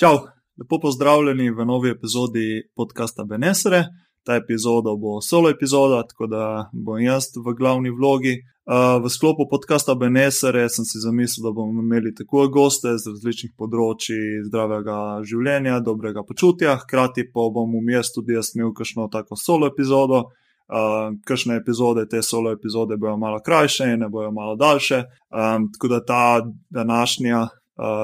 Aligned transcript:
Čau, 0.00 0.16
lepo 0.56 0.78
pozdravljeni 0.80 1.50
v 1.50 1.64
novi 1.68 1.90
epizodi 1.90 2.62
podcasta 2.76 3.24
Benesere. 3.24 3.82
Ta 4.24 4.38
epizoda 4.40 4.94
bo 4.96 5.20
solo 5.20 5.50
epizoda, 5.50 5.98
tako 6.08 6.26
da 6.26 6.70
bom 6.72 7.02
jaz 7.04 7.26
v 7.36 7.52
glavni 7.58 7.90
vlogi. 7.90 8.32
V 9.04 9.10
sklopu 9.12 9.44
podcasta 9.50 9.94
Benesere 9.94 10.68
sem 10.72 10.88
si 10.88 11.02
zamislil, 11.04 11.44
da 11.44 11.52
bomo 11.52 11.84
imeli 11.84 12.14
tako 12.16 12.46
goste 12.48 12.94
z 12.96 13.12
različnih 13.12 13.52
področji 13.60 14.40
zdravega 14.48 15.20
življenja, 15.20 15.82
dobrega 15.84 16.24
počutja, 16.24 16.78
hkrati 16.86 17.28
pa 17.28 17.50
bom 17.52 17.68
v 17.76 17.84
mestu 17.92 18.22
tudi 18.22 18.40
jaz 18.40 18.54
imel 18.56 18.72
kakšno 18.72 19.10
tako 19.12 19.36
solo 19.36 19.68
epizodo. 19.68 20.30
Uh, 20.70 21.12
Kršne 21.26 21.60
epizode, 21.60 22.06
te 22.08 22.22
solo 22.22 22.54
epizode 22.56 22.96
bodo 22.96 23.18
malo 23.18 23.44
krajše, 23.44 23.96
ne 24.00 24.08
bodo 24.08 24.32
malo 24.32 24.56
daljše. 24.56 25.04
Um, 25.28 25.68
tako 25.74 25.88
da 25.92 26.04
ta 26.06 26.24
današnja 26.70 27.48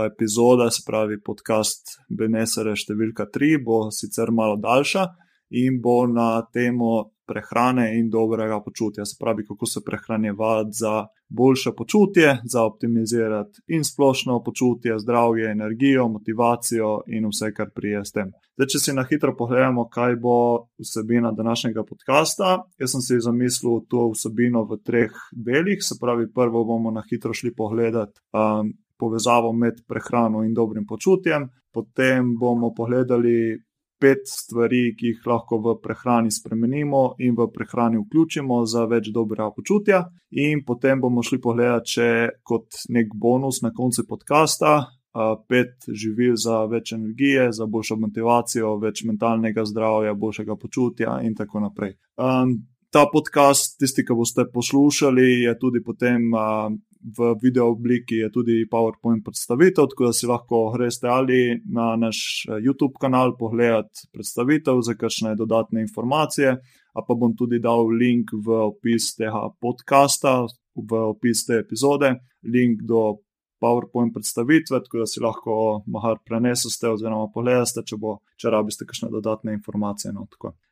epizoda, 0.07 0.71
se 0.71 0.83
pravi 0.87 1.21
podcast 1.21 1.98
Benesere 2.09 2.77
številka 2.77 3.29
3, 3.33 3.59
bo 3.65 3.87
sicer 3.93 4.33
malo 4.33 4.57
daljša 4.57 5.07
in 5.51 5.80
bo 5.83 6.07
na 6.11 6.41
temo 6.52 7.11
prehrane 7.27 7.99
in 7.99 8.09
dobrega 8.11 8.61
počutja, 8.62 9.05
se 9.05 9.16
pravi, 9.21 9.45
kako 9.47 9.66
se 9.66 9.80
prehranjevati 9.85 10.71
za 10.73 11.07
boljše 11.29 11.73
počutje, 11.77 12.39
za 12.45 12.62
optimizirati 12.62 13.61
in 13.66 13.85
splošno 13.85 14.43
počutje, 14.45 14.99
zdravje, 14.99 15.51
energijo, 15.51 16.09
motivacijo 16.09 17.01
in 17.07 17.27
vse, 17.27 17.52
kar 17.55 17.71
prije 17.74 18.05
s 18.05 18.13
tem. 18.13 18.30
Zdaj, 18.57 18.71
če 18.73 18.79
si 18.79 18.95
na 18.95 19.05
hitro 19.11 19.35
pogledamo, 19.37 19.88
kaj 19.88 20.16
bo 20.23 20.37
vsebina 20.79 21.33
današnjega 21.33 21.85
podcasta, 21.85 22.63
jaz 22.79 22.95
sem 22.95 23.02
si 23.02 23.21
zamislil 23.21 23.83
to 23.91 24.09
vsebino 24.15 24.65
v 24.71 24.79
treh 24.87 25.13
delih, 25.33 25.83
se 25.83 25.99
pravi, 26.01 26.30
prvo 26.33 26.65
bomo 26.65 26.95
na 26.95 27.02
hitro 27.11 27.35
šli 27.35 27.55
pogledati. 27.55 28.21
Um, 28.33 28.73
povezavo 28.99 29.52
med 29.52 29.85
prehrano 29.89 30.43
in 30.45 30.55
dobrim 30.55 30.87
počutjem. 30.87 31.49
Potem 31.73 32.35
bomo 32.39 32.73
pogledali 32.75 33.57
pet 34.01 34.29
stvari, 34.29 34.95
ki 34.97 35.13
jih 35.13 35.27
lahko 35.27 35.59
v 35.65 35.77
prehrani 35.83 36.30
spremenimo 36.30 37.15
in 37.24 37.35
v 37.37 37.49
prehrani 37.52 38.01
vključimo 38.01 38.61
za 38.67 38.85
več 38.91 39.09
dobrega 39.13 39.51
počutja. 39.57 40.02
In 40.43 40.65
potem 40.67 41.01
bomo 41.01 41.24
šli 41.24 41.41
pogledati, 41.41 41.97
če 41.97 42.09
kot 42.45 42.87
nek 42.93 43.15
bonus 43.15 43.63
na 43.65 43.73
koncu 43.73 44.07
podcasta. 44.09 44.77
Pet 45.49 45.87
živil 45.89 46.35
za 46.37 46.67
več 46.69 46.93
energije, 46.93 47.49
za 47.57 47.65
boljšo 47.65 47.97
motivacijo, 48.02 48.74
več 48.83 49.01
mentalnega 49.09 49.65
zdravja, 49.65 50.13
boljšega 50.13 50.57
počutja, 50.61 51.15
in 51.24 51.33
tako 51.35 51.63
naprej. 51.65 51.95
Um, 52.21 52.52
ta 52.93 53.07
podcast, 53.09 53.79
tisti, 53.80 54.05
ki 54.05 54.13
boste 54.13 54.45
poslušali, 54.52 55.24
je 55.47 55.55
tudi 55.57 55.80
potem 55.85 56.29
uh, 56.37 56.69
v 57.07 57.35
video 57.43 57.71
obliki 57.71 58.18
je 58.24 58.30
tudi 58.32 58.66
PowerPoint 58.71 59.23
predstavitev, 59.24 59.87
tako 59.93 60.09
da 60.09 60.12
si 60.12 60.26
lahko 60.26 60.62
greste 60.74 61.09
ali 61.09 61.60
na 61.65 61.95
naš 61.96 62.18
eh, 62.49 62.59
YouTube 62.66 62.99
kanal 63.01 63.37
pogledati 63.38 64.09
predstavitev 64.12 64.81
za 64.82 64.94
kakšne 64.94 65.37
dodatne 65.38 65.81
informacije, 65.87 66.56
pa 66.97 67.15
bom 67.15 67.37
tudi 67.37 67.60
dal 67.60 67.87
link 67.87 68.32
v 68.32 68.60
opis 68.71 69.15
tega 69.15 69.47
podcasta, 69.60 70.47
v 70.75 71.03
opis 71.12 71.44
te 71.47 71.60
epizode, 71.60 72.15
link 72.43 72.82
do 72.82 73.19
PowerPoint 73.60 74.12
predstavitve, 74.15 74.81
tako 74.84 74.99
da 74.99 75.06
si 75.06 75.21
lahko 75.21 75.56
mahar 75.87 76.21
prenesete 76.25 76.91
oziroma 76.91 77.31
pogledate, 77.34 77.84
če, 77.87 77.99
bo, 78.00 78.19
če 78.37 78.53
rabiste 78.53 78.87
kakšne 78.88 79.10
dodatne 79.12 79.56
informacije. 79.56 80.12
No, 80.12 80.26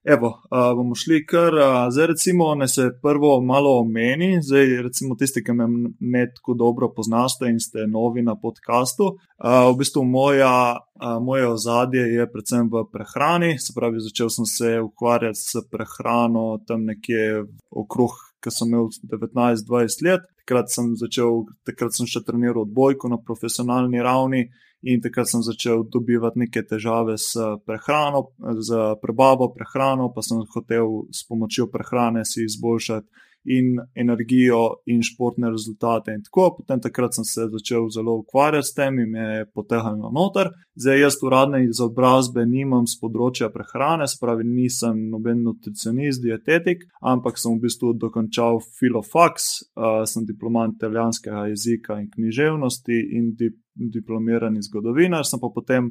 Evo, 0.05 0.29
uh, 0.29 0.75
bomo 0.77 0.95
šli 0.95 1.23
kar, 1.27 1.55
uh, 1.57 1.77
zdaj 1.89 2.11
recimo, 2.13 2.51
ne 2.55 2.69
se 2.69 2.91
prvo 3.03 3.39
malo 3.41 3.79
omeni, 3.81 4.37
zdaj 4.43 4.83
recimo 4.85 5.17
tisti, 5.17 5.41
ki 5.45 5.55
me 5.57 5.69
ne 6.01 6.27
tako 6.35 6.55
dobro 6.61 6.91
poznate 6.93 7.49
in 7.49 7.61
ste 7.61 7.87
novi 7.89 8.23
na 8.23 8.37
podkastu. 8.37 9.15
Uh, 9.15 9.71
v 9.73 9.79
bistvu 9.81 10.05
moja, 10.05 10.77
uh, 10.77 11.17
moje 11.25 11.49
ozadje 11.49 12.05
je 12.19 12.29
predvsem 12.33 12.69
v 12.73 12.85
prehrani, 12.93 13.55
se 13.59 13.73
pravi, 13.77 14.05
začel 14.05 14.29
sem 14.31 14.47
se 14.47 14.77
ukvarjati 14.85 15.41
s 15.41 15.65
prehrano 15.71 16.59
tam 16.69 16.85
nekje 16.85 17.45
okrog 17.71 18.21
ko 18.45 18.53
sem 18.53 18.69
imel 18.69 18.91
19-20 19.09 20.05
let. 20.05 20.29
Takrat 20.45 20.71
sem 20.73 20.93
začel, 21.01 21.47
takrat 21.65 21.97
sem 21.97 22.09
še 22.11 22.21
treniral 22.27 22.67
odbojko 22.67 23.09
na 23.09 23.17
profesionalni 23.17 24.03
ravni 24.05 24.45
in 24.85 25.01
takrat 25.01 25.31
sem 25.31 25.41
začel 25.43 25.87
dobivati 25.89 26.43
neke 26.45 26.63
težave 26.69 27.17
s 27.17 27.33
prehrano, 27.65 28.27
z 28.61 28.81
prebavo 29.01 29.49
prehrano, 29.57 30.11
pa 30.13 30.21
sem 30.23 30.43
hotel 30.53 31.07
s 31.09 31.25
pomočjo 31.25 31.71
prehrane 31.73 32.27
si 32.29 32.45
izboljšati 32.45 33.33
in 33.45 33.79
energijo 33.95 34.81
in 34.87 35.03
športne 35.03 35.51
rezultate. 35.51 36.15
In 36.15 36.23
tako, 36.23 36.51
potem 36.59 36.81
takrat 36.81 37.15
sem 37.15 37.25
se 37.25 37.49
začel 37.53 37.89
zelo 37.93 38.17
ukvarjati 38.23 38.67
s 38.67 38.75
tem 38.75 38.99
in 38.99 39.11
me 39.11 39.25
je 39.25 39.47
potehnilo 39.55 40.11
noter. 40.13 40.51
Zdaj, 40.75 41.01
jaz 41.01 41.19
uradne 41.23 41.63
izobrazbe 41.65 42.47
nimam 42.47 42.87
z 42.91 42.99
področja 43.01 43.51
prehrane, 43.55 44.09
se 44.09 44.19
pravi, 44.21 44.47
nisem 44.49 45.05
noben 45.13 45.45
nutricionist, 45.45 46.23
dietetik, 46.25 46.87
ampak 47.03 47.39
sem 47.39 47.55
v 47.55 47.69
bistvu 47.69 47.93
dokončal 48.01 48.59
filofax, 48.81 49.51
uh, 49.77 50.03
sem 50.09 50.27
diplomant 50.27 50.75
italijanskega 50.75 51.47
jezika 51.53 52.01
in 52.01 52.09
književnosti 52.11 53.01
in 53.19 53.35
dip 53.39 53.61
diplomirani 53.75 54.63
zgodovinar, 54.63 55.27
sem 55.27 55.41
pa 55.43 55.49
potem 55.51 55.89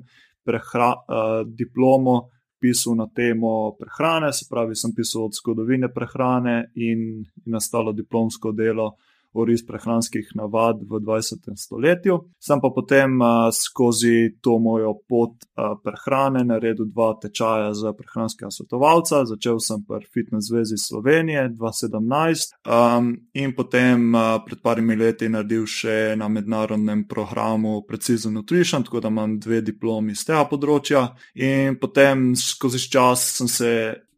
prehra, 0.47 0.93
uh, 0.95 1.41
diplomo 1.43 2.29
pisal 2.63 2.95
na 2.95 3.09
temo 3.11 3.75
prehrane, 3.75 4.31
se 4.33 4.47
pravi, 4.49 4.75
sem 4.79 4.93
pisal 4.95 5.27
od 5.27 5.35
zgodovine 5.35 5.89
prehrane 5.91 6.71
in 6.79 7.25
nastalo 7.45 7.91
diplomsko 7.91 8.53
delo 8.55 8.93
oris 9.33 9.65
prehranskih 9.65 10.31
navad 10.35 10.81
v 10.81 10.99
20. 10.99 11.49
stoletju. 11.55 12.19
Sem 12.39 12.61
pa 12.61 12.69
potem 12.69 13.19
skozi 13.51 14.37
to 14.41 14.57
mojo 14.59 14.93
pot 15.09 15.45
prehrane 15.83 16.43
naredil 16.43 16.85
dva 16.85 17.13
tečaja 17.21 17.73
za 17.73 17.93
prehranskega 17.93 18.51
svetovalca. 18.51 19.25
Začel 19.25 19.59
sem 19.59 19.83
pri 19.87 20.05
Fitness 20.13 20.47
Zvezi 20.49 20.77
Slovenije 20.77 21.49
2017 21.49 22.53
um, 22.65 23.13
in 23.33 23.55
potem 23.55 24.13
pred 24.45 24.61
parimi 24.61 24.95
leti 24.95 25.29
naredil 25.29 25.65
še 25.65 26.15
na 26.17 26.27
mednarodnem 26.27 27.07
programu 27.07 27.81
Precision 27.87 28.33
Nutrition, 28.33 28.83
tako 28.83 28.99
da 28.99 29.11
imam 29.13 29.39
dve 29.39 29.61
diplomi 29.61 30.15
z 30.15 30.29
tega 30.31 30.45
področja. 30.49 31.07
In 31.35 31.77
potem 31.81 32.33
skozi 32.37 32.81
čas 32.89 33.25
sem 33.37 33.49
se 33.49 33.71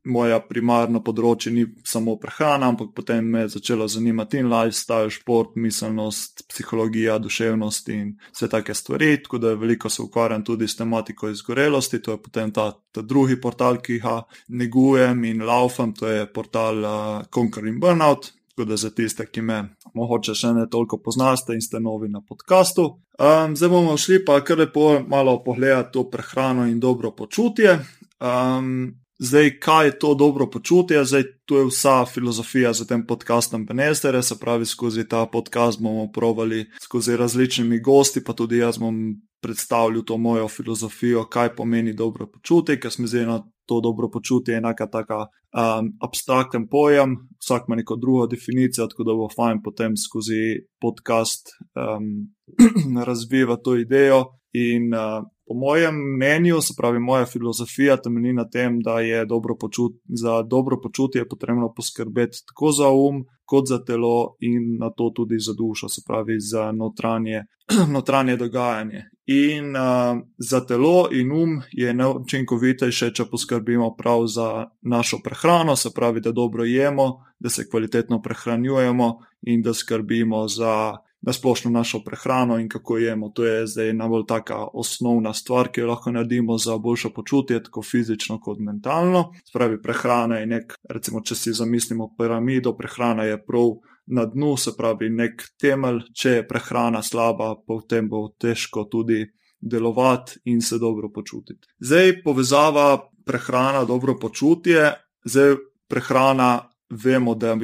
moja 0.06 0.40
primarna 0.44 1.02
področja 1.04 1.52
ni 1.54 1.66
samo 1.86 2.16
prehrana, 2.22 2.70
ampak 2.72 2.94
potem 2.96 3.26
me 3.32 3.46
je 3.46 3.56
začelo 3.58 3.88
zanimati 3.90 4.40
in 4.42 4.50
lifestyle, 4.52 5.12
šport, 5.14 5.56
miselnost, 5.60 6.46
psihologija, 6.52 7.18
duševnost 7.22 7.90
in 7.96 8.14
vse 8.32 8.50
take 8.52 8.76
stvari. 8.78 9.16
Tako 9.24 9.42
da 9.42 9.56
veliko 9.60 9.90
se 9.90 10.04
ukvarjam 10.06 10.46
tudi 10.46 10.68
s 10.68 10.80
tematiko 10.80 11.30
izgorelosti, 11.34 12.02
to 12.02 12.16
je 12.16 12.22
potem 12.22 12.54
ta, 12.56 12.72
ta 12.92 13.02
drugi 13.02 13.40
portal, 13.42 13.82
ki 13.82 14.00
ga 14.04 14.22
negujem 14.50 15.26
in 15.32 15.46
laufam, 15.46 15.94
to 15.94 16.10
je 16.12 16.26
portal 16.32 16.82
uh, 16.86 17.30
Conquer 17.34 17.68
in 17.68 17.80
Burnout. 17.80 18.32
Tako 18.56 18.70
da 18.70 18.78
za 18.80 18.90
tiste, 18.96 19.26
ki 19.28 19.42
me 19.44 19.58
morda 19.94 20.32
še 20.32 20.54
ne 20.56 20.62
toliko 20.72 21.02
poznate 21.04 21.58
in 21.58 21.64
ste 21.64 21.82
novi 21.84 22.08
na 22.08 22.22
podkastu. 22.24 22.86
Um, 23.20 23.56
zdaj 23.56 23.72
bomo 23.72 23.98
šli 24.00 24.22
pa 24.24 24.38
kar 24.48 24.62
lepo 24.64 25.02
malo 25.08 25.42
pogledati 25.44 25.92
to 25.92 26.06
prehrano 26.10 26.64
in 26.68 26.80
dobro 26.80 27.12
počutje. 27.12 27.76
Um, 28.24 28.96
Zdaj, 29.20 29.60
kaj 29.60 29.88
je 29.88 30.00
to 30.00 30.16
dobro 30.16 30.50
počutje, 30.50 31.06
zdaj 31.06 31.24
tu 31.46 31.56
je 31.56 31.66
vsa 31.66 32.06
filozofija 32.06 32.74
za 32.74 32.86
tem 32.86 33.06
podcastom 33.08 33.66
Benestere, 33.66 34.24
se 34.24 34.36
pravi, 34.40 34.66
skozi 34.66 35.08
ta 35.08 35.26
podcast 35.26 35.82
bomo 35.82 36.12
provali 36.12 36.66
skozi 36.84 37.18
različnimi 37.18 37.80
gosti, 37.80 38.24
pa 38.24 38.34
tudi 38.34 38.58
jaz 38.58 38.78
bom 38.78 39.16
predstavljal 39.42 40.04
to 40.04 40.18
mojo 40.18 40.48
filozofijo, 40.48 41.24
kaj 41.30 41.56
pomeni 41.56 41.94
dobro 41.94 42.28
počutje, 42.28 42.80
ker 42.80 42.92
smo 42.92 43.08
zdaj 43.08 43.26
na 43.26 43.44
to 43.66 43.80
dobro 43.82 44.10
počutje 44.12 44.58
enaka 44.58 44.88
taka 44.88 45.18
um, 45.18 45.94
abstrakten 46.02 46.68
pojem, 46.68 47.16
vsak 47.40 47.64
ima 47.68 47.76
neko 47.76 47.96
drugo 47.96 48.28
definicijo, 48.28 48.88
tako 48.88 49.04
da 49.04 49.14
bo 49.14 49.30
fajn 49.36 49.62
potem 49.64 49.98
skozi 49.98 50.66
podcast 50.82 51.48
um, 51.76 52.36
razvijati 53.10 53.64
to 53.64 53.76
idejo 53.76 54.26
in 54.54 54.94
uh, 54.94 55.24
Po 55.48 55.54
mojem 55.54 55.96
mnenju, 56.16 56.62
se 56.62 56.74
pravi, 56.78 57.00
moja 57.00 57.26
filozofija 57.26 57.98
temelji 57.98 58.34
na 58.34 58.50
tem, 58.50 58.80
da 58.82 59.00
je 59.00 59.26
dobro 59.26 59.56
počut, 59.56 59.94
za 60.06 60.42
dobro 60.42 60.80
počutje 60.84 61.28
potrebno 61.30 61.74
poskrbeti 61.74 62.38
tako 62.48 62.72
za 62.72 62.90
um, 62.90 63.26
kot 63.46 63.68
za 63.68 63.84
telo 63.86 64.36
in 64.40 64.78
na 64.80 64.90
to 64.90 65.12
tudi 65.16 65.40
za 65.40 65.54
dušo, 65.54 65.90
se 65.90 66.02
pravi, 66.08 66.40
za 66.40 66.72
notranje, 66.72 67.44
notranje 67.94 68.38
dogajanje. 68.38 69.04
In 69.26 69.76
uh, 69.76 70.22
za 70.38 70.66
telo 70.66 71.10
in 71.12 71.32
um 71.32 71.62
je 71.72 71.94
neučinkovitejše, 71.94 73.14
če 73.14 73.26
poskrbimo 73.26 73.96
prav 73.96 74.28
za 74.28 74.66
našo 74.82 75.20
prehrano, 75.24 75.76
se 75.76 75.90
pravi, 75.96 76.22
da 76.22 76.32
dobro 76.32 76.64
jemo, 76.64 77.26
da 77.40 77.50
se 77.50 77.70
kvalitetno 77.70 78.22
prehranjujemo 78.22 79.18
in 79.42 79.62
da 79.62 79.74
skrbimo 79.74 80.48
za 80.48 80.98
na 81.22 81.34
splošno 81.34 81.72
našo 81.72 82.04
prehrano 82.06 82.60
in 82.60 82.70
kako 82.70 82.98
jemo. 82.98 83.30
To 83.30 83.46
je 83.46 83.68
zdaj 83.68 83.94
najbolj 83.94 84.26
taka 84.28 84.58
osnovna 84.74 85.34
stvar, 85.34 85.72
ki 85.72 85.82
jo 85.82 85.88
lahko 85.88 86.12
naredimo 86.12 86.58
za 86.58 86.78
boljše 86.78 87.10
počutje, 87.16 87.64
tako 87.64 87.82
fizično 87.82 88.40
kot 88.40 88.60
mentalno. 88.60 89.32
Spravi, 89.50 89.82
prehrana 89.82 90.38
je 90.38 90.46
nek, 90.46 90.76
recimo, 90.90 91.22
če 91.22 91.36
si 91.36 91.54
zamislimo 91.54 92.12
piramido, 92.18 92.76
prehrana 92.78 93.24
je 93.24 93.40
prav 93.46 93.78
na 94.06 94.26
dnu, 94.26 94.58
se 94.58 94.76
pravi, 94.78 95.10
nek 95.10 95.48
temelj. 95.62 96.04
Če 96.14 96.30
je 96.30 96.48
prehrana 96.48 97.02
slaba, 97.04 97.56
potem 97.68 98.10
bo 98.10 98.28
težko 98.40 98.86
tudi 98.92 99.26
delovati 99.62 100.40
in 100.46 100.62
se 100.62 100.78
dobro 100.78 101.10
počutiti. 101.10 101.68
Zdaj 101.80 102.22
povezava 102.24 103.10
prehrana, 103.26 103.84
dobro 103.86 104.18
počutje. 104.22 104.92
Zdaj 105.26 105.56
prehrana, 105.90 106.70
vemo, 106.90 107.36
da 107.36 107.56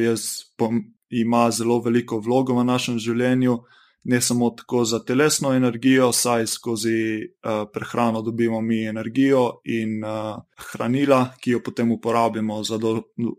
ima 1.12 1.52
zelo 1.52 1.80
veliko 1.80 2.20
vlogo 2.20 2.56
v 2.56 2.64
našem 2.64 3.00
življenju 3.00 3.60
ne 4.04 4.22
samo 4.22 4.50
tako 4.50 4.86
za 4.86 5.00
telesno 5.00 5.54
energijo, 5.54 6.12
saj 6.12 6.48
skozi 6.48 6.90
uh, 6.90 7.70
prehrano 7.74 8.22
dobimo 8.22 8.62
mi 8.62 8.86
energijo 8.86 9.52
in 9.64 10.04
uh, 10.04 10.42
hranila, 10.72 11.30
ki 11.42 11.52
jo 11.52 11.62
potem 11.66 11.92
uporabimo 11.92 12.64
za 12.64 12.80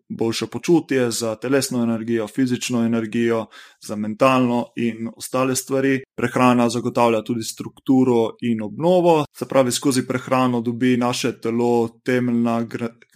boljše 0.09 0.47
počutje, 0.47 1.11
za 1.11 1.35
telesno 1.35 1.83
energijo, 1.83 2.29
fizično 2.29 2.85
energijo, 2.85 3.47
za 3.81 3.97
mentalno 3.97 4.67
in 4.77 5.09
ostale 5.17 5.57
stvari. 5.57 6.01
Prehrana 6.17 6.69
zagotavlja 6.69 7.23
tudi 7.23 7.43
strukturo 7.43 8.37
in 8.41 8.63
obnovo, 8.63 9.25
se 9.39 9.49
pravi, 9.49 9.73
skozi 9.73 10.07
prehrano 10.07 10.61
dobi 10.61 10.97
naše 10.97 11.41
telo 11.41 11.89
temeljna. 12.05 12.67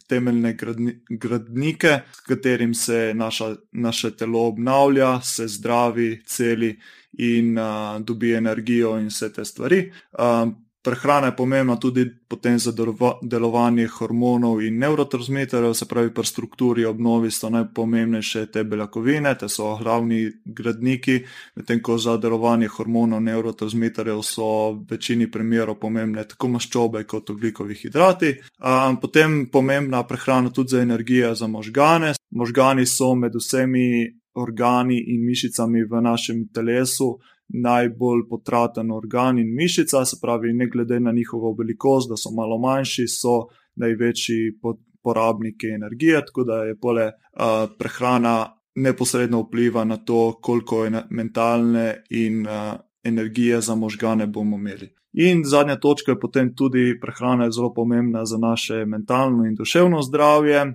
Temeljne 0.06 0.56
gradnike, 1.11 2.00
s 2.12 2.20
katerim 2.20 2.75
se 2.75 3.12
naša, 3.14 3.56
naše 3.73 4.11
telo 4.17 4.47
obnavlja, 4.47 5.20
se 5.20 5.49
zdravi, 5.49 6.23
celi 6.26 6.76
in 7.19 7.58
uh, 7.58 8.00
dobi 8.00 8.35
energijo 8.35 8.99
in 9.00 9.08
vse 9.11 9.32
te 9.32 9.44
stvari. 9.44 9.93
Uh, 10.12 10.53
prehrana 10.87 11.27
je 11.27 11.37
pomembna 11.37 11.77
tudi 11.77 12.06
za 12.56 12.73
delovanje 13.23 13.87
hormonov 13.87 14.62
in 14.62 14.79
neurotransmiterjev, 14.79 15.75
se 15.75 15.87
pravi, 15.87 16.15
pri 16.15 16.27
strukturi 16.27 16.85
obnovi 16.85 17.31
so 17.31 17.50
najpomembnejše 17.50 18.47
te 18.47 18.65
beljakovine, 18.65 19.35
te 19.38 19.49
so 19.49 19.77
glavni 19.83 20.31
gradniki, 20.44 21.19
medtem 21.56 21.83
ko 21.83 21.99
za 21.99 22.17
delovanje 22.17 22.69
hormonov 22.69 23.19
in 23.19 23.27
neurotransmiterjev 23.33 24.23
so 24.23 24.47
v 24.73 24.87
večini 24.91 25.31
primerov 25.31 25.81
pomembne 25.83 26.25
tako 26.25 26.49
maščobe 26.55 27.03
kot 27.05 27.31
oglikovi 27.35 27.75
hidrati. 27.75 28.35
Potem 29.00 29.49
pomembna 29.53 30.05
prehrana 30.06 30.50
tudi 30.50 30.77
za 30.77 30.82
energijo 30.87 31.35
za 31.35 31.47
možgane. 31.47 32.15
Možgani 32.31 32.87
so 32.87 33.15
med 33.15 33.35
vsemi 33.35 34.06
organi 34.37 35.03
in 35.06 35.27
mišicami 35.27 35.82
v 35.91 36.03
našem 36.03 36.49
telesu 36.55 37.17
najbolj 37.48 38.26
potraten 38.28 38.90
organ 38.90 39.38
in 39.38 39.54
mišica, 39.54 40.04
se 40.04 40.16
pravi, 40.22 40.52
ne 40.52 40.66
glede 40.66 41.00
na 41.00 41.12
njihovo 41.12 41.54
velikost, 41.58 42.10
da 42.10 42.16
so 42.16 42.31
malo 42.34 42.58
manjši, 42.58 43.06
so 43.08 43.46
največji 43.76 44.58
porabniki 45.02 45.69
energije, 45.69 46.25
tako 46.26 46.44
da 46.44 46.64
je 46.64 46.78
pole 46.81 47.06
uh, 47.06 47.70
prehrana 47.78 48.52
neposredno 48.75 49.40
vpliva 49.40 49.84
na 49.84 49.96
to, 49.96 50.38
koliko 50.43 50.84
je 50.84 51.02
mentalne 51.10 52.02
in 52.10 52.46
uh, 52.46 52.75
energije 53.04 53.60
za 53.60 53.75
možgane 53.75 54.26
bomo 54.26 54.56
imeli. 54.56 54.88
In 55.12 55.44
zadnja 55.44 55.76
točka 55.81 56.12
je 56.12 56.20
potem 56.20 56.54
tudi 56.54 56.98
prehrana, 57.00 57.44
je 57.44 57.52
zelo 57.52 57.75
pomembna 57.75 58.25
za 58.25 58.38
naše 58.38 58.84
mentalno 58.84 59.46
in 59.46 59.54
duševno 59.54 60.02
zdravje 60.02 60.75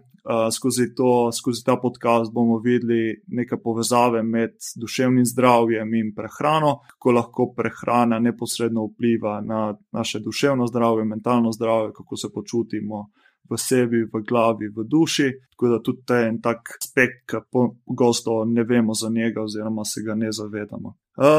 skozi, 0.51 0.95
to, 0.95 1.31
skozi 1.31 1.63
ta 1.65 1.75
podcast 1.81 2.33
bomo 2.33 2.59
videli 2.59 3.21
neke 3.27 3.57
povezave 3.57 4.23
med 4.23 4.53
duševnim 4.75 5.25
zdravjem 5.25 5.94
in 5.94 6.13
prehrano, 6.15 6.79
kako 6.88 7.12
lahko 7.12 7.47
prehrana 7.57 8.19
neposredno 8.19 8.85
vpliva 8.85 9.41
na 9.41 9.77
naše 9.91 10.19
duševno 10.19 10.68
zdravje, 10.68 11.06
mentalno 11.06 11.51
zdravje, 11.51 11.94
kako 11.97 12.18
se 12.18 12.33
počutimo 12.33 13.07
v 13.50 13.57
sebi, 13.57 14.03
v 14.06 14.21
glavi, 14.27 14.69
v 14.69 14.85
duši. 14.88 15.31
Tako 15.51 15.68
da 15.68 15.81
tudi 15.83 16.06
to 16.06 16.15
je 16.15 16.27
en 16.27 16.41
tak 16.41 16.77
aspekt, 16.79 17.25
ki 17.29 17.41
pogosto 17.51 18.45
ne 18.45 18.63
vemo 18.63 18.94
za 18.94 19.09
njega, 19.09 19.44
oziroma 19.44 19.85
se 19.85 20.03
ga 20.06 20.15
ne 20.15 20.31
zavedamo. 20.31 20.95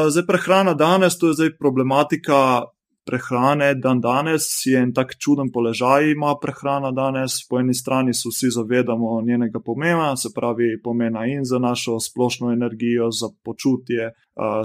Zdaj, 0.09 0.25
prehrana 0.27 0.73
danes, 0.73 1.17
to 1.17 1.27
je 1.27 1.33
zdaj 1.33 1.57
problematika 1.57 2.63
prehrane 3.05 3.75
dan 3.75 4.01
danes, 4.01 4.45
je 4.65 4.79
en 4.79 4.93
tak 4.93 5.15
čuden 5.19 5.51
položaj, 5.51 6.11
ima 6.11 6.35
prehrana 6.41 6.91
danes. 6.91 7.41
Po 7.49 7.59
eni 7.59 7.73
strani 7.73 8.13
se 8.13 8.29
vsi 8.29 8.49
zavedamo 8.49 9.21
njenega 9.21 9.59
pomena, 9.59 10.15
se 10.15 10.29
pravi, 10.35 10.81
pomena 10.83 11.25
in 11.25 11.45
za 11.45 11.59
našo 11.59 11.99
splošno 11.99 12.51
energijo, 12.51 13.11
za 13.11 13.29
počutje, 13.43 14.11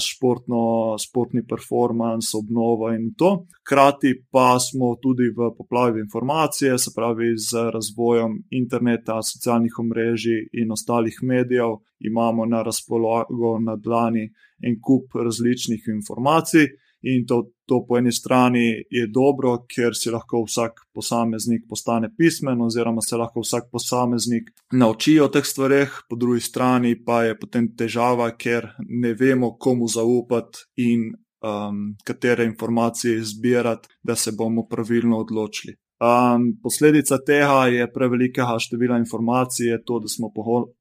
športno, 0.00 0.96
športni 0.98 1.42
performance, 1.46 2.36
obnovo 2.38 2.92
in 2.92 3.14
to. 3.18 3.46
Hkrati 3.60 4.14
pa 4.30 4.58
smo 4.58 4.94
tudi 5.02 5.28
v 5.36 5.52
poplavi 5.58 6.00
informacije, 6.00 6.78
se 6.78 6.90
pravi, 6.96 7.36
z 7.36 7.70
razvojem 7.74 8.42
interneta, 8.50 9.22
socialnih 9.22 9.78
omrežij 9.78 10.48
in 10.52 10.72
ostalih 10.72 11.18
medijev, 11.22 11.78
imamo 12.00 12.46
na 12.46 12.62
razpolago 12.62 13.58
na 13.58 13.76
dlani 13.76 14.30
en 14.62 14.80
kup 14.82 15.14
različnih 15.14 15.82
informacij. 15.88 16.66
In 17.02 17.26
to, 17.26 17.44
to 17.66 17.84
po 17.88 17.98
eni 17.98 18.12
strani 18.12 18.64
je 18.90 19.06
dobro, 19.06 19.52
ker 19.70 19.94
si 19.94 20.10
lahko 20.10 20.42
vsak 20.46 20.80
posameznik 20.94 21.68
postane 21.68 22.10
pismen, 22.16 22.60
oziroma 22.62 23.04
se 23.04 23.16
lahko 23.16 23.44
vsak 23.44 23.68
posameznik 23.72 24.50
nauči 24.72 25.18
o 25.22 25.28
teh 25.30 25.46
stvareh, 25.46 26.00
po 26.10 26.16
drugi 26.16 26.40
strani 26.42 26.96
pa 27.04 27.22
je 27.28 27.38
potem 27.38 27.70
težava, 27.78 28.32
ker 28.34 28.72
ne 28.88 29.14
vemo, 29.14 29.54
komu 29.58 29.86
zaupati 29.86 30.66
in 30.82 31.12
um, 31.12 31.94
katere 32.04 32.44
informacije 32.44 33.18
izbirati, 33.18 33.88
da 34.02 34.16
se 34.16 34.32
bomo 34.32 34.66
pravilno 34.66 35.18
odločili. 35.18 35.76
Um, 35.98 36.52
posledica 36.62 37.18
tega 37.26 37.66
je 37.66 37.86
prevelikega 37.92 38.58
števila 38.58 38.98
informacij, 38.98 39.80
to, 39.86 39.98
da 39.98 40.08
smo 40.08 40.30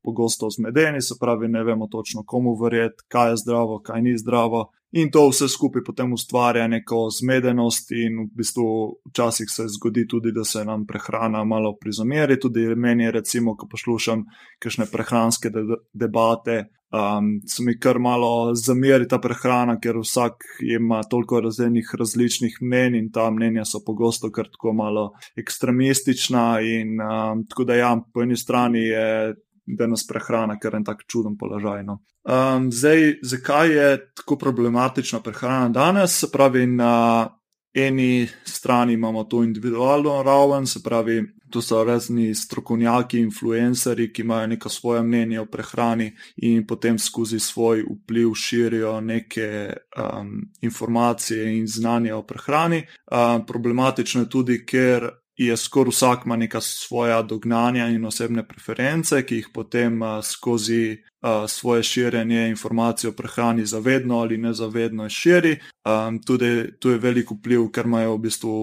pogosto 0.03 0.49
zmedeni, 0.49 1.01
se 1.01 1.15
pravi, 1.19 1.47
ne 1.47 1.63
vemo 1.63 1.87
točno, 1.87 2.23
komu 2.25 2.53
verjeti, 2.63 3.03
kaj 3.07 3.31
je 3.31 3.37
zdravo, 3.43 3.79
kaj 3.81 4.01
ni 4.01 4.17
zdravo. 4.17 4.67
In 4.91 5.09
to 5.11 5.25
vse 5.27 5.49
skupaj 5.51 5.83
potem 5.83 6.13
ustvarja 6.15 6.67
neko 6.71 7.09
zmedenost, 7.11 7.91
in 7.91 8.21
v 8.23 8.37
bistvu 8.39 8.67
včasih 9.09 9.49
se 9.51 9.65
zgodi 9.75 10.05
tudi, 10.07 10.31
da 10.31 10.45
se 10.47 10.63
nam 10.65 10.85
prehrana 10.87 11.43
malo 11.43 11.73
prizomeri. 11.81 12.39
Tudi 12.39 12.63
meni 12.75 13.03
je, 13.03 13.11
recimo, 13.11 13.55
ko 13.55 13.67
poslušam 13.67 14.23
kakšne 14.63 14.87
prehranske 14.91 15.51
de 15.51 15.65
debate, 15.91 16.69
um, 16.95 17.41
se 17.47 17.63
mi 17.63 17.75
kar 17.79 17.99
malo 17.99 18.55
zameri 18.55 19.07
ta 19.07 19.19
prehrana, 19.19 19.75
ker 19.79 19.99
vsak 19.99 20.47
ima 20.63 21.01
toliko 21.03 21.41
različnih, 21.43 21.91
različnih 21.99 22.57
mnen 22.61 22.95
in 22.95 23.11
ta 23.11 23.27
mnenja 23.31 23.65
so 23.65 23.83
pogosto 23.85 24.31
kar 24.31 24.47
tako 24.47 24.73
malo 24.73 25.09
ekstremistična. 25.35 26.61
In 26.61 26.95
um, 27.01 27.43
tako 27.49 27.67
da 27.67 27.75
ja, 27.75 27.91
po 28.13 28.23
eni 28.23 28.37
strani 28.37 28.87
je 28.87 29.35
da 29.67 29.87
nas 29.87 30.07
prehrana 30.07 30.59
kar 30.59 30.75
en 30.75 30.83
tak 30.83 31.03
čuden 31.07 31.37
položaj. 31.37 31.83
No. 31.83 31.99
Um, 32.23 32.71
zdaj, 32.71 33.19
zakaj 33.23 33.71
je 33.71 34.13
tako 34.15 34.37
problematična 34.37 35.19
prehrana 35.19 35.69
danes? 35.69 36.19
Se 36.19 36.31
pravi, 36.31 36.65
na 36.68 37.27
eni 37.73 38.27
strani 38.45 38.94
imamo 38.94 39.23
to 39.23 39.44
individualno 39.44 40.23
raven, 40.23 40.65
se 40.68 40.83
pravi, 40.83 41.23
to 41.49 41.61
so 41.61 41.83
razni 41.83 42.35
strokovnjaki, 42.35 43.19
influencerji, 43.19 44.13
ki 44.13 44.21
imajo 44.21 44.47
neko 44.47 44.69
svoje 44.69 45.03
mnenje 45.03 45.39
o 45.39 45.45
prehrani 45.45 46.11
in 46.35 46.68
potem 46.68 46.99
skozi 46.99 47.39
svoj 47.39 47.83
vpliv 47.83 48.33
širijo 48.33 49.01
neke 49.01 49.73
um, 49.97 50.42
informacije 50.61 51.57
in 51.57 51.68
znanje 51.68 52.13
o 52.13 52.23
prehrani. 52.23 52.83
Um, 53.11 53.45
problematično 53.45 54.21
je 54.21 54.30
tudi, 54.30 54.65
ker 54.65 55.09
je 55.37 55.57
skoraj 55.57 55.89
vsak 55.89 56.25
ima 56.25 56.35
neka 56.35 56.61
svoja 56.61 57.21
dognanja 57.21 57.87
in 57.87 58.06
osebne 58.06 58.47
preference, 58.47 59.21
ki 59.25 59.35
jih 59.35 59.49
potem 59.53 60.01
uh, 60.01 60.19
skozi 60.23 60.97
uh, 60.97 61.45
svoje 61.47 61.83
širjenje 61.83 62.47
informacij 62.49 63.09
o 63.09 63.13
prehrani 63.13 63.65
zavedno 63.65 64.19
ali 64.19 64.37
nezavedno 64.37 65.09
širi. 65.09 65.59
Um, 65.85 66.21
tudi 66.21 66.79
tu 66.79 66.89
je 66.89 66.97
velik 66.97 67.31
vpliv, 67.31 67.69
ker 67.71 67.85
imajo 67.85 68.15
v 68.15 68.21
bistvu 68.25 68.56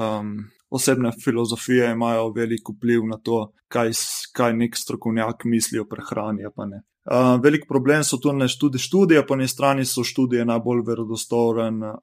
um, 0.00 0.36
osebne 0.70 1.12
filozofije, 1.24 1.92
imajo 1.92 2.32
velik 2.32 2.68
vpliv 2.68 3.04
na 3.06 3.18
to, 3.18 3.52
kaj, 3.68 3.90
kaj 4.32 4.56
nek 4.56 4.76
strokovnjak 4.76 5.44
misli 5.44 5.78
o 5.78 5.84
prehrani, 5.84 6.48
pa 6.56 6.66
ne. 6.66 6.82
Uh, 7.10 7.42
velik 7.42 7.64
problem 7.68 8.04
so 8.04 8.16
tudi 8.60 8.78
študije, 8.78 9.26
po 9.26 9.34
eni 9.34 9.48
strani 9.48 9.84
so 9.84 10.04
študije 10.04 10.44
najbolj 10.44 10.82
verodostoven 10.86 11.82
uh, 11.82 11.96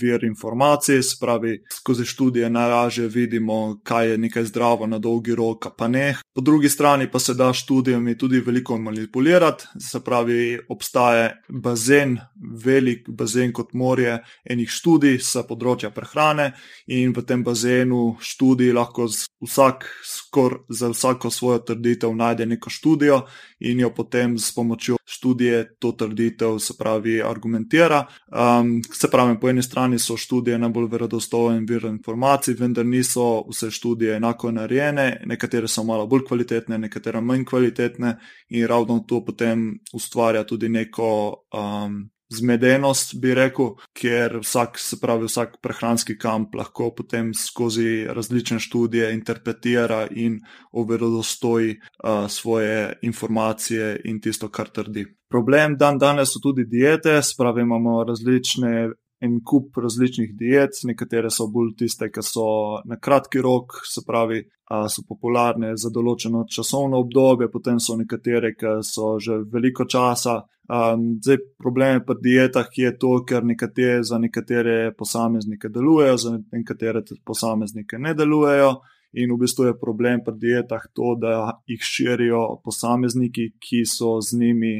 vir 0.00 0.24
informacij, 0.24 1.02
spravi 1.02 1.62
skozi 1.72 2.04
študije 2.04 2.50
najlažje 2.50 3.08
vidimo, 3.08 3.80
kaj 3.82 4.10
je 4.10 4.18
nekaj 4.18 4.44
zdravo 4.44 4.86
na 4.86 4.98
dolgi 4.98 5.34
rok, 5.34 5.66
pa 5.78 5.88
ne. 5.88 6.16
Po 6.34 6.40
drugi 6.40 6.68
strani 6.68 7.10
pa 7.10 7.18
se 7.18 7.34
da 7.34 7.52
študijami 7.52 8.18
tudi 8.18 8.40
veliko 8.40 8.78
manipulirati, 8.78 9.64
se 9.90 10.04
pravi, 10.04 10.58
obstaja 10.68 11.30
bazen, 11.48 12.18
velik 12.64 13.08
bazen 13.08 13.52
kot 13.52 13.72
morje 13.72 14.18
enih 14.44 14.68
študij 14.68 15.18
sa 15.24 15.40
področja 15.48 15.88
prehrane 15.90 16.52
in 16.86 17.16
v 17.16 17.24
tem 17.24 17.44
bazenu 17.44 18.18
študij 18.20 18.74
lahko 18.76 19.08
vsak, 19.40 19.88
skor 20.04 20.60
za 20.68 20.92
vsako 20.92 21.30
svojo 21.30 21.58
trditev 21.58 22.12
najde 22.12 22.46
neko 22.46 22.70
študijo 22.70 23.22
in 23.60 23.80
jo 23.80 23.90
potem 23.94 24.36
s 24.50 24.54
pomočjo 24.54 24.98
študije 25.06 25.76
to 25.78 25.92
trditev, 25.92 26.58
se 26.58 26.74
pravi, 26.78 27.22
argumentira. 27.22 28.04
Um, 28.26 28.82
se 28.92 29.10
pravi, 29.10 29.38
po 29.40 29.48
eni 29.48 29.62
strani 29.62 29.98
so 29.98 30.16
študije 30.16 30.58
najbolj 30.58 30.88
verodostojen 30.90 31.66
vir 31.68 31.86
informacij, 31.88 32.58
vendar 32.58 32.86
niso 32.86 33.44
vse 33.48 33.70
študije 33.70 34.16
enako 34.16 34.50
narejene, 34.50 35.22
nekatere 35.26 35.68
so 35.68 35.84
malo 35.84 36.06
bolj 36.06 36.24
kvalitetne, 36.28 36.78
nekatere 36.78 37.20
manj 37.20 37.44
kvalitetne 37.44 38.16
in 38.48 38.66
ravno 38.66 39.04
to 39.08 39.24
potem 39.24 39.78
ustvarja 39.94 40.44
tudi 40.44 40.68
neko. 40.68 41.10
Um, 41.54 42.10
zmedenost, 42.30 43.14
bi 43.20 43.34
rekel, 43.34 43.74
ker 43.96 44.38
vsak, 44.42 44.78
se 44.78 44.98
pravi, 45.00 45.26
vsak 45.26 45.58
prehranski 45.62 46.16
kamp 46.18 46.54
lahko 46.54 46.90
potem 46.96 47.32
skozi 47.34 48.06
različne 48.08 48.60
študije 48.60 49.12
interpretira 49.14 50.06
in 50.10 50.40
overodostoji 50.72 51.76
uh, 51.76 52.26
svoje 52.28 52.98
informacije 53.02 54.00
in 54.04 54.20
tisto, 54.20 54.48
kar 54.48 54.68
trdi. 54.68 55.06
Problem 55.30 55.76
dan 55.78 55.98
danes 55.98 56.32
so 56.34 56.40
tudi 56.42 56.64
diete, 56.66 57.22
spravi 57.22 57.62
imamo 57.62 58.04
različne 58.04 58.90
en 59.20 59.40
kup 59.44 59.76
različnih 59.76 60.32
diet, 60.36 60.78
nekatere 60.88 61.30
so 61.30 61.46
bolj 61.52 61.74
tiste, 61.82 62.08
ki 62.08 62.22
so 62.24 62.44
na 62.88 62.96
kratki 62.96 63.42
rok, 63.44 63.82
se 63.84 64.00
pravi, 64.06 64.40
so 64.88 65.02
popularne 65.08 65.74
za 65.76 65.90
določeno 65.92 66.44
časovno 66.48 67.00
obdobje, 67.04 67.50
potem 67.52 67.80
so 67.82 67.98
nekatere, 67.98 68.54
ki 68.56 68.78
so 68.86 69.18
že 69.20 69.42
veliko 69.52 69.84
časa. 69.84 70.40
Zdaj, 70.70 71.40
problem 71.58 72.04
pri 72.06 72.16
dietah 72.22 72.68
je 72.76 72.92
to, 72.96 73.24
ker 73.26 73.44
nekatere 73.44 74.04
za 74.06 74.20
nekatere 74.22 74.94
posameznike 74.96 75.68
delujejo, 75.68 76.16
za 76.16 76.32
nekatere 76.38 77.02
posameznike 77.26 77.98
ne 77.98 78.14
delujejo. 78.14 78.78
In 79.18 79.32
v 79.34 79.40
bistvu 79.42 79.66
je 79.66 79.74
problem 79.74 80.22
pri 80.22 80.36
dietah 80.38 80.86
to, 80.94 81.16
da 81.18 81.58
jih 81.66 81.82
širijo 81.82 82.60
posamezniki, 82.62 83.56
ki 83.58 83.82
so 83.82 84.20
z 84.22 84.38
njimi 84.38 84.76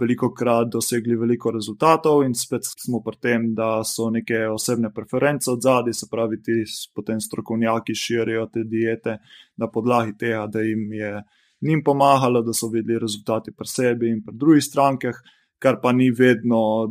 veliko 0.00 0.30
krat 0.34 0.68
dosegli 0.72 1.16
veliko 1.18 1.50
rezultatov, 1.50 2.22
in 2.24 2.34
spet 2.34 2.62
smo 2.64 3.00
pri 3.02 3.16
tem, 3.20 3.46
da 3.54 3.84
so 3.84 4.10
neke 4.10 4.46
osebne 4.48 4.92
preference 4.94 5.50
od 5.50 5.62
zadaj, 5.62 5.94
se 5.94 6.06
pravi, 6.10 6.42
ti 6.42 6.62
potem 6.94 7.20
strokovnjaki 7.20 7.94
širijo 7.94 8.46
te 8.52 8.64
diete 8.64 9.18
na 9.56 9.70
podlagi 9.70 10.16
tega, 10.18 10.46
da 10.46 10.60
jim 10.60 10.92
je 10.92 11.22
njim 11.64 11.82
pomagalo, 11.84 12.42
da 12.42 12.52
so 12.52 12.68
videli 12.68 12.98
rezultate 13.00 13.52
pri 13.52 13.66
sebi 13.66 14.10
in 14.10 14.22
pri 14.24 14.36
drugih 14.36 14.64
strankah. 14.64 15.24
Kar 15.64 15.78
pa 15.80 15.92
ni 15.92 16.10
vedno 16.10 16.90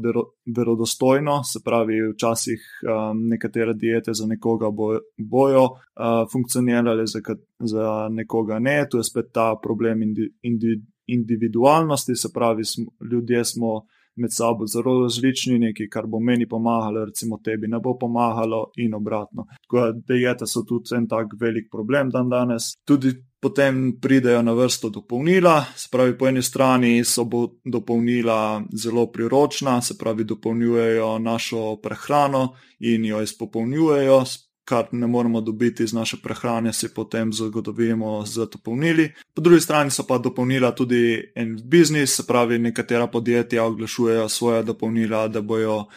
verodostojno, 0.58 1.44
se 1.44 1.60
pravi, 1.66 2.00
včasih 2.14 2.62
um, 2.88 3.20
nekatere 3.30 3.76
diete 3.78 4.16
za 4.18 4.26
nekoga 4.26 4.72
bo, 4.74 4.88
bojo 5.18 5.64
uh, 5.64 6.24
funkcionirale, 6.32 7.06
za, 7.06 7.20
za 7.60 8.08
nekoga 8.10 8.58
ne. 8.60 8.88
Tu 8.90 8.98
je 8.98 9.04
spet 9.04 9.30
ta 9.34 9.52
problem 9.62 10.02
indi, 10.02 10.26
indi, 10.42 10.74
individualnosti, 11.08 12.16
se 12.16 12.30
pravi, 12.34 12.66
smo, 12.66 12.86
ljudje 13.12 13.46
smo 13.46 13.82
med 14.16 14.30
sabo 14.34 14.68
zelo 14.68 15.02
različni, 15.02 15.60
nekaj, 15.60 15.88
kar 15.90 16.08
bo 16.08 16.20
meni 16.20 16.48
pomagalo, 16.50 17.06
recimo 17.06 17.40
tebi 17.44 17.68
ne 17.68 17.80
bo 17.80 17.98
pomagalo, 18.00 18.66
in 18.78 18.94
obratno. 18.94 19.46
Tako 19.64 19.80
da 19.80 19.92
diete 20.14 20.48
so 20.48 20.64
tudi 20.70 20.96
en 20.96 21.08
tak 21.08 21.34
velik 21.40 21.72
problem 21.72 22.10
dan 22.10 22.30
danes. 22.30 22.74
Tudi 22.86 23.14
potem 23.42 24.00
pridejo 24.02 24.42
na 24.42 24.54
vrsto 24.54 24.90
dopolnila, 24.90 25.66
se 25.76 25.90
pravi, 25.92 26.18
po 26.18 26.28
eni 26.28 26.42
strani 26.42 27.04
so 27.04 27.26
dopolnila 27.66 28.64
zelo 28.74 29.08
priročna, 29.12 29.82
se 29.82 29.98
pravi, 30.00 30.24
dopolnjujejo 30.24 31.20
našo 31.20 31.76
prehrano 31.84 32.54
in 32.80 33.06
jo 33.06 33.22
izpopolnjujejo 33.22 34.24
kar 34.66 34.86
ne 34.92 35.08
moremo 35.08 35.42
dobiti 35.42 35.84
iz 35.84 35.94
naše 35.94 36.18
prehrane, 36.24 36.74
si 36.74 36.94
potem 36.94 37.34
zagotovimo 37.34 38.26
z 38.26 38.48
dopolnili. 38.52 39.12
Po 39.34 39.42
drugi 39.42 39.62
strani 39.62 39.92
so 39.92 40.04
pa 40.08 40.18
dopolnila 40.18 40.72
tudi 40.72 41.32
en 41.36 41.58
biznis, 41.64 42.16
se 42.16 42.24
pravi, 42.28 42.60
nekatera 42.60 43.08
podjetja 43.08 43.64
oglašujejo 43.64 44.30
svoje 44.30 44.64
dopolnila, 44.64 45.28
da 45.28 45.42
bojo 45.42 45.78
uh, 45.78 45.88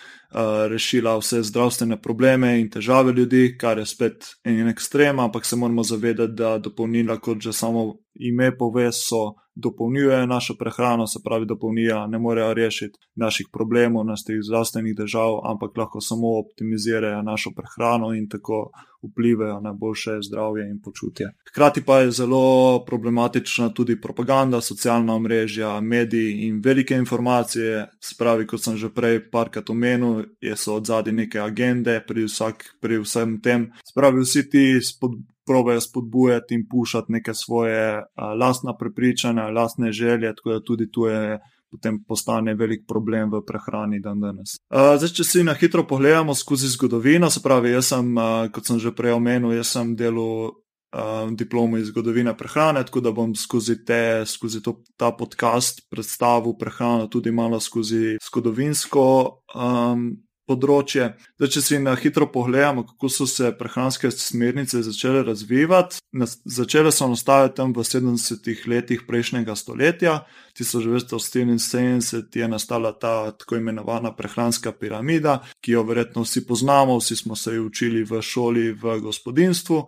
rešila 0.68 1.16
vse 1.18 1.42
zdravstvene 1.42 2.00
probleme 2.02 2.60
in 2.60 2.70
težave 2.70 3.12
ljudi, 3.12 3.56
kar 3.58 3.78
je 3.78 3.86
spet 3.86 4.26
en 4.44 4.68
ekstrem, 4.68 5.18
ampak 5.20 5.46
se 5.46 5.56
moramo 5.56 5.82
zavedati, 5.82 6.32
da 6.32 6.58
dopolnila, 6.58 7.20
kot 7.20 7.38
že 7.40 7.52
samo 7.52 7.94
ime 8.14 8.56
pove, 8.58 8.92
so 8.92 9.34
dopolnjujejo 9.56 10.26
našo 10.26 10.54
prehrano, 10.58 11.06
se 11.06 11.18
pravi, 11.24 11.46
dopolnila 11.46 12.06
ne 12.06 12.18
morejo 12.18 12.54
rešiti 12.54 12.98
naših 13.14 13.46
problemov, 13.52 14.04
naših 14.04 14.42
zdravstvenih 14.42 14.96
držav, 14.96 15.40
ampak 15.44 15.76
lahko 15.76 16.00
samo 16.00 16.38
optimizirajo 16.38 17.22
našo 17.22 17.50
prehrano 17.56 18.14
in 18.14 18.28
tako 18.28 18.70
vplivajo 19.02 19.60
na 19.60 19.72
boljše 19.72 20.10
zdravje 20.28 20.70
in 20.70 20.80
počutje. 20.84 21.26
Hkrati 21.48 21.82
pa 21.84 21.98
je 21.98 22.10
zelo 22.10 22.84
problematična 22.84 23.68
tudi 23.68 24.00
propaganda, 24.00 24.60
socialna 24.60 25.14
omrežja, 25.14 25.80
mediji 25.80 26.32
in 26.32 26.60
velike 26.64 26.94
informacije. 26.94 27.86
Spravi, 28.00 28.46
kot 28.46 28.62
sem 28.62 28.76
že 28.76 28.88
prej 28.88 29.30
parkrat 29.30 29.70
omenil, 29.70 30.24
so 30.56 30.76
od 30.76 30.86
zadnje 30.86 31.12
neke 31.12 31.40
agende 31.40 32.00
pri, 32.08 32.24
vsak, 32.24 32.64
pri 32.80 32.98
vsem 32.98 33.40
tem. 33.40 33.70
Spravi, 33.84 34.20
vsi 34.20 34.50
ti 34.50 34.66
spodbujali 34.82 35.35
probejo 35.46 35.80
spodbujati 35.80 36.54
in 36.54 36.66
pušati 36.70 37.12
neke 37.12 37.34
svoje 37.34 37.98
uh, 37.98 38.04
lastne 38.40 38.72
prepričanja, 38.78 39.50
lastne 39.50 39.92
želje, 39.92 40.34
tako 40.36 40.52
da 40.52 40.64
tudi 40.64 40.90
tu 40.90 41.06
je. 41.06 41.38
Potem 41.70 41.96
postane 42.08 42.54
velik 42.54 42.84
problem 42.88 43.30
v 43.30 43.40
prehrani 43.42 43.98
dan 44.00 44.20
danes. 44.22 44.54
Uh, 44.70 44.94
zdaj, 44.96 45.10
če 45.18 45.24
si 45.26 45.42
na 45.44 45.50
hitro 45.58 45.82
pogledamo 45.82 46.34
skozi 46.34 46.70
zgodovino, 46.70 47.26
se 47.30 47.42
pravi, 47.42 47.72
jaz 47.74 47.88
sem, 47.90 48.12
uh, 48.14 48.46
kot 48.54 48.70
sem 48.70 48.78
že 48.78 48.94
prej 48.94 49.16
omenil, 49.18 49.50
jaz 49.50 49.72
sem 49.74 49.90
delal 49.98 50.54
uh, 50.94 51.30
diplomo 51.34 51.76
iz 51.76 51.90
zgodovine 51.90 52.36
prehrane, 52.36 52.84
tako 52.86 53.00
da 53.00 53.12
bom 53.12 53.34
skozi, 53.34 53.84
te, 53.84 54.22
skozi 54.26 54.62
to, 54.62 54.78
ta 54.96 55.10
podcast 55.12 55.82
predstavil 55.90 56.54
prehrano 56.58 57.06
tudi 57.06 57.30
malo 57.30 57.60
skozi 57.60 58.16
zgodovinsko 58.30 59.06
um, 59.54 60.08
področje. 60.46 61.10
Da, 61.38 61.48
če 61.50 61.60
si 61.62 61.78
na 61.82 61.96
hitro 61.98 62.28
pogledamo, 62.32 62.84
kako 62.86 63.10
so 63.10 63.26
se 63.30 63.50
prehranske 63.58 64.10
smernice 64.14 64.82
začele 64.86 65.22
razvijati, 65.26 66.00
začele 66.44 66.92
so 66.94 67.08
nastajati 67.10 67.56
tam 67.58 67.74
v 67.76 67.84
70-ih 67.86 68.64
letih 68.70 69.04
prejšnjega 69.08 69.56
stoletja, 69.58 70.20
1974 70.56 72.40
je 72.40 72.48
nastala 72.48 72.92
ta 72.96 73.30
tako 73.36 73.60
imenovana 73.60 74.14
prehranska 74.16 74.72
piramida, 74.72 75.40
ki 75.60 75.76
jo 75.76 75.84
verjetno 75.88 76.24
vsi 76.24 76.46
poznamo, 76.46 76.98
vsi 76.98 77.16
smo 77.16 77.36
se 77.36 77.56
jo 77.56 77.66
učili 77.68 78.04
v 78.06 78.22
šoli, 78.22 78.70
v 78.72 79.00
gospodinstvu 79.04 79.82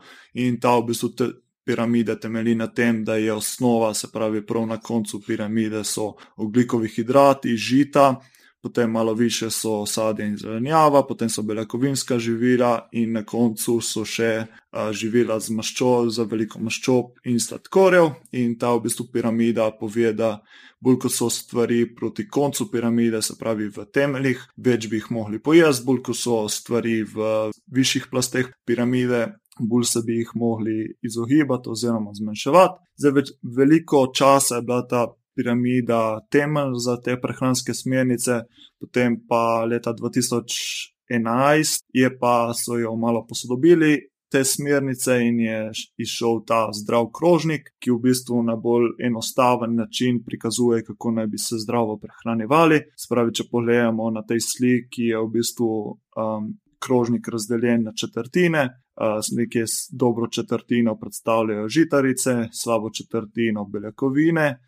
in 0.44 0.60
ta 0.60 0.76
v 0.78 0.90
bistvu. 0.92 1.14
Te, 1.16 1.30
Piramide 1.68 2.14
temelji 2.16 2.54
na 2.56 2.70
tem, 2.72 3.02
da 3.04 3.18
je 3.20 3.28
osnova, 3.28 3.90
se 3.94 4.08
pravi, 4.08 4.40
prav 4.40 4.64
na 4.66 4.78
koncu 4.80 5.18
piramide 5.20 5.82
so 5.84 6.14
ogljikovi 6.40 6.88
hidrati, 6.88 7.56
žita, 7.60 8.22
potem 8.62 8.90
malo 8.90 9.14
više 9.14 9.50
so 9.50 9.86
sadje 9.86 10.26
in 10.26 10.36
zelenjava, 10.36 11.06
potem 11.06 11.28
so 11.28 11.42
beljakovinska 11.42 12.18
živila 12.18 12.88
in 12.92 13.12
na 13.12 13.24
koncu 13.24 13.80
so 13.80 14.04
še 14.04 14.46
živila 14.92 15.40
z 15.40 15.54
maščob, 15.54 16.10
za 16.10 16.26
veliko 16.28 16.58
maščob 16.58 17.12
in 17.24 17.40
sladkorjev. 17.40 18.10
In 18.32 18.58
ta 18.58 18.72
v 18.74 18.82
bistvu 18.88 19.08
piramida 19.12 19.70
pove, 19.80 20.12
da 20.12 20.38
bolj 20.80 20.98
ko 21.02 21.08
so 21.08 21.30
stvari 21.30 21.94
proti 21.94 22.28
koncu 22.28 22.70
piramide, 22.70 23.22
se 23.22 23.34
pravi 23.38 23.68
v 23.68 23.86
temeljih, 23.94 24.42
več 24.56 24.88
bi 24.88 25.00
jih 25.00 25.10
mogli 25.10 25.42
pojesti, 25.42 25.86
bolj 25.86 26.02
ko 26.02 26.14
so 26.14 26.40
stvari 26.48 27.02
v 27.02 27.50
višjih 27.74 28.10
plasteh 28.10 28.50
piramide. 28.66 29.26
Bolj 29.58 29.88
se 29.90 30.00
bi 30.06 30.20
jih 30.20 30.28
mogli 30.38 30.84
izogibati, 31.02 31.66
oziroma 31.66 32.12
zmanjševati. 32.14 32.78
Zdaj, 33.02 33.12
več, 33.16 33.32
veliko 33.42 34.04
časa 34.14 34.60
je 34.60 34.66
bila 34.68 34.84
ta 34.86 35.00
piramida 35.38 36.18
temelj 36.30 36.74
za 36.84 36.96
te 37.04 37.14
prehranske 37.22 37.74
smernice, 37.74 38.40
potem 38.80 39.20
pa 39.28 39.64
leta 39.70 39.94
2011 39.94 41.84
je 41.94 42.10
pa 42.18 42.52
so 42.54 42.78
jo 42.78 42.96
malo 42.96 43.26
posodobili. 43.28 43.98
Te 44.28 44.42
smernice 44.44 45.14
in 45.24 45.38
je 45.40 45.60
išel 46.04 46.42
ta 46.46 46.66
zdrav 46.76 47.06
krožnik, 47.16 47.70
ki 47.80 47.94
v 47.94 48.00
bistvu 48.10 48.42
na 48.44 48.58
bolj 48.60 48.90
enostaven 49.06 49.72
način 49.78 50.18
prikazuje, 50.26 50.82
kako 50.84 51.14
naj 51.16 51.26
bi 51.32 51.38
se 51.40 51.56
zdravo 51.62 51.96
prehranjevali. 52.02 52.82
Spravi, 53.04 53.32
če 53.32 53.48
pogledamo 53.50 54.10
na 54.12 54.22
tej 54.28 54.42
sliki, 54.44 55.08
je 55.14 55.22
v 55.22 55.30
bistvu 55.32 55.70
um, 55.88 56.52
krožnik 56.78 57.28
razdeljen 57.28 57.88
na 57.88 57.92
četrtine. 57.96 58.68
Uh, 58.98 59.22
nekje 59.32 59.64
dobro 59.92 60.28
četrtino 60.28 60.98
predstavljajo 61.00 61.68
žitarice, 61.68 62.48
slabo 62.52 62.90
četrtino 62.90 63.64
beljakovine, 63.64 64.58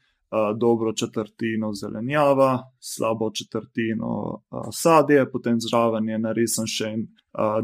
dobro 0.59 0.93
četrtino 0.93 1.73
zelenjava, 1.75 2.73
slabo 2.79 3.31
četrtino 3.31 4.43
sadje, 4.73 5.31
potem 5.31 5.57
zraven 5.61 6.09
je 6.09 6.19
narisan 6.19 6.67
še 6.67 6.93
en 6.95 7.07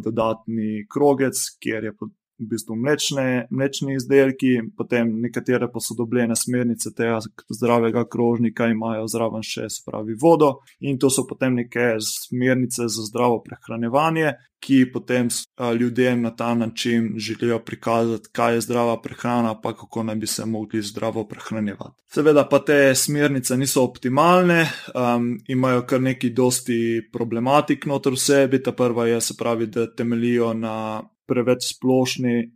dodatni 0.03 0.87
krogec, 0.93 1.39
kjer 1.63 1.85
je 1.85 1.93
v 2.39 2.49
bistvu 2.51 2.77
mlečne, 2.77 3.47
mlečni 3.51 3.97
izdelki, 3.97 4.59
potem 4.77 5.13
nekatere 5.21 5.69
posodobljene 5.73 6.37
smernice 6.37 6.93
tega 6.97 7.21
zdravega 7.49 8.05
krožnika 8.13 8.69
imajo 8.73 9.07
zraven 9.09 9.45
še 9.47 9.71
spravi 9.73 10.17
vodo 10.21 10.59
in 10.81 10.99
to 10.99 11.11
so 11.11 11.27
potem 11.29 11.57
neke 11.63 11.97
smernice 12.03 12.89
za 12.93 13.07
zdravo 13.09 13.41
prehranevanje, 13.45 14.35
ki 14.61 14.87
potem 14.93 15.29
ljudem 15.81 16.23
na 16.23 16.31
ta 16.37 16.55
način 16.55 17.15
želijo 17.17 17.59
prikazati, 17.59 18.29
kaj 18.33 18.55
je 18.55 18.61
zdrava 18.61 18.97
prehrana, 19.03 19.55
pa 19.61 19.73
kako 19.77 20.03
naj 20.03 20.17
bi 20.17 20.27
se 20.27 20.47
mogli 20.47 20.83
zdravo 20.83 21.27
prehranjevati. 21.29 22.03
Seveda 22.13 22.47
pa 22.49 22.59
te 22.65 22.95
smernice 22.95 23.57
niso 23.57 23.85
optimalne, 23.85 24.67
um, 24.95 25.39
imajo 25.49 25.83
kar 25.87 26.01
nekaj 26.01 26.31
dosti 26.31 26.79
problematik 27.13 27.87
noter 27.87 28.13
v 28.13 28.17
sebi. 28.17 28.63
Ta 28.63 28.73
prva 28.73 29.07
je, 29.07 29.21
se 29.21 29.35
pravi, 29.39 29.67
da 29.67 29.87
temelijo 29.95 30.55
na 30.55 31.03
preveč 31.27 31.73
splošni 31.75 32.51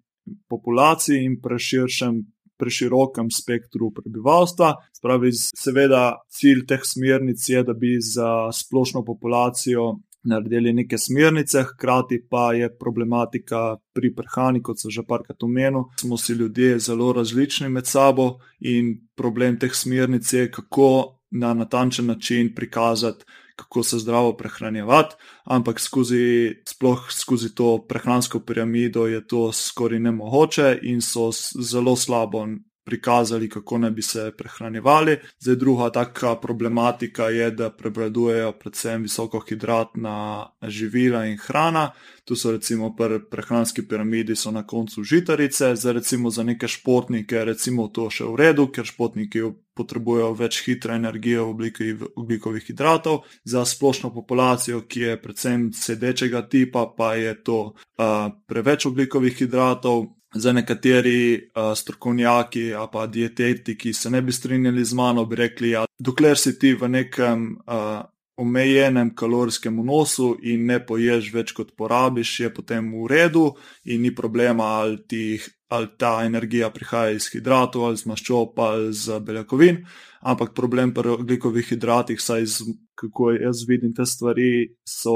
populaciji 0.48 1.24
in 1.24 1.40
preširšem 1.42 2.20
preširokem 2.60 3.30
spektru 3.32 3.88
prebivalstva. 3.96 4.74
Spravi, 4.92 5.32
seveda, 5.32 6.20
cilj 6.28 6.66
teh 6.68 6.84
smernic 6.84 7.48
je, 7.48 7.64
da 7.64 7.72
bi 7.72 7.96
za 8.04 8.50
splošno 8.52 9.04
populacijo 9.04 9.94
naredili 10.28 10.72
neke 10.76 10.98
smernice, 10.98 11.62
hkrati 11.62 12.26
pa 12.30 12.52
je 12.52 12.68
problematika 12.78 13.76
pri 13.96 14.12
prehrani, 14.14 14.60
kot 14.62 14.80
so 14.80 14.90
že 14.92 15.06
parkrat 15.08 15.42
omenil, 15.42 15.88
smo 16.00 16.18
si 16.20 16.36
ljudje 16.36 16.78
zelo 16.78 17.12
različni 17.16 17.68
med 17.68 17.86
sabo 17.86 18.34
in 18.60 18.98
problem 19.16 19.56
teh 19.58 19.72
smernic 19.74 20.32
je, 20.32 20.50
kako 20.50 21.16
na 21.30 21.54
natančen 21.54 22.06
način 22.06 22.54
prikazati. 22.54 23.24
Kako 23.60 23.82
se 23.84 23.98
zdravo 24.00 24.32
prehranjevati, 24.36 25.16
ampak 25.44 25.80
skozi, 25.80 26.54
sploh 26.64 27.10
skozi 27.12 27.54
to 27.54 27.78
prehransko 27.88 28.40
piramido 28.40 29.04
je 29.06 29.20
to 29.26 29.52
skoraj 29.52 30.00
nemogoče, 30.00 30.78
in 30.82 31.02
so 31.04 31.28
zelo 31.60 31.96
slabo 31.96 32.46
prikazali, 32.90 33.48
kako 33.48 33.78
naj 33.78 33.90
bi 33.90 34.02
se 34.02 34.32
prehranjevali. 34.38 35.18
Zdaj, 35.38 35.56
druga 35.56 35.90
taka 35.90 36.34
problematika 36.36 37.28
je, 37.28 37.50
da 37.50 37.70
prevladujejo 37.70 38.52
predvsem 38.52 39.02
visokohidratna 39.02 40.46
živila 40.62 41.26
in 41.26 41.38
hrana. 41.38 41.90
Tu 42.24 42.36
so 42.36 42.50
recimo 42.50 42.96
pri 42.96 43.20
prehranski 43.30 43.88
piramidi 43.88 44.34
na 44.52 44.66
koncu 44.66 45.02
žitarice, 45.02 45.76
zdaj 45.76 45.92
recimo 45.92 46.30
za 46.30 46.42
neke 46.42 46.68
športnike, 46.68 47.44
recimo 47.44 47.88
to 47.88 48.10
še 48.10 48.24
v 48.24 48.36
redu, 48.36 48.66
ker 48.66 48.86
športniki 48.86 49.42
potrebujejo 49.74 50.34
več 50.38 50.60
hitre 50.66 50.94
energije 50.98 51.40
v 51.40 51.48
obliki 51.48 51.90
ugljikovih 52.16 52.64
hidratov. 52.66 53.24
Za 53.44 53.64
splošno 53.64 54.12
populacijo, 54.14 54.82
ki 54.86 55.00
je 55.00 55.18
predvsem 55.22 55.70
sedečega 55.72 56.42
tipa, 56.48 56.86
pa 56.96 57.14
je 57.14 57.34
to 57.42 57.58
uh, 57.72 58.30
preveč 58.46 58.86
ugljikovih 58.86 59.36
hidratov, 59.36 60.06
za 60.34 60.52
nekateri 60.52 61.34
uh, 61.34 61.72
strokovnjaki 61.76 62.74
ali 62.74 62.88
pa 62.92 63.06
dietetiki 63.06 63.92
se 63.92 64.10
ne 64.10 64.22
bi 64.22 64.32
strinjali 64.32 64.84
z 64.84 64.94
mano, 64.94 65.24
bi 65.24 65.36
rekli, 65.36 65.70
da 65.70 65.78
ja, 65.78 65.86
dokler 65.98 66.38
si 66.38 66.58
ti 66.58 66.74
v 66.74 66.88
nekem 66.88 67.56
uh, 67.66 68.02
omejenem 68.36 69.14
kalorijskem 69.14 69.80
vnosu 69.80 70.36
in 70.42 70.66
ne 70.66 70.78
poješ 70.86 71.32
več 71.34 71.52
kot 71.52 71.74
porabiš, 71.76 72.40
je 72.40 72.54
potem 72.54 72.92
v 72.94 73.08
redu 73.10 73.50
in 73.84 74.02
ni 74.02 74.14
problema, 74.14 74.64
ali, 74.80 74.96
ti, 75.08 75.40
ali 75.70 75.88
ta 75.98 76.22
energija 76.26 76.70
prihaja 76.70 77.14
iz 77.14 77.28
hidratov, 77.32 77.84
ali 77.86 77.94
iz 77.94 78.06
maščob, 78.06 78.58
ali 78.58 78.88
iz 78.90 79.04
beljakovin. 79.26 79.84
Ampak 80.20 80.50
problem 80.54 80.90
pri 80.94 81.14
oglikovih 81.14 81.68
hidratih, 81.68 82.20
saj 82.20 82.42
iz 82.42 82.56
kako 83.00 83.30
jaz 83.32 83.62
vidim 83.68 83.94
te 83.96 84.04
stvari, 84.06 84.50
so 84.84 85.14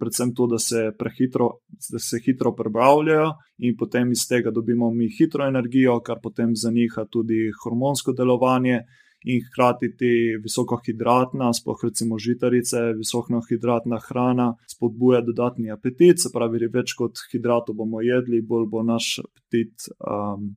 predvsem 0.00 0.32
to, 0.34 0.46
da 0.46 0.58
se 0.58 0.84
prehitro, 0.98 1.48
da 1.92 1.98
se 1.98 2.20
hitro 2.24 2.54
prebavljajo 2.56 3.28
in 3.58 3.76
potem 3.78 4.12
iz 4.12 4.24
tega 4.28 4.50
dobimo 4.50 4.90
mi 4.90 5.10
hitro 5.18 5.46
energijo, 5.46 5.98
kar 6.06 6.22
potem 6.22 6.54
zaniha 6.56 7.04
tudi 7.10 7.50
hormonsko 7.64 8.14
delovanje. 8.16 8.80
In 9.24 9.42
hkrati 9.46 9.92
ti 9.96 10.12
visokohidratna, 10.42 11.52
sploh 11.54 11.84
recimo 11.84 12.18
žitarice, 12.18 12.88
visokohidratna 12.98 14.00
hrana 14.08 14.48
spodbuja 14.70 15.20
dodatni 15.22 15.70
apetit, 15.70 16.18
se 16.18 16.32
pravi, 16.34 16.66
več 16.72 16.96
kot 16.98 17.22
hidratov 17.30 17.78
bomo 17.78 18.02
jedli, 18.02 18.42
bolj 18.42 18.66
bo 18.72 18.82
naš 18.82 19.20
apetit 19.22 19.86
um, 20.02 20.50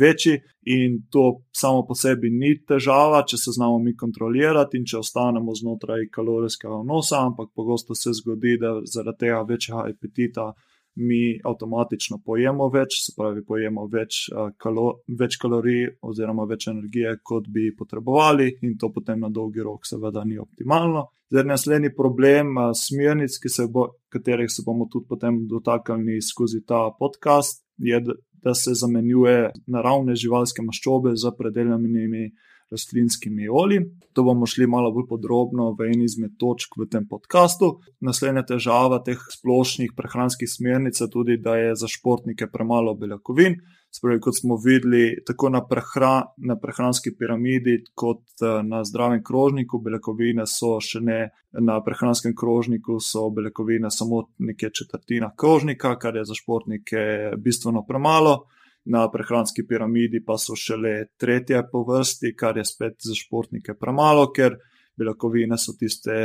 večji, 0.00 0.38
in 0.62 1.02
to 1.10 1.42
samo 1.56 1.84
po 1.86 1.94
sebi 1.94 2.30
ni 2.30 2.54
težava, 2.68 3.22
če 3.26 3.38
se 3.40 3.54
znamo 3.56 3.78
mi 3.78 3.96
kontrolirati 3.96 4.78
in 4.78 4.84
če 4.86 5.00
ostanemo 5.00 5.54
znotraj 5.56 6.06
kalorijskega 6.14 6.82
vnosa, 6.84 7.24
ampak 7.26 7.50
pogosto 7.56 7.96
se 7.98 8.12
zgodi, 8.20 8.56
da 8.60 8.76
zaradi 8.84 9.24
tega 9.24 9.40
večjega 9.48 9.86
apetita 9.88 10.52
mi 10.96 11.40
avtomatično 11.44 12.18
pojemo 12.24 12.68
več, 12.72 12.98
se 13.04 13.14
pravi, 13.16 13.44
pojemo 13.46 13.86
več, 13.92 14.26
kalo, 14.58 14.86
več 15.18 15.38
kalorij 15.40 15.86
oziroma 16.02 16.44
več 16.50 16.66
energije, 16.72 17.16
kot 17.22 17.48
bi 17.48 17.70
potrebovali, 17.76 18.50
in 18.66 18.76
to 18.78 18.90
potem 18.94 19.20
na 19.20 19.30
dolgi 19.30 19.64
rok 19.64 19.86
seveda 19.86 20.24
ni 20.24 20.38
optimalno. 20.38 21.06
Zdaj, 21.30 21.46
naslednji 21.46 21.92
problem 21.94 22.56
smernic, 22.74 23.36
se 23.46 23.68
bo, 23.70 23.86
katerih 24.10 24.50
se 24.50 24.64
bomo 24.66 24.88
tudi 24.90 25.06
potem 25.08 25.44
dotaknili 25.48 26.18
skozi 26.22 26.64
ta 26.66 26.88
podcast, 26.98 27.62
je, 27.78 28.00
da 28.42 28.54
se 28.54 28.74
zamenjuje 28.74 29.52
naravne 29.70 30.16
živalske 30.18 30.64
maščobe 30.66 31.14
z 31.14 31.30
predeljenimi 31.38 32.30
rastlinskimi 32.70 33.48
olji. 33.48 33.80
To 34.12 34.22
bomo 34.22 34.46
šli 34.46 34.66
malo 34.66 34.92
bolj 34.92 35.06
podrobno 35.08 35.70
v 35.78 35.90
eni 35.92 36.04
izmed 36.04 36.36
točk 36.38 36.76
v 36.78 36.86
tem 36.90 37.06
podkastu. 37.08 37.78
Naslednja 38.00 38.42
težava 38.46 39.00
teh 39.06 39.18
splošnih 39.32 39.92
prehranskih 39.96 40.50
smernic 40.50 41.00
je 41.00 41.10
tudi, 41.10 41.36
da 41.38 41.56
je 41.56 41.76
za 41.76 41.88
športnike 41.88 42.50
premalo 42.52 42.94
beljakovin. 42.94 43.60
Spravi, 43.90 44.20
kot 44.22 44.36
smo 44.38 44.54
videli, 44.54 45.18
tako 45.26 45.48
na, 45.50 45.64
prehra, 45.66 46.12
na 46.46 46.54
prehranski 46.58 47.10
piramidi, 47.18 47.80
kot 47.94 48.22
na 48.62 48.84
zdravem 48.86 49.22
krožniku, 49.26 49.80
beljakovine 49.82 50.46
so 50.46 50.76
še 50.78 51.02
ne 51.02 51.18
na 51.58 51.80
prehranskem 51.82 52.36
krožniku, 52.38 53.00
so 53.02 53.26
beljakovine 53.34 53.90
samo 53.90 54.28
nekaj 54.38 54.70
četrtina 54.78 55.32
krožnika, 55.36 55.96
kar 55.98 56.16
je 56.16 56.24
za 56.24 56.38
športnike 56.38 57.02
bistveno 57.42 57.82
premalo. 57.86 58.44
Na 58.90 59.04
prehranski 59.10 59.62
piramidi 59.68 60.18
pa 60.26 60.34
so 60.38 60.56
šele 60.58 61.12
tretje 61.20 61.60
po 61.70 61.84
vrsti, 61.86 62.32
kar 62.34 62.56
je 62.58 62.64
spet 62.66 62.96
za 63.06 63.14
športnike 63.14 63.76
premalo, 63.78 64.24
ker 64.34 64.56
beljakovine 64.98 65.58
so 65.58 65.76
tiste, 65.78 66.16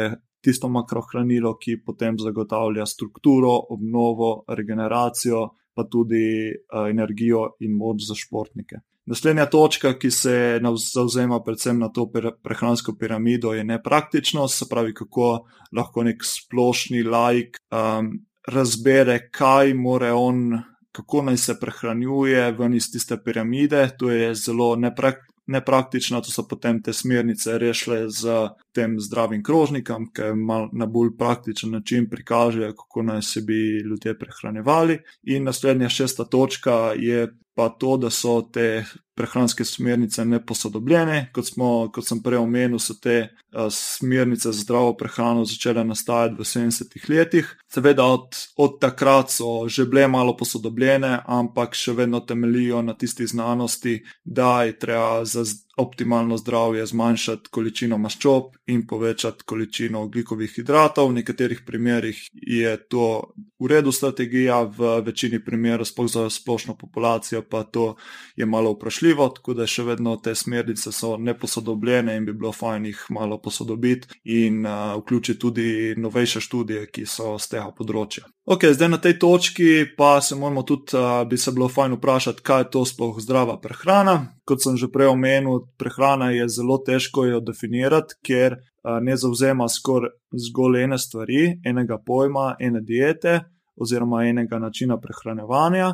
tisto 0.41 0.69
makrohranilo, 0.73 1.54
ki 1.62 1.78
potem 1.86 2.17
zagotavlja 2.17 2.88
strukturo, 2.89 3.54
obnovo, 3.75 4.32
regeneracijo 4.47 5.45
pa 5.75 5.86
tudi 5.91 6.49
uh, 6.56 6.89
energijo 6.89 7.51
in 7.60 7.75
moč 7.78 8.08
za 8.08 8.15
športnike. 8.17 8.80
Naslednja 9.06 9.45
točka, 9.45 9.91
ki 9.99 10.10
se 10.12 10.36
zauzema 10.82 11.38
predvsem 11.43 11.80
na 11.80 11.91
to 11.93 12.08
prehransko 12.43 12.95
piramido, 12.97 13.54
je 13.54 13.63
nepraktičnost, 13.63 14.58
se 14.58 14.65
pravi, 14.69 14.93
kako 14.93 15.45
lahko 15.78 16.04
nek 16.08 16.25
splošni 16.25 17.04
laik 17.04 17.60
um, 17.69 18.15
razbere, 18.47 19.19
kaj 19.32 19.73
more 19.78 20.10
on, 20.13 20.56
kako 20.95 21.21
naj 21.29 21.38
se 21.38 21.60
prehranjuje 21.60 22.51
ven 22.60 22.73
iz 22.73 22.91
tiste 22.91 23.17
piramide. 23.23 23.89
To 23.99 24.12
je 24.12 24.36
zelo 24.36 24.75
nepraktično 24.75 25.36
nepraktična, 25.47 26.21
to 26.21 26.31
so 26.31 26.45
potem 26.49 26.81
te 26.84 26.93
smernice 26.93 27.58
rešile 27.62 28.10
z 28.10 28.49
tem 28.73 28.97
zdravim 28.99 29.43
krožnikom, 29.43 30.10
ki 30.13 30.34
na 30.73 30.86
bolj 30.86 31.15
praktičen 31.17 31.71
način 31.71 32.10
prikažejo, 32.10 32.73
kako 32.73 33.03
naj 33.03 33.21
se 33.21 33.41
bi 33.41 33.81
ljudje 33.86 34.17
prehranjevali. 34.19 34.99
In 35.23 35.43
naslednja 35.43 35.89
šesta 35.89 36.25
točka 36.25 36.93
je 36.97 37.27
pa 37.55 37.69
to, 37.69 37.97
da 37.97 38.10
so 38.10 38.41
te 38.41 38.86
prehranske 39.15 39.65
smernice 39.65 40.25
neposodobljene. 40.25 41.30
Kot, 41.34 41.47
smo, 41.47 41.89
kot 41.93 42.08
sem 42.08 42.21
prej 42.23 42.41
omenil, 42.43 42.80
so 42.80 42.97
te 43.01 43.17
uh, 43.25 43.67
smernice 43.71 44.51
za 44.51 44.62
zdravo 44.62 44.93
prehrano 44.97 45.45
začele 45.45 45.84
nastajati 45.88 46.36
v 46.39 46.47
70-ih 46.47 47.10
letih. 47.10 47.51
Seveda, 47.71 48.06
od, 48.06 48.36
od 48.56 48.80
takrat 48.82 49.32
so 49.32 49.67
že 49.67 49.86
bile 49.86 50.08
malo 50.08 50.36
posodobljene, 50.38 51.19
ampak 51.25 51.75
še 51.75 51.95
vedno 51.95 52.19
temeljijo 52.19 52.82
na 52.82 52.93
tisti 52.93 53.28
znanosti, 53.28 54.01
da 54.23 54.63
je 54.63 54.80
treba 54.80 55.25
za 55.25 55.45
optimalno 55.78 56.38
zdravje 56.38 56.86
zmanjšati 56.86 57.49
količino 57.51 57.97
maščob 57.97 58.56
in 58.71 58.86
povečati 58.88 59.43
količino 59.43 60.01
oglikovih 60.08 60.54
hidratov. 60.56 61.10
V 61.10 61.17
nekaterih 61.19 61.62
primerjih 61.67 62.21
je 62.32 62.78
to 62.88 63.34
v 63.60 63.67
redu 63.67 63.91
strategija, 63.91 64.62
v 64.63 64.99
večini 65.06 65.43
primerov, 65.43 65.86
sploh 65.86 66.08
za 66.12 66.30
splošno 66.30 66.78
populacijo, 66.78 67.41
pa 67.41 67.63
to 67.63 67.95
je 68.36 68.45
malo 68.45 68.71
vprašljivo, 68.71 69.04
tako 69.13 69.53
da 69.53 69.67
še 69.67 69.83
vedno 69.83 70.15
te 70.17 70.35
smernice 70.35 70.91
so 70.91 71.17
neposodobljene 71.17 72.15
in 72.17 72.25
bi 72.25 72.33
bilo 72.33 72.51
fajn 72.51 72.85
jih 72.85 73.05
malo 73.09 73.37
posodobiti 73.41 74.07
in 74.23 74.65
uh, 74.65 74.95
vključiti 75.01 75.39
tudi 75.39 75.95
novejše 75.97 76.41
študije, 76.41 76.87
ki 76.87 77.05
so 77.05 77.37
z 77.37 77.49
tega 77.51 77.69
področja. 77.77 78.25
Ok, 78.45 78.65
zdaj 78.73 78.89
na 78.89 78.97
tej 78.97 79.17
točki 79.19 79.85
pa 79.97 80.21
se 80.21 80.35
moramo 80.35 80.63
tudi, 80.63 80.95
uh, 80.97 81.23
bi 81.27 81.37
se 81.37 81.51
bilo 81.51 81.69
fajn 81.69 81.97
vprašati, 81.99 82.41
kaj 82.41 82.61
je 82.61 82.69
to 82.77 82.85
sploh 82.85 83.19
zdrava 83.21 83.59
prehrana. 83.61 84.31
Kot 84.45 84.63
sem 84.63 84.77
že 84.77 84.89
prej 84.89 85.13
omenil, 85.13 85.67
prehrana 85.77 86.31
je 86.31 86.47
zelo 86.49 86.77
težko 86.77 87.25
jo 87.25 87.41
definirati, 87.41 88.17
ker 88.23 88.59
ne 89.01 89.15
zauzema 89.17 89.65
skoraj 89.65 90.11
zgolj 90.29 90.83
ene 90.83 90.97
stvari, 91.01 91.59
enega 91.65 91.97
pojma, 91.97 92.55
ene 92.61 92.83
diete 92.85 93.39
oziroma 93.75 94.23
enega 94.23 94.59
načina 94.59 94.97
prehranevanja. 95.01 95.93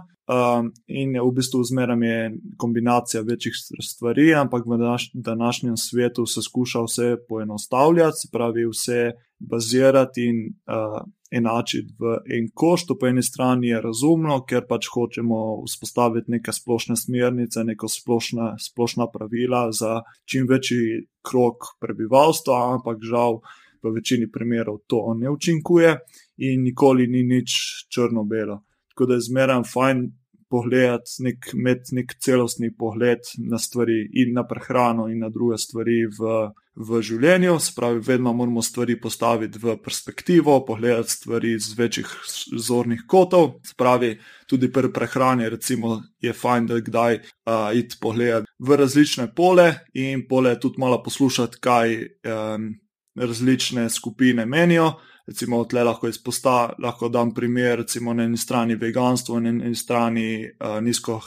In 0.88 1.16
v 1.20 1.32
bistvu 1.36 1.64
zmeraj 1.64 2.06
je 2.08 2.20
kombinacija 2.58 3.24
večjih 3.28 3.56
stvari, 3.84 4.34
ampak 4.34 4.64
v 4.66 4.78
današnjem 5.14 5.78
svetu 5.78 6.26
se 6.26 6.42
skuša 6.42 6.84
vse 6.86 7.16
poenostavljati, 7.28 8.18
se 8.22 8.28
pravi, 8.32 8.66
vse 8.72 9.12
bazirati 9.40 10.28
in 10.30 10.38
uh, 10.48 11.02
enačiti 11.32 11.96
v 12.00 12.18
en 12.38 12.48
koš. 12.54 12.86
To 12.88 12.98
po 12.98 13.08
eni 13.08 13.24
strani 13.24 13.68
je 13.68 13.82
razumno, 13.82 14.42
ker 14.48 14.68
pač 14.70 14.88
hočemo 14.94 15.64
vzpostaviti 15.66 16.32
neke 16.32 16.54
splošne 16.54 16.96
smernice, 16.96 17.64
neka 17.68 17.90
splošna, 17.90 18.56
splošna 18.60 19.08
pravila 19.12 19.72
za 19.72 20.02
čim 20.26 20.48
večji 20.48 21.08
krok 21.28 21.76
prebivalstva, 21.80 22.62
ampak 22.76 23.04
žal 23.04 23.42
v 23.84 23.96
večini 23.96 24.30
primerov 24.32 24.84
to 24.88 25.14
ne 25.18 25.30
učinkuje 25.30 25.96
in 26.38 26.64
nikoli 26.64 27.08
ni 27.08 27.24
nič 27.24 27.52
črno-belo. 27.90 28.62
Tako 28.92 29.06
da 29.06 29.14
je 29.18 29.28
zmeraj 29.28 29.64
fajn 29.74 30.04
pogledati, 30.52 31.24
nek, 31.26 31.52
imeti 31.54 31.96
nek 31.96 32.16
celostni 32.20 32.72
pogled 32.76 33.24
na 33.40 33.60
stvari 33.60 34.04
in 34.20 34.34
na 34.36 34.44
prehrano 34.48 35.08
in 35.08 35.24
na 35.24 35.30
druge 35.32 35.58
stvari 35.62 36.04
v, 36.12 36.34
v 36.76 37.02
življenju. 37.08 37.56
Spravi, 37.64 38.04
vedno 38.04 38.34
moramo 38.36 38.62
stvari 38.62 38.98
postaviti 39.00 39.62
v 39.62 39.78
perspektivo, 39.80 40.60
pogledati 40.68 41.16
stvari 41.16 41.56
z 41.60 41.80
večjih 41.80 42.12
zornih 42.60 43.08
kotov. 43.08 43.62
Spravi, 43.72 44.14
tudi 44.52 44.72
pri 44.72 44.92
prehrani, 44.92 45.50
recimo, 45.50 46.02
je 46.20 46.36
fajn, 46.36 46.68
da 46.68 46.82
kdaj 46.84 47.22
uh, 47.22 47.72
id 47.78 47.96
pogledati 48.04 48.52
v 48.60 48.80
različne 48.84 49.32
pole 49.36 49.72
in 49.96 50.28
pole 50.28 50.58
tudi 50.60 50.84
malo 50.84 51.02
poslušati, 51.04 51.64
kaj 51.64 52.00
um, 52.28 52.72
različne 53.16 53.90
skupine 53.90 54.46
menijo 54.46 54.94
recimo, 55.28 55.64
tle 55.66 55.84
lahko 55.84 56.08
izpostavim, 56.08 56.76
lahko 56.84 57.10
dam 57.10 57.34
primer, 57.34 57.78
recimo 57.80 58.14
na 58.14 58.24
eni 58.24 58.38
strani 58.38 58.76
veganstvo, 58.76 59.40
na 59.40 59.50
eni 59.50 59.76
strani 59.76 60.26
uh, 60.44 60.80
nizko, 60.84 61.20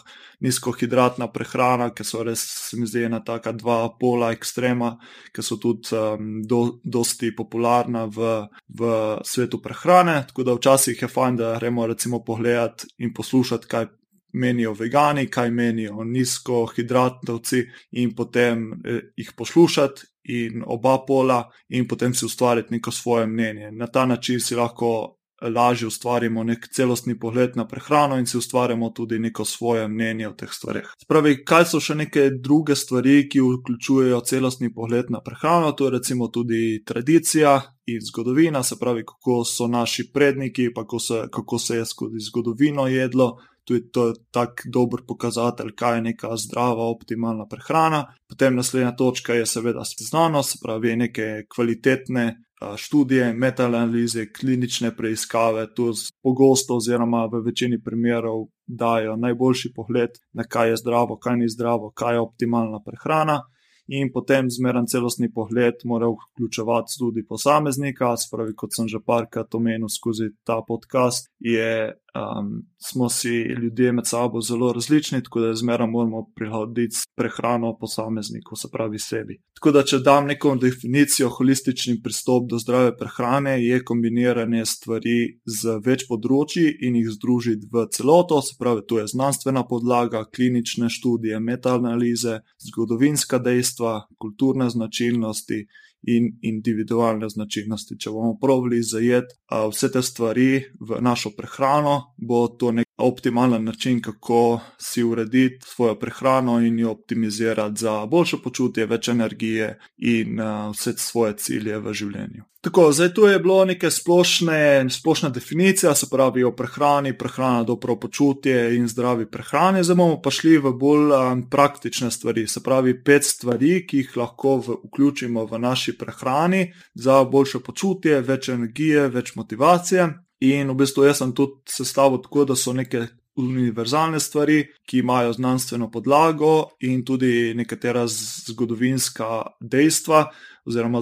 nizkohidratna 0.44 1.28
prehrana, 1.32 1.90
ki 1.94 2.04
so 2.04 2.22
res, 2.26 2.42
se 2.68 2.78
mi 2.80 2.88
zdi, 2.90 3.04
ena 3.08 3.22
taka 3.24 3.52
dva 3.56 3.78
pola 4.00 4.32
ekstrema, 4.34 4.94
ki 5.34 5.42
so 5.42 5.58
tudi 5.62 5.94
um, 5.96 6.38
do, 6.44 6.62
dosti 6.84 7.32
popularna 7.36 8.06
v, 8.12 8.36
v 8.68 8.94
svetu 9.24 9.62
prehrane. 9.62 10.20
Tako 10.28 10.48
da 10.48 10.56
včasih 10.58 11.02
je 11.02 11.10
fajn, 11.10 11.36
da 11.40 11.54
gremo 11.58 11.86
recimo 11.86 12.24
pogledati 12.24 12.90
in 12.98 13.14
poslušati, 13.14 13.70
kaj 13.70 13.92
menijo 14.34 14.72
vegani, 14.74 15.28
kaj 15.30 15.50
menijo 15.54 16.04
nizkohidratnovci, 16.04 17.62
in 18.02 18.16
potem 18.18 18.72
eh, 18.82 19.00
jih 19.16 19.30
poslušati, 19.38 20.10
in 20.24 20.62
oba 20.66 20.98
pola, 21.06 21.44
in 21.68 21.88
potem 21.88 22.14
si 22.14 22.24
ustvariti 22.24 22.74
neko 22.74 22.90
svoje 22.90 23.26
mnenje. 23.26 23.70
Na 23.72 23.86
ta 23.86 24.06
način 24.06 24.40
si 24.40 24.56
lahko 24.56 25.16
lažje 25.40 25.86
ustvarimo 25.86 26.44
nek 26.44 26.68
celostni 26.72 27.18
pogled 27.18 27.56
na 27.56 27.66
prehrano 27.68 28.18
in 28.18 28.26
si 28.26 28.38
ustvarjamo 28.38 28.90
tudi 28.90 29.18
neko 29.18 29.44
svoje 29.44 29.88
mnenje 29.88 30.28
o 30.28 30.32
teh 30.32 30.52
stvarih. 30.52 30.88
Spravi, 31.02 31.36
kaj 31.44 31.66
so 31.68 31.80
še 31.80 31.94
neke 31.94 32.28
druge 32.30 32.76
stvari, 32.76 33.28
ki 33.28 33.42
vključujejo 33.42 34.20
celostni 34.20 34.72
pogled 34.74 35.10
na 35.10 35.20
prehrano, 35.20 35.72
to 35.72 35.88
je 35.88 35.96
recimo 35.98 36.28
tudi 36.28 36.82
tradicija. 36.86 37.60
In 37.86 38.00
zgodovina, 38.00 38.62
se 38.62 38.78
pravi, 38.80 39.02
kako 39.04 39.42
so 39.44 39.66
naši 39.68 40.06
predniki, 40.12 40.70
pa 40.74 40.86
kako 40.86 40.98
se, 40.98 41.18
kako 41.32 41.58
se 41.58 41.76
je 41.76 41.84
skozi 41.84 42.22
zgodovino 42.30 42.86
jedlo, 42.86 43.36
tudi 43.64 43.90
to 43.90 44.06
je 44.08 44.14
tak 44.30 44.62
dober 44.72 45.00
pokazatelj, 45.08 45.74
kaj 45.76 45.96
je 45.96 46.02
neka 46.10 46.36
zdrava, 46.36 46.88
optimalna 46.92 47.46
prehrana. 47.50 48.04
Potem 48.28 48.56
naslednja 48.56 48.94
točka 48.96 49.34
je 49.34 49.46
seveda 49.46 49.82
znanost, 49.98 50.52
se 50.52 50.58
pravi, 50.62 50.96
neke 50.96 51.44
kvalitetne 51.54 52.44
študije, 52.76 53.32
metaanalize, 53.32 54.26
klinične 54.32 54.96
preiskave, 54.96 55.66
tu 55.74 55.92
pogosto, 56.22 56.76
oziroma 56.76 57.26
v 57.26 57.42
večini 57.44 57.82
primerov, 57.82 58.46
dajo 58.66 59.16
najboljši 59.16 59.72
pogled 59.76 60.10
na 60.32 60.44
kaj 60.44 60.70
je 60.70 60.76
zdravo, 60.76 61.18
kaj 61.18 61.36
ni 61.36 61.48
zdravo, 61.48 61.90
kaj 61.90 62.14
je 62.14 62.20
optimalna 62.20 62.80
prehrana 62.84 63.42
in 63.86 64.08
potem 64.12 64.50
zmeren 64.50 64.86
celostni 64.86 65.32
pogled 65.32 65.74
mora 65.84 66.06
vključevati 66.08 66.98
tudi 66.98 67.26
posameznika. 67.26 68.16
Spravi, 68.16 68.54
kot 68.56 68.72
sem 68.76 68.88
že 68.88 69.00
parkrat 69.06 69.54
omenil 69.54 69.88
skozi 69.88 70.30
ta 70.44 70.62
podcast, 70.66 71.28
je, 71.38 71.92
um, 72.14 72.66
smo 72.78 73.08
si 73.08 73.28
ljudje 73.62 73.92
med 73.92 74.06
sabo 74.06 74.40
zelo 74.40 74.72
različni, 74.72 75.22
tako 75.22 75.40
da 75.40 75.54
zmeraj 75.54 75.88
moramo 75.88 76.26
prilagoditi 76.36 76.96
prehrano 77.16 77.76
posamezniku, 77.78 78.56
se 78.56 78.68
pravi 78.72 78.98
sebi. 78.98 79.40
Tako 79.54 79.70
da, 79.70 79.82
če 79.82 79.98
dam 79.98 80.26
neko 80.26 80.54
definicijo, 80.56 81.28
holistični 81.28 82.00
pristop 82.02 82.48
do 82.50 82.58
zdrave 82.58 82.96
prehrane 82.96 83.56
je 83.64 83.84
kombiniranje 83.84 84.64
stvari 84.66 85.16
z 85.46 85.78
več 85.84 86.06
področji 86.08 86.66
in 86.86 86.98
jih 87.00 87.10
združiti 87.16 87.68
v 87.72 87.86
celoto, 87.90 88.40
se 88.42 88.58
pravi, 88.58 88.84
to 88.88 89.00
je 89.00 89.08
znanstvena 89.14 89.64
podlaga, 89.68 90.24
klinične 90.24 90.90
študije, 90.90 91.40
metaanalize, 91.40 92.40
zgodovinska 92.68 93.38
dejstva, 93.38 94.04
kulturne 94.18 94.70
značilnosti 94.70 95.64
in 96.06 96.30
individualne 96.42 97.28
značilnosti. 97.28 97.98
Če 97.98 98.10
bomo 98.10 98.38
pravili 98.40 98.82
zajeti 98.82 99.36
vse 99.70 99.92
te 99.92 100.02
stvari 100.02 100.62
v 100.80 101.00
našo 101.00 101.34
prehrano, 101.36 102.14
bo 102.16 102.46
to 102.48 102.72
nek 102.72 102.88
optimalen 102.98 103.64
način, 103.64 104.00
kako 104.02 104.60
si 104.80 105.02
urediti 105.02 105.66
svojo 105.66 105.98
prehrano 105.98 106.60
in 106.60 106.78
jo 106.78 106.90
optimizirati 106.90 107.80
za 107.80 108.06
boljše 108.06 108.42
počutje, 108.44 108.86
več 108.86 109.08
energije 109.08 109.78
in 109.98 110.40
vse 110.72 110.94
svoje 110.96 111.36
cilje 111.36 111.78
v 111.78 111.92
življenju. 111.92 112.44
Tako, 112.64 112.92
zdaj 112.92 113.14
tu 113.14 113.26
je 113.26 113.38
bilo 113.38 113.64
neke 113.64 113.90
splošne, 113.90 114.86
splošna 114.90 115.28
definicija, 115.28 115.94
se 115.94 116.06
pravi 116.10 116.44
o 116.44 116.52
prehrani, 116.56 117.18
prehrana 117.18 117.62
dobro 117.62 117.96
počutje 118.00 118.76
in 118.76 118.88
zdravi 118.88 119.26
prehrani. 119.30 119.82
Zdaj 119.84 119.96
bomo 119.96 120.22
pa 120.22 120.30
šli 120.30 120.56
v 120.58 120.72
bolj 120.72 121.12
um, 121.12 121.42
praktične 121.50 122.08
stvari, 122.10 122.46
se 122.48 122.62
pravi 122.62 122.94
pet 123.04 123.24
stvari, 123.24 123.82
ki 123.86 123.98
jih 123.98 124.16
lahko 124.16 124.56
v, 124.56 124.76
vključimo 124.84 125.44
v 125.44 125.58
naši 125.58 125.92
prehrani 125.98 126.72
za 126.94 127.18
boljše 127.24 127.60
počutje, 127.60 128.22
več 128.24 128.48
energije, 128.48 129.10
več 129.12 129.34
motivacije. 129.36 130.08
In 130.48 130.72
v 130.72 130.78
bistvu 130.80 131.04
jaz 131.04 131.20
sem 131.20 131.36
tudi 131.36 131.60
sestavil 131.68 132.22
tako, 132.24 132.46
da 132.48 132.56
so 132.56 132.72
neke 132.72 133.04
univerzalne 133.36 134.20
stvari, 134.20 134.62
ki 134.86 134.98
imajo 134.98 135.32
znanstveno 135.32 135.90
podlago 135.90 136.70
in 136.80 137.04
tudi 137.04 137.52
nekatera 137.54 138.06
zgodovinska 138.08 139.42
dejstva 139.60 140.30
oziroma 140.66 141.00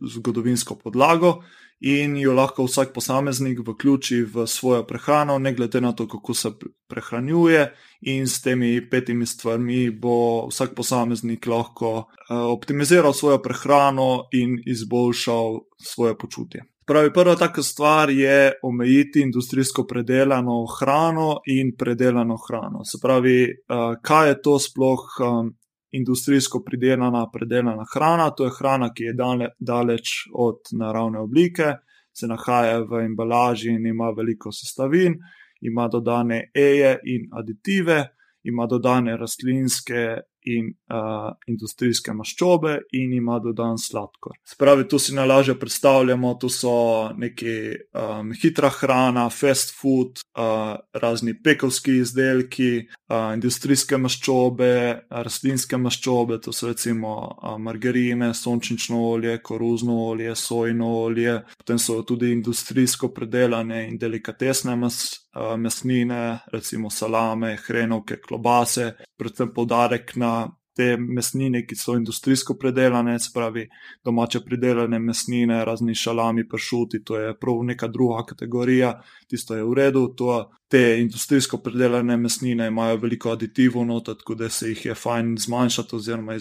zgodovinsko 0.00 0.74
podlago. 0.82 1.42
In 1.80 2.16
jo 2.16 2.32
lahko 2.32 2.64
vsak 2.64 2.94
posameznik 2.94 3.58
vključi 3.60 4.22
v 4.22 4.46
svojo 4.48 4.86
prehrano, 4.88 5.38
ne 5.38 5.52
glede 5.52 5.80
na 5.80 5.92
to, 5.92 6.06
kako 6.08 6.34
se 6.34 6.50
prehranjuje, 6.88 7.66
in 8.00 8.28
s 8.28 8.40
temi 8.42 8.80
petimi 8.90 9.26
stvarmi 9.26 9.90
bo 9.90 10.46
vsak 10.48 10.72
posameznik 10.74 11.46
lahko 11.46 11.90
uh, 11.98 12.06
optimiziral 12.52 13.12
svojo 13.12 13.42
prehrano 13.42 14.24
in 14.32 14.56
izboljšal 14.66 15.60
svoje 15.82 16.16
počutje. 16.18 16.64
Pravi, 16.86 17.12
prva 17.12 17.36
taka 17.36 17.62
stvar 17.62 18.10
je 18.10 18.52
omejiti 18.62 19.20
industrijsko 19.20 19.84
predelano 19.86 20.64
hrano 20.80 21.40
in 21.46 21.76
predelano 21.78 22.36
hrano. 22.48 22.84
Se 22.84 22.98
pravi, 23.02 23.42
uh, 23.42 24.00
kaj 24.02 24.28
je 24.28 24.42
to 24.42 24.58
sploh 24.58 25.04
um, 25.20 25.50
industrijsko 25.92 26.62
pridelana, 26.64 27.26
predelana 27.32 27.84
hrana? 27.94 28.30
To 28.30 28.44
je 28.44 28.54
hrana, 28.58 28.92
ki 28.94 29.04
je 29.04 29.12
dale, 29.12 29.48
daleč 29.58 30.28
od 30.34 30.72
naravne 30.72 31.20
oblike, 31.20 31.74
se 32.12 32.26
nahaja 32.26 32.80
v 32.80 33.04
embalaži 33.04 33.70
in 33.70 33.86
ima 33.86 34.10
veliko 34.16 34.52
sestavin, 34.52 35.18
ima 35.60 35.88
dodane 35.88 36.50
eje 36.54 36.98
in 37.04 37.28
aditive, 37.32 38.04
ima 38.42 38.66
dodane 38.66 39.16
rastlinske 39.16 40.16
in 40.46 40.70
uh, 40.70 41.32
industrijske 41.50 42.14
maščobe, 42.14 42.76
in 42.96 43.12
ima 43.16 43.38
dodan 43.42 43.78
sladkor. 43.78 44.36
Spravi, 44.46 44.86
tu 44.88 44.98
si 45.02 45.14
najlažje 45.14 45.56
predstavljamo, 45.58 46.34
tu 46.40 46.48
so 46.52 46.76
neki 47.16 47.56
um, 47.94 48.32
hitra 48.42 48.70
hrana, 48.78 49.28
fast 49.30 49.74
food, 49.80 50.22
uh, 50.38 50.76
razni 50.94 51.34
pekovski 51.42 51.98
izdelki, 52.02 52.86
uh, 53.08 53.32
industrijske 53.34 53.98
maščobe, 53.98 54.72
rastlinske 55.10 55.80
maščobe, 55.80 56.40
to 56.44 56.54
so 56.54 56.70
recimo 56.70 57.16
uh, 57.26 57.56
margarine, 57.58 58.32
sončnično 58.34 59.02
olje, 59.10 59.38
koruzno 59.42 59.98
olje, 60.06 60.34
sojno 60.38 60.92
olje, 61.02 61.40
potem 61.58 61.78
so 61.82 62.00
tudi 62.06 62.32
industrijsko 62.32 63.10
predelane 63.14 63.86
in 63.88 63.98
delikatesne 63.98 64.76
uh, 64.76 65.25
mesnine, 65.56 66.38
recimo 66.52 66.90
salame, 66.90 67.56
hrenovke, 67.66 68.20
klobase, 68.20 68.94
predvsem 69.16 69.52
podarek 69.54 70.16
na 70.16 70.46
te 70.76 70.96
mesnine, 71.00 71.62
ki 71.66 71.76
so 71.76 71.94
industrijsko 71.96 72.54
predelane, 72.60 73.16
spravi 73.20 73.64
domače 74.04 74.42
predelane 74.44 74.98
mesnine, 74.98 75.64
razni 75.64 75.94
šalami, 75.94 76.48
pršuti, 76.48 77.04
to 77.04 77.16
je 77.16 77.32
prav 77.40 77.62
neka 77.64 77.88
druga 77.88 78.24
kategorija, 78.28 78.92
tisto 79.28 79.56
je 79.56 79.64
v 79.64 79.74
redu. 79.74 80.06
To, 80.16 80.36
te 80.68 80.98
industrijsko 81.00 81.58
predelane 81.58 82.16
mesnine 82.16 82.66
imajo 82.66 82.96
veliko 82.96 83.30
aditivov, 83.32 83.86
no, 83.86 84.00
tako 84.00 84.34
da 84.34 84.48
se 84.48 84.68
jih 84.68 84.84
je 84.86 84.94
fajn 84.94 85.36
zmanjšati 85.38 85.96
oziroma 85.96 86.36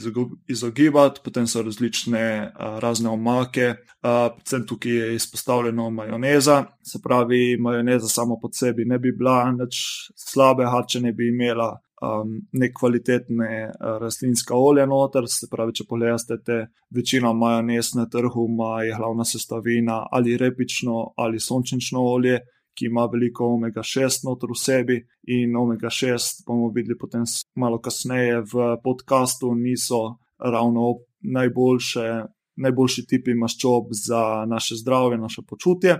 izogibati, 0.47 1.21
potem 1.23 1.47
so 1.47 1.61
različne 1.61 2.51
a, 2.55 2.79
razne 2.79 3.09
omake, 3.09 3.73
a, 4.01 4.29
predvsem 4.35 4.67
tukaj 4.67 4.91
je 4.91 5.15
izpostavljeno 5.15 5.89
majoneza, 5.89 6.63
se 6.83 6.99
pravi, 7.03 7.57
majoneza 7.57 8.07
samo 8.07 8.39
po 8.41 8.49
sebi 8.53 8.85
ne 8.85 8.99
bi 8.99 9.11
bila 9.11 9.51
nič 9.51 9.79
slabe, 10.15 10.65
če 10.89 11.01
ne 11.01 11.13
bi 11.13 11.29
imela 11.29 11.75
um, 12.05 12.33
nekvalitetne 12.51 13.51
uh, 13.67 13.97
rastlinska 14.01 14.55
olja 14.55 14.85
noter. 14.85 15.27
Se 15.27 15.47
pravi, 15.51 15.73
če 15.73 15.85
pogledate, 15.89 16.37
te 16.45 16.57
večina 16.95 17.33
majonez 17.33 17.93
na 17.95 18.05
trgu 18.11 18.47
ima 18.49 18.83
je 18.83 18.95
glavna 18.97 19.25
sestavina 19.25 20.03
ali 20.11 20.37
repično 20.37 21.13
ali 21.17 21.39
sončnično 21.39 22.01
olje, 22.01 22.39
ki 22.75 22.89
ima 22.89 23.05
veliko 23.11 23.47
omega-6 23.55 24.25
noter 24.27 24.51
v 24.51 24.59
sebi. 24.59 25.01
In 25.35 25.55
omega-6 25.55 26.43
bomo 26.47 26.71
videli 26.75 26.97
potem 26.99 27.23
malo 27.55 27.79
kasneje 27.81 28.41
v 28.41 28.75
podkastu, 28.83 29.53
niso 29.55 30.17
ravno 30.39 30.93
najboljše 31.21 32.34
najboljši 32.55 33.05
tipi 33.07 33.33
maščob 33.35 33.91
za 33.91 34.45
naše 34.47 34.75
zdravje, 34.79 35.17
naše 35.17 35.41
počutje. 35.47 35.97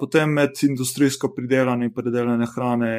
Potem 0.00 0.32
med 0.36 0.58
industrijsko 0.62 1.32
pridelane 1.34 1.88
in 1.88 1.92
predelane 1.94 2.46
hrane 2.54 2.92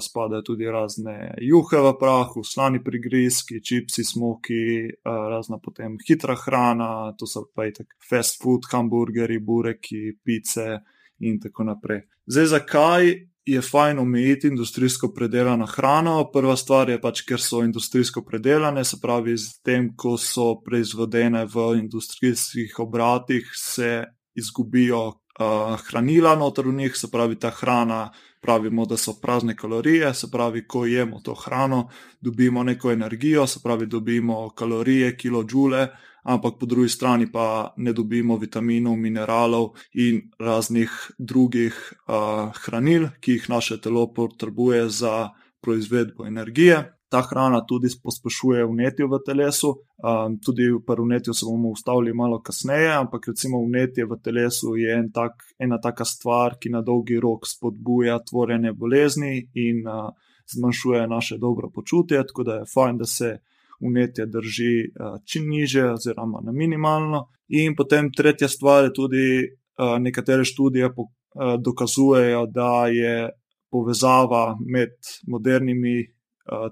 spadajo 0.00 0.42
tudi 0.42 0.68
razne 0.70 1.34
juhe 1.40 1.80
v 1.86 1.92
prahu, 2.00 2.44
slani 2.44 2.82
prigrizki, 2.84 3.62
čipsi, 3.64 4.04
smoki, 4.04 4.90
razna 5.04 5.58
potem 5.62 5.96
hitra 6.08 6.36
hrana, 6.44 7.12
to 7.18 7.26
so 7.26 7.46
pa 7.54 7.66
i 7.66 7.72
tak 7.72 7.96
fast 8.08 8.42
food, 8.42 8.68
hamburgeri, 8.72 9.38
bureki, 9.40 10.18
pice 10.24 10.80
in 11.24 11.40
tako 11.40 11.64
naprej. 11.64 12.04
Zdaj, 12.26 12.46
zakaj 12.46 13.14
je 13.46 13.60
fajn 13.62 13.98
omejiti 13.98 14.48
industrijsko 14.48 15.12
predelano 15.12 15.66
hrano. 15.66 16.30
Prva 16.32 16.56
stvar 16.56 16.90
je 16.90 17.00
pač, 17.00 17.22
ker 17.28 17.40
so 17.40 17.62
industrijsko 17.64 18.24
predelane, 18.24 18.84
se 18.84 18.96
pravi, 19.02 19.36
z 19.38 19.60
tem, 19.62 19.90
ko 19.96 20.16
so 20.18 20.54
proizvedene 20.64 21.44
v 21.44 21.66
industrijskih 21.82 22.78
obratih, 22.78 23.50
se 23.54 24.04
izgubijo 24.34 25.06
uh, 25.08 25.76
hranila 25.88 26.34
noter 26.36 26.68
v 26.68 26.74
njih, 26.74 26.96
se 26.96 27.10
pravi, 27.10 27.38
ta 27.38 27.50
hrana. 27.50 28.08
Pravimo, 28.44 28.84
da 28.84 28.96
so 29.00 29.14
prazne 29.20 29.54
kalorije, 29.56 30.10
se 30.14 30.28
pravi, 30.30 30.66
ko 30.68 30.84
jemo 30.86 31.20
to 31.24 31.32
hrano, 31.34 31.88
dobimo 32.20 32.62
neko 32.62 32.92
energijo, 32.92 33.46
se 33.46 33.60
pravi, 33.64 33.86
dobimo 33.86 34.50
kalorije, 34.50 35.16
kilojoule, 35.16 35.86
ampak 36.24 36.58
po 36.60 36.66
drugi 36.66 36.88
strani 36.88 37.28
pa 37.32 37.74
ne 37.76 37.92
dobimo 37.92 38.36
vitaminov, 38.36 38.96
mineralov 38.96 39.74
in 39.94 40.22
raznih 40.40 40.90
drugih 41.18 41.76
uh, 42.08 42.50
hranil, 42.64 43.08
ki 43.20 43.38
jih 43.38 43.48
naše 43.48 43.80
telo 43.80 44.06
potrebuje 44.12 44.88
za 44.88 45.30
proizvedbo 45.60 46.26
energije. 46.26 46.90
Ta 47.08 47.20
hrana 47.22 47.60
tudi 47.66 47.88
pospešuje 48.02 48.64
vnetje 48.66 49.06
v 49.06 49.20
telesu, 49.26 49.68
um, 50.02 50.38
tudi 50.40 50.66
pri 50.86 51.02
vnetju 51.02 51.34
se 51.34 51.46
bomo 51.46 51.70
ustavili 51.70 52.14
malo 52.14 52.40
kasneje, 52.42 52.90
ampak 52.96 53.28
recimo 53.28 53.60
vnetje 53.62 54.04
v 54.04 54.18
telesu 54.24 54.76
je 54.76 54.96
en 54.98 55.12
tak, 55.12 55.44
ena 55.58 55.78
taka 55.78 56.04
stvar, 56.04 56.56
ki 56.60 56.72
na 56.74 56.80
dolgi 56.82 57.20
rok 57.20 57.46
spodbuja 57.46 58.18
tvorjenje 58.18 58.72
bolezni 58.72 59.36
in 59.54 59.86
uh, 59.86 60.10
zmanjšuje 60.56 61.06
naše 61.06 61.38
dobro 61.38 61.70
počutje, 61.70 62.26
tako 62.26 62.42
da 62.42 62.54
je 62.54 62.70
fajn, 62.74 62.98
da 62.98 63.06
se 63.06 63.38
vnetje 63.88 64.26
drži 64.26 64.74
eh, 64.84 65.18
čim 65.24 65.48
niže, 65.48 65.84
oziroma 65.92 66.40
na 66.44 66.52
minimalno. 66.52 67.26
In 67.48 67.76
potem 67.76 68.10
tretja 68.12 68.48
stvar 68.48 68.84
je 68.84 68.92
tudi, 68.92 69.26
eh, 69.44 69.98
nekatere 70.00 70.44
študije 70.44 70.86
eh, 70.86 71.56
dokazujejo, 71.60 72.46
da 72.46 72.86
je 72.86 73.30
povezava 73.70 74.56
med 74.66 74.94
modernimi 75.26 76.14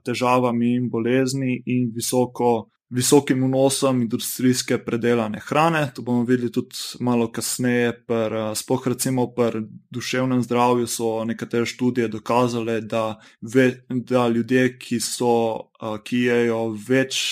težavami 0.04 0.74
in 0.76 0.90
bolezni 0.90 1.54
in 1.66 1.86
visoko 1.94 2.68
visokim 2.92 3.44
vnosom 3.44 4.02
industrijske 4.02 4.78
predelane 4.84 5.40
hrane. 5.46 5.90
To 5.94 6.02
bomo 6.02 6.24
videli 6.28 6.52
tudi 6.52 6.76
malo 7.00 7.30
kasneje. 7.32 7.92
Sploh 8.54 8.88
recimo 8.88 9.26
pri 9.34 9.62
duševnem 9.90 10.42
zdravju 10.42 10.86
so 10.86 11.24
nekatere 11.24 11.66
študije 11.66 12.08
dokazale, 12.08 12.80
da, 12.80 13.18
ve, 13.40 13.84
da 13.88 14.28
ljudje, 14.28 14.78
ki, 14.78 15.00
so, 15.00 15.70
ki 16.04 16.18
jejo 16.26 16.60
več 16.88 17.22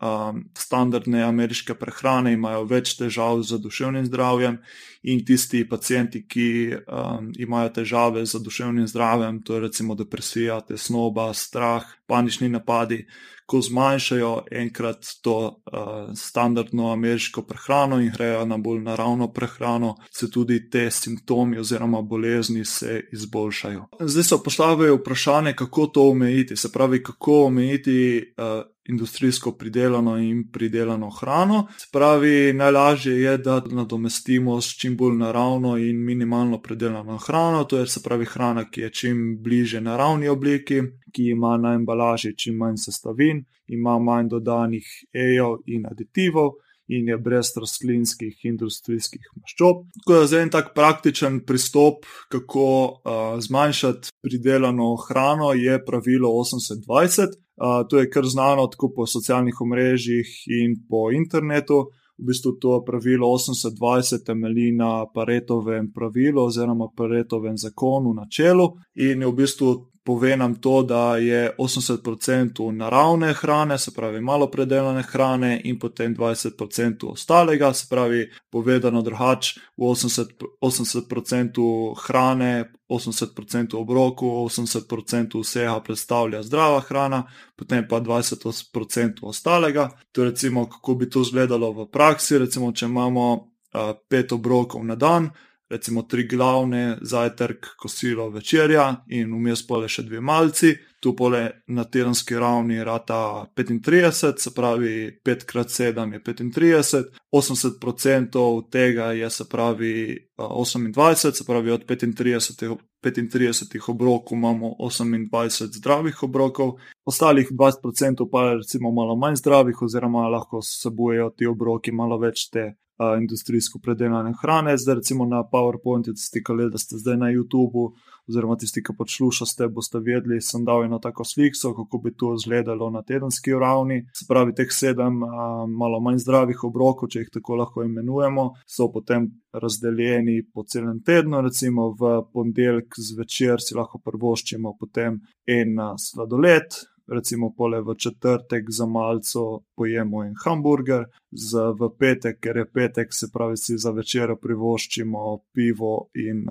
um, 0.00 0.44
standardne 0.58 1.22
ameriške 1.24 1.74
prehrane, 1.74 2.34
imajo 2.36 2.64
več 2.68 2.96
težav 2.98 3.42
z 3.42 3.60
duševnim 3.62 4.06
zdravjem, 4.08 4.60
in 5.02 5.24
tisti 5.24 5.68
pacijenti, 5.68 6.26
ki 6.28 6.74
um, 6.74 7.32
imajo 7.38 7.68
težave 7.80 8.26
z 8.26 8.40
duševnim 8.44 8.86
zdravjem, 8.86 9.42
to 9.42 9.54
je 9.54 9.60
recimo 9.60 9.94
depresija, 9.94 10.60
tesnoba, 10.60 11.32
strah, 11.34 11.84
panični 12.06 12.48
napadi, 12.48 13.06
ko 13.50 13.58
zmanjšajo 13.60 14.44
enkrat 14.50 15.06
to 15.22 15.36
uh, 15.38 16.12
standardno 16.14 16.92
ameriško 16.92 17.42
prehrano 17.42 17.98
in 18.00 18.12
grejo 18.14 18.44
na 18.46 18.58
bolj 18.58 18.80
naravno 18.80 19.32
prehrano, 19.32 19.96
se 20.10 20.30
tudi 20.30 20.70
te 20.70 20.90
simptomi 20.90 21.58
oziroma 21.58 22.02
bolezni 22.02 22.64
se 22.64 23.00
izboljšajo. 23.12 23.86
Zdaj 24.00 24.24
se 24.24 24.36
postavljajo 24.44 24.96
vprašanje, 24.96 25.52
kako 25.52 25.86
to 25.86 26.10
omejiti, 26.10 26.56
se 26.56 26.72
pravi, 26.72 27.02
kako 27.02 27.44
omejiti 27.44 28.34
uh, 28.38 28.62
industrijsko 28.90 29.52
pridelano 29.52 30.18
in 30.18 30.48
pridelano 30.52 31.10
hrano. 31.10 31.66
Se 31.78 31.86
pravi, 31.92 32.52
najlažje 32.52 33.22
je, 33.22 33.38
da 33.38 33.62
nadomestimo 33.70 34.60
s 34.60 34.78
čim 34.78 34.89
bolj 34.96 35.16
naravno 35.16 35.76
in 35.78 36.04
minimalno 36.04 36.60
pridelano 36.62 37.16
hrano, 37.18 37.64
to 37.64 37.78
je 37.78 37.86
se 37.86 38.00
pravi 38.04 38.24
hrana, 38.24 38.70
ki 38.70 38.80
je 38.80 38.90
čim 38.90 39.42
bliže 39.42 39.80
naravni 39.80 40.28
obliki, 40.28 40.82
ki 41.12 41.30
ima 41.30 41.56
na 41.56 41.74
embalaži 41.74 42.36
čim 42.36 42.56
manj 42.56 42.76
sestavin, 42.76 43.44
ima 43.66 43.98
manj 43.98 44.28
dodanih 44.28 44.86
ejev 45.12 45.62
in 45.66 45.86
aditivov. 45.86 46.52
In 46.90 47.06
je 47.08 47.14
brez 47.22 47.52
rastlinskih 47.54 48.40
industrijskih 48.50 49.28
maščob. 49.38 49.84
Tako 50.00 50.16
je 50.16 50.40
en 50.42 50.50
tak 50.50 50.72
praktičen 50.74 51.36
pristop, 51.46 52.02
kako 52.28 52.64
uh, 52.64 53.36
zmanjšati 53.38 54.10
pridelano 54.20 54.88
hrano, 55.04 55.52
je 55.54 55.76
pravilo 55.84 56.32
80-20. 56.42 57.38
Uh, 57.60 57.86
to 57.88 58.00
je 58.00 58.10
kar 58.10 58.26
znano 58.26 58.66
tako 58.66 58.90
po 58.96 59.06
socialnih 59.06 59.60
omrežjih 59.60 60.34
in 60.50 60.74
po 60.90 61.12
internetu. 61.14 61.84
V 62.20 62.26
bistvu 62.26 62.52
to 62.60 62.82
pravilo 62.84 63.26
80-20 63.26 64.24
temelji 64.26 64.72
na 64.72 65.06
Paretovem 65.14 65.92
pravilu 65.92 66.44
oziroma 66.44 66.90
Paretovem 66.96 67.56
zakonu 67.56 68.12
na 68.14 68.26
čelu 68.28 68.68
in 68.94 69.22
je 69.22 69.28
v 69.28 69.32
bistvu 69.32 69.70
pove 70.10 70.36
nam 70.36 70.54
to, 70.54 70.82
da 70.82 71.16
je 71.16 71.54
80% 71.58 72.70
naravne 72.70 73.32
hrane, 73.32 73.78
se 73.78 73.90
pravi 73.94 74.20
malo 74.20 74.50
predelane 74.50 75.02
hrane, 75.02 75.60
in 75.64 75.78
potem 75.78 76.16
20% 76.16 77.06
ostalega, 77.06 77.72
se 77.74 77.86
pravi 77.90 78.30
povedano 78.50 79.02
drugače, 79.02 79.60
v 79.76 79.82
80%, 79.82 80.26
80% 80.60 81.94
hrane, 82.06 82.72
80% 82.88 83.76
obrokov, 83.76 84.28
80% 84.28 85.40
vsega 85.42 85.80
predstavlja 85.80 86.42
zdrava 86.42 86.80
hrana, 86.80 87.22
potem 87.56 87.86
pa 87.88 88.00
20% 88.00 89.12
ostalega. 89.22 89.90
To 90.12 90.24
recimo, 90.24 90.66
kako 90.70 90.94
bi 90.94 91.10
to 91.10 91.20
izgledalo 91.20 91.70
v 91.72 91.86
praksi, 91.86 92.38
recimo, 92.38 92.72
če 92.72 92.86
imamo 92.86 93.32
uh, 93.34 93.94
pet 94.08 94.32
obrokov 94.32 94.84
na 94.84 94.98
dan 94.98 95.30
recimo 95.70 96.02
tri 96.02 96.26
glavne, 96.26 96.98
zajtrk, 97.00 97.66
kosilo, 97.76 98.28
večerja 98.30 99.04
in 99.08 99.30
vmes 99.34 99.62
pole 99.66 99.88
še 99.88 100.02
dve 100.02 100.20
malci. 100.20 100.74
Tu 101.00 101.14
pole 101.16 101.40
na 101.72 101.86
tedenski 101.88 102.36
ravni 102.36 102.82
rata 102.84 103.46
35, 103.56 104.38
se 104.38 104.50
pravi 104.54 105.20
5x7 105.24 106.12
je 106.12 106.20
35, 106.20 107.04
80% 107.32 108.70
tega 108.70 109.12
je 109.16 109.30
se 109.30 109.48
pravi 109.48 109.94
28, 110.36 111.32
se 111.32 111.44
pravi 111.46 111.70
od 111.70 111.86
35. 111.86 112.76
35 113.02 113.90
obrokov 113.90 114.36
imamo 114.36 114.74
28 114.78 115.78
zdravih 115.78 116.22
obrokov, 116.22 116.74
ostalih 117.04 117.48
20% 117.50 118.28
pa 118.32 118.42
je 118.42 118.56
recimo 118.56 118.90
malo 118.92 119.16
manj 119.16 119.40
zdravih, 119.40 119.82
oziroma 119.82 120.28
lahko 120.28 120.60
sebujejo 120.62 121.30
ti 121.30 121.46
obroki 121.46 121.92
malo 121.92 122.18
več 122.18 122.50
te 122.52 122.74
industrijsko 123.18 123.78
predelane 123.82 124.32
hrane. 124.42 124.76
Zdaj, 124.78 124.94
recimo 124.94 125.24
na 125.24 125.42
PowerPointu, 125.52 126.12
tisti, 126.12 126.42
ki 126.44 126.78
ste 126.78 126.98
zdaj 127.00 127.16
na 127.16 127.30
YouTubu, 127.32 127.92
oziroma 128.28 128.56
tisti, 128.56 128.82
ki 128.82 128.94
poslušate, 128.98 129.68
boste 129.68 129.98
vedeli, 130.04 130.40
sem 130.40 130.64
dal 130.64 130.84
eno 130.84 130.98
tako 131.02 131.24
sliko, 131.24 131.72
kako 131.76 131.98
bi 131.98 132.14
to 132.16 132.34
izgledalo 132.34 132.90
na 132.90 133.02
tedenski 133.02 133.52
ravni. 133.52 134.04
Se 134.16 134.26
pravi, 134.28 134.54
teh 134.54 134.70
sedem 134.70 135.22
a, 135.24 135.66
malo 135.66 136.00
manj 136.00 136.20
zdravih 136.24 136.64
obrokov, 136.68 137.10
če 137.10 137.24
jih 137.24 137.32
tako 137.40 137.58
lahko 137.62 137.84
imenujemo, 137.86 138.50
so 138.68 138.90
potem 138.92 139.30
razdeljeni 139.52 140.42
po 140.54 140.64
celem 140.68 141.00
tednu. 141.06 141.40
Recimo 141.46 141.90
v 141.98 142.20
ponedeljek 142.32 143.00
zvečer 143.10 143.64
si 143.64 143.78
lahko 143.78 144.02
prvoščimo 144.04 144.76
potem 144.78 145.20
en 145.48 145.76
sladoled, 145.98 146.76
recimo 147.10 147.52
pole 147.56 147.80
v 147.82 147.94
četrtek 147.94 148.70
za 148.70 148.86
malco 148.86 149.60
pojemo 149.76 150.24
en 150.24 150.34
hamburger, 150.44 151.04
za 151.30 151.70
v 151.70 151.90
petek, 151.98 152.40
ker 152.40 152.56
je 152.56 152.66
petek, 152.66 153.08
se 153.10 153.30
pravi, 153.32 153.56
si 153.56 153.78
za 153.78 153.90
večer 153.90 154.34
privoščimo 154.42 155.38
pivo 155.52 156.10
in, 156.14 156.46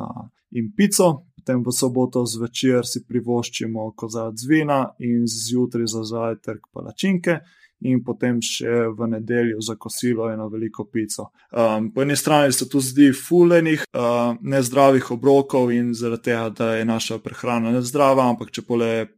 in 0.52 0.72
pico. 0.76 1.26
Potem 1.39 1.63
v 1.63 1.72
soboto 1.72 2.26
zvečer 2.26 2.86
si 2.86 3.06
privoščimo 3.08 3.93
kozarc 3.95 4.43
vina 4.48 4.82
in 5.00 5.24
zjutraj 5.26 5.88
za 5.88 6.04
zajtrk 6.04 6.67
palačinke 6.74 7.39
in 7.88 8.04
potem 8.04 8.42
še 8.44 8.89
v 8.96 9.08
nedeljo 9.13 9.62
za 9.63 9.76
kosilo 9.80 10.30
eno 10.32 10.50
veliko 10.52 10.86
pico. 10.92 11.30
Um, 11.52 11.92
po 11.94 12.04
eni 12.04 12.15
strani 12.20 12.54
se 12.54 12.68
tu 12.70 12.82
zdi 12.84 13.12
fulejnih, 13.15 13.86
uh, 13.94 14.36
nezdravih 14.42 15.12
obrokov 15.15 15.72
in 15.72 15.94
zaradi 15.96 16.30
tega, 16.30 16.50
da 16.50 16.74
je 16.76 16.86
naša 16.86 17.20
prehrana 17.24 17.72
nezdrava, 17.72 18.28
ampak 18.30 18.52
če 18.52 18.65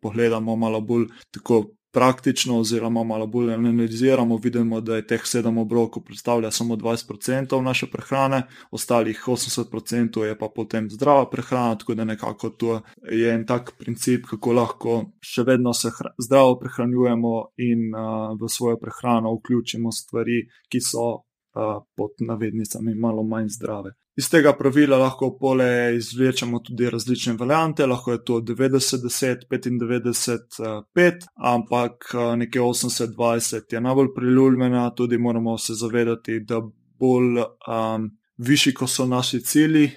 pogledamo 0.01 0.55
malo 0.55 0.81
bolj 0.81 1.09
tako 1.33 1.63
praktično, 1.91 2.59
oziroma 2.59 3.03
malo 3.03 3.27
bolj 3.27 3.53
analiziramo, 3.53 4.37
vidimo, 4.37 4.81
da 4.81 4.95
je 4.95 5.07
teh 5.07 5.25
sedem 5.25 5.57
obrokov 5.57 6.03
predstavlja 6.03 6.51
samo 6.51 6.75
20% 6.75 7.61
naše 7.61 7.87
prehrane, 7.91 8.43
ostalih 8.71 9.23
80% 9.27 10.23
je 10.23 10.37
pa 10.37 10.47
potem 10.55 10.89
zdrava 10.89 11.29
prehrana, 11.29 11.75
tako 11.75 11.95
da 11.95 12.05
nekako 12.05 12.49
to 12.49 12.81
je 13.11 13.33
en 13.33 13.45
tak 13.45 13.73
princip, 13.79 14.25
kako 14.25 14.53
lahko 14.53 15.01
še 15.21 15.43
vedno 15.43 15.73
se 15.73 15.91
zdravo 16.23 16.59
prehranjujemo 16.59 17.33
in 17.57 17.91
uh, 17.95 18.37
v 18.41 18.49
svojo 18.49 18.79
prehrano 18.79 19.35
vključimo 19.35 19.91
stvari, 19.91 20.45
ki 20.69 20.81
so 20.81 21.23
pod 21.95 22.11
navednicami 22.19 22.95
malo 22.95 23.23
manj 23.23 23.47
zdrave. 23.47 23.91
Iz 24.19 24.27
tega 24.29 24.51
pravila 24.57 24.97
lahko 24.99 25.29
pole 25.39 25.95
izvlečemo 25.95 26.59
tudi 26.59 26.89
različne 26.89 27.33
variante, 27.39 27.85
lahko 27.87 28.11
je 28.11 28.23
to 28.27 28.39
90-10, 28.41 29.45
95-5, 29.49 31.27
ampak 31.35 32.11
nekje 32.37 32.61
80-20 32.61 33.73
je 33.73 33.81
najbolj 33.81 34.07
priljubljena, 34.15 34.89
tudi 34.95 35.17
moramo 35.17 35.57
se 35.57 35.73
zavedati, 35.73 36.39
da 36.39 36.61
bolj 36.99 37.39
um, 37.39 38.09
višji, 38.41 38.73
ko 38.73 38.87
so 38.87 39.05
naši 39.05 39.41
cilji, 39.41 39.91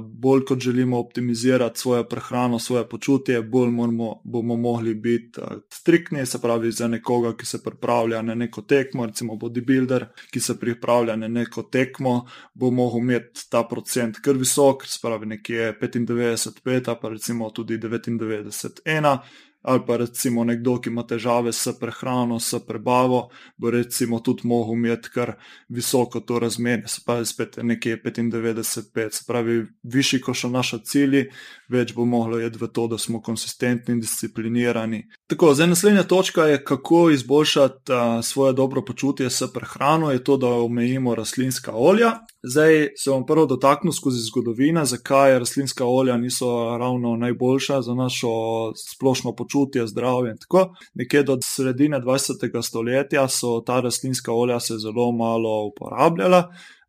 bolj 0.00 0.44
kot 0.44 0.60
želimo 0.60 0.98
optimizirati 0.98 1.80
svojo 1.80 2.04
prehrano, 2.04 2.58
svoje 2.58 2.88
počutje, 2.88 3.42
bolj 3.42 3.70
moramo, 3.70 4.20
bomo 4.24 4.56
mogli 4.56 4.94
biti 4.94 5.40
striktni, 5.70 6.26
se 6.26 6.40
pravi, 6.40 6.72
za 6.72 6.88
nekoga, 6.88 7.36
ki 7.36 7.46
se 7.46 7.62
pripravlja 7.62 8.22
na 8.22 8.34
neko 8.34 8.62
tekmo, 8.62 9.06
recimo 9.06 9.36
bodybuilder, 9.36 10.06
ki 10.30 10.40
se 10.40 10.58
pripravlja 10.60 11.16
na 11.16 11.28
neko 11.28 11.62
tekmo, 11.62 12.26
bo 12.54 12.70
mogel 12.70 13.00
imeti 13.00 13.48
ta 13.50 13.64
procent 13.68 14.20
kar 14.20 14.36
visok, 14.36 14.86
se 14.86 14.98
pravi, 15.02 15.26
nekje 15.26 15.72
95-5, 15.80 16.94
pa 17.00 17.08
recimo 17.08 17.50
tudi 17.50 17.78
99-1 17.78 19.18
ali 19.62 19.80
pa 19.86 19.96
recimo 19.96 20.44
nekdo, 20.44 20.80
ki 20.80 20.90
ima 20.90 21.06
težave 21.06 21.52
s 21.52 21.72
prehrano, 21.80 22.40
s 22.40 22.58
prebavo, 22.66 23.28
bo 23.56 23.70
recimo 23.70 24.20
tudi 24.20 24.48
mogel 24.48 24.74
imeti 24.74 25.10
kar 25.14 25.34
visoko 25.68 26.20
to 26.20 26.38
razmerje, 26.38 26.88
se 26.88 27.02
pravi, 27.06 27.26
spet 27.26 27.58
nekje 27.62 28.00
95-5, 28.04 29.10
se 29.10 29.24
pravi, 29.26 29.66
višji, 29.82 30.20
ko 30.20 30.34
so 30.34 30.48
naši 30.48 30.78
cilji, 30.84 31.24
več 31.68 31.94
bo 31.94 32.04
moglo 32.04 32.38
jeti 32.38 32.58
v 32.60 32.68
to, 32.68 32.86
da 32.88 32.98
smo 32.98 33.22
konsistentni 33.22 33.94
in 33.94 34.00
disciplinirani. 34.00 35.04
Tako, 35.30 35.54
zdaj 35.54 35.70
naslednja 35.72 36.02
točka 36.02 36.46
je, 36.50 36.64
kako 36.64 37.10
izboljšati 37.10 37.92
uh, 37.92 38.24
svoje 38.24 38.52
dobro 38.52 38.84
počutje 38.84 39.30
s 39.30 39.46
prehrano, 39.54 40.10
je 40.10 40.24
to, 40.24 40.36
da 40.36 40.48
omejimo 40.48 41.14
rastlinska 41.14 41.72
olja. 41.74 42.12
Zdaj 42.42 42.88
se 42.98 43.10
bom 43.10 43.26
prvo 43.26 43.46
dotaknil 43.46 43.92
skozi 43.92 44.18
zgodovino, 44.26 44.84
zakaj 44.84 45.38
rastlinska 45.38 45.86
olja 45.86 46.16
niso 46.16 46.76
ravno 46.78 47.16
najboljša 47.16 47.82
za 47.82 47.94
našo 47.94 48.28
splošno 48.76 49.34
počutje, 49.36 49.51
zdravje 49.86 50.30
in 50.30 50.38
tako. 50.38 50.74
Nekje 50.94 51.22
do 51.22 51.38
sredine 51.44 52.00
20. 52.00 52.62
stoletja 52.62 53.28
so 53.28 53.60
ta 53.60 53.80
rastlinska 53.80 54.32
olja 54.32 54.60
se 54.60 54.78
zelo 54.78 55.12
malo 55.12 55.64
uporabljala 55.66 56.48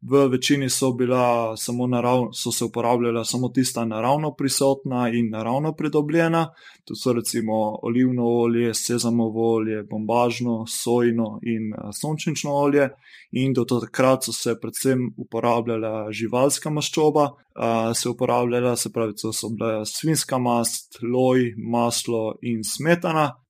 v 0.10 0.28
večini 0.28 0.70
so 0.70 0.92
bila 0.92 1.56
naravno, 1.90 2.34
so 2.34 2.52
se 2.52 2.66
uporabljala 2.66 3.26
samo 3.26 3.50
tista 3.50 3.86
naravno 3.86 4.34
prisotna 4.34 5.10
in 5.10 5.30
naravno 5.30 5.74
pridobljena, 5.74 6.54
to 6.84 6.96
so 6.96 7.14
recimo 7.14 7.80
olivno 7.84 8.26
olje, 8.26 8.74
sezamovo 8.74 9.54
olje, 9.56 9.84
bombažno, 9.84 10.66
sojno 10.68 11.40
in 11.42 11.74
eh, 11.74 11.92
sončnično 12.02 12.52
olje. 12.52 12.90
In 13.32 13.54
do 13.54 13.66
takrat 13.66 14.24
so 14.24 14.34
se 14.34 14.60
predvsem 14.60 15.14
uporabljala 15.18 16.12
živalska 16.12 16.70
maščoba, 16.70 17.30
eh, 17.30 17.94
se 17.94 18.10
uporabljala, 18.10 18.76
se 18.76 18.92
pravi, 18.92 19.14
so, 19.18 19.50
bila 19.50 19.86
svinska 19.86 20.38
mast, 20.38 21.00
loj, 21.02 21.54
maslo 21.58 22.36
in 22.42 22.64
smetana 22.64 23.43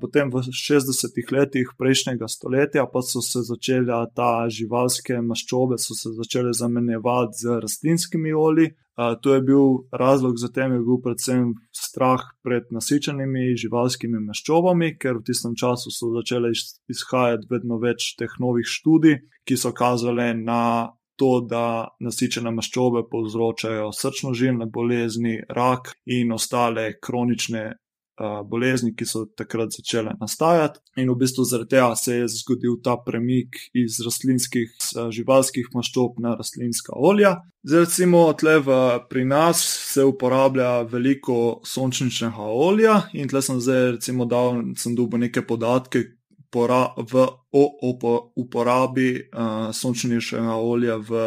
potem 0.00 0.30
v 0.32 0.40
60-ih 0.48 1.32
letih 1.32 1.72
prejšnjega 1.78 2.28
stoletja 2.28 2.86
pa 2.86 3.02
so 3.02 3.20
se 3.20 3.44
začele 3.44 3.92
ta 4.16 4.48
živalske 4.48 5.20
maščobe 5.20 5.76
začele 5.76 6.52
zamenjevati 6.52 7.38
z 7.38 7.60
rastlinskimi 7.60 8.32
olji. 8.32 8.72
Uh, 8.92 9.16
to 9.22 9.34
je 9.34 9.40
bil 9.40 9.88
razlog 9.92 10.36
za 10.36 10.48
tem, 10.52 10.72
je 10.72 10.78
bil 10.84 10.98
predvsem 11.00 11.54
strah 11.72 12.20
pred 12.44 12.68
nasičenimi 12.68 13.56
živalskimi 13.56 14.20
maščobami, 14.20 14.98
ker 15.00 15.16
v 15.16 15.24
tistem 15.24 15.54
času 15.56 15.88
so 15.88 16.10
začele 16.12 16.52
izhajati 16.92 17.48
vedno 17.48 17.80
več 17.80 18.12
teh 18.20 18.28
novih 18.40 18.68
študij, 18.68 19.22
ki 19.48 19.56
so 19.56 19.72
kazale 19.72 20.34
na 20.36 20.92
to, 21.16 21.40
da 21.48 21.88
nasičene 22.04 22.52
maščobe 22.52 23.06
povzročajo 23.08 23.88
srčno-žilne 23.96 24.68
bolezni, 24.68 25.38
rak 25.48 25.94
in 26.04 26.32
ostale 26.36 26.92
kronične 27.00 27.70
bolezni, 28.48 28.92
ki 28.96 29.06
so 29.08 29.24
takrat 29.36 29.72
začele 29.72 30.12
nastajati. 30.20 30.80
In 31.00 31.10
v 31.10 31.16
bistvu 31.22 31.44
zaradi 31.48 31.74
tega 31.76 31.94
se 31.96 32.16
je 32.20 32.28
zgodil 32.28 32.76
ta 32.84 32.96
premik 33.00 33.56
iz 33.74 34.00
rastlinskih, 34.04 34.74
živalskih 35.10 35.70
maščob 35.74 36.20
na 36.20 36.34
rastlinska 36.38 36.92
olja. 36.96 37.38
Zdaj, 37.62 37.86
recimo, 37.86 38.24
tle 38.34 38.58
v, 38.60 38.78
pri 39.08 39.24
nas 39.24 39.62
se 39.92 40.04
uporablja 40.04 40.82
veliko 40.90 41.60
sončničnega 41.64 42.48
olja, 42.50 42.96
in 43.14 43.30
tle 43.30 43.42
sem 43.42 43.60
zdaj, 43.62 43.92
recimo, 43.98 44.26
dal, 44.26 44.74
sem 44.76 44.96
dobil 44.98 45.28
neke 45.28 45.44
podatke. 45.46 46.10
V 46.52 47.22
uporabi 48.36 49.06
uh, 49.16 49.70
sončničnega 49.72 50.58
olja 50.60 50.98
v 51.00 51.22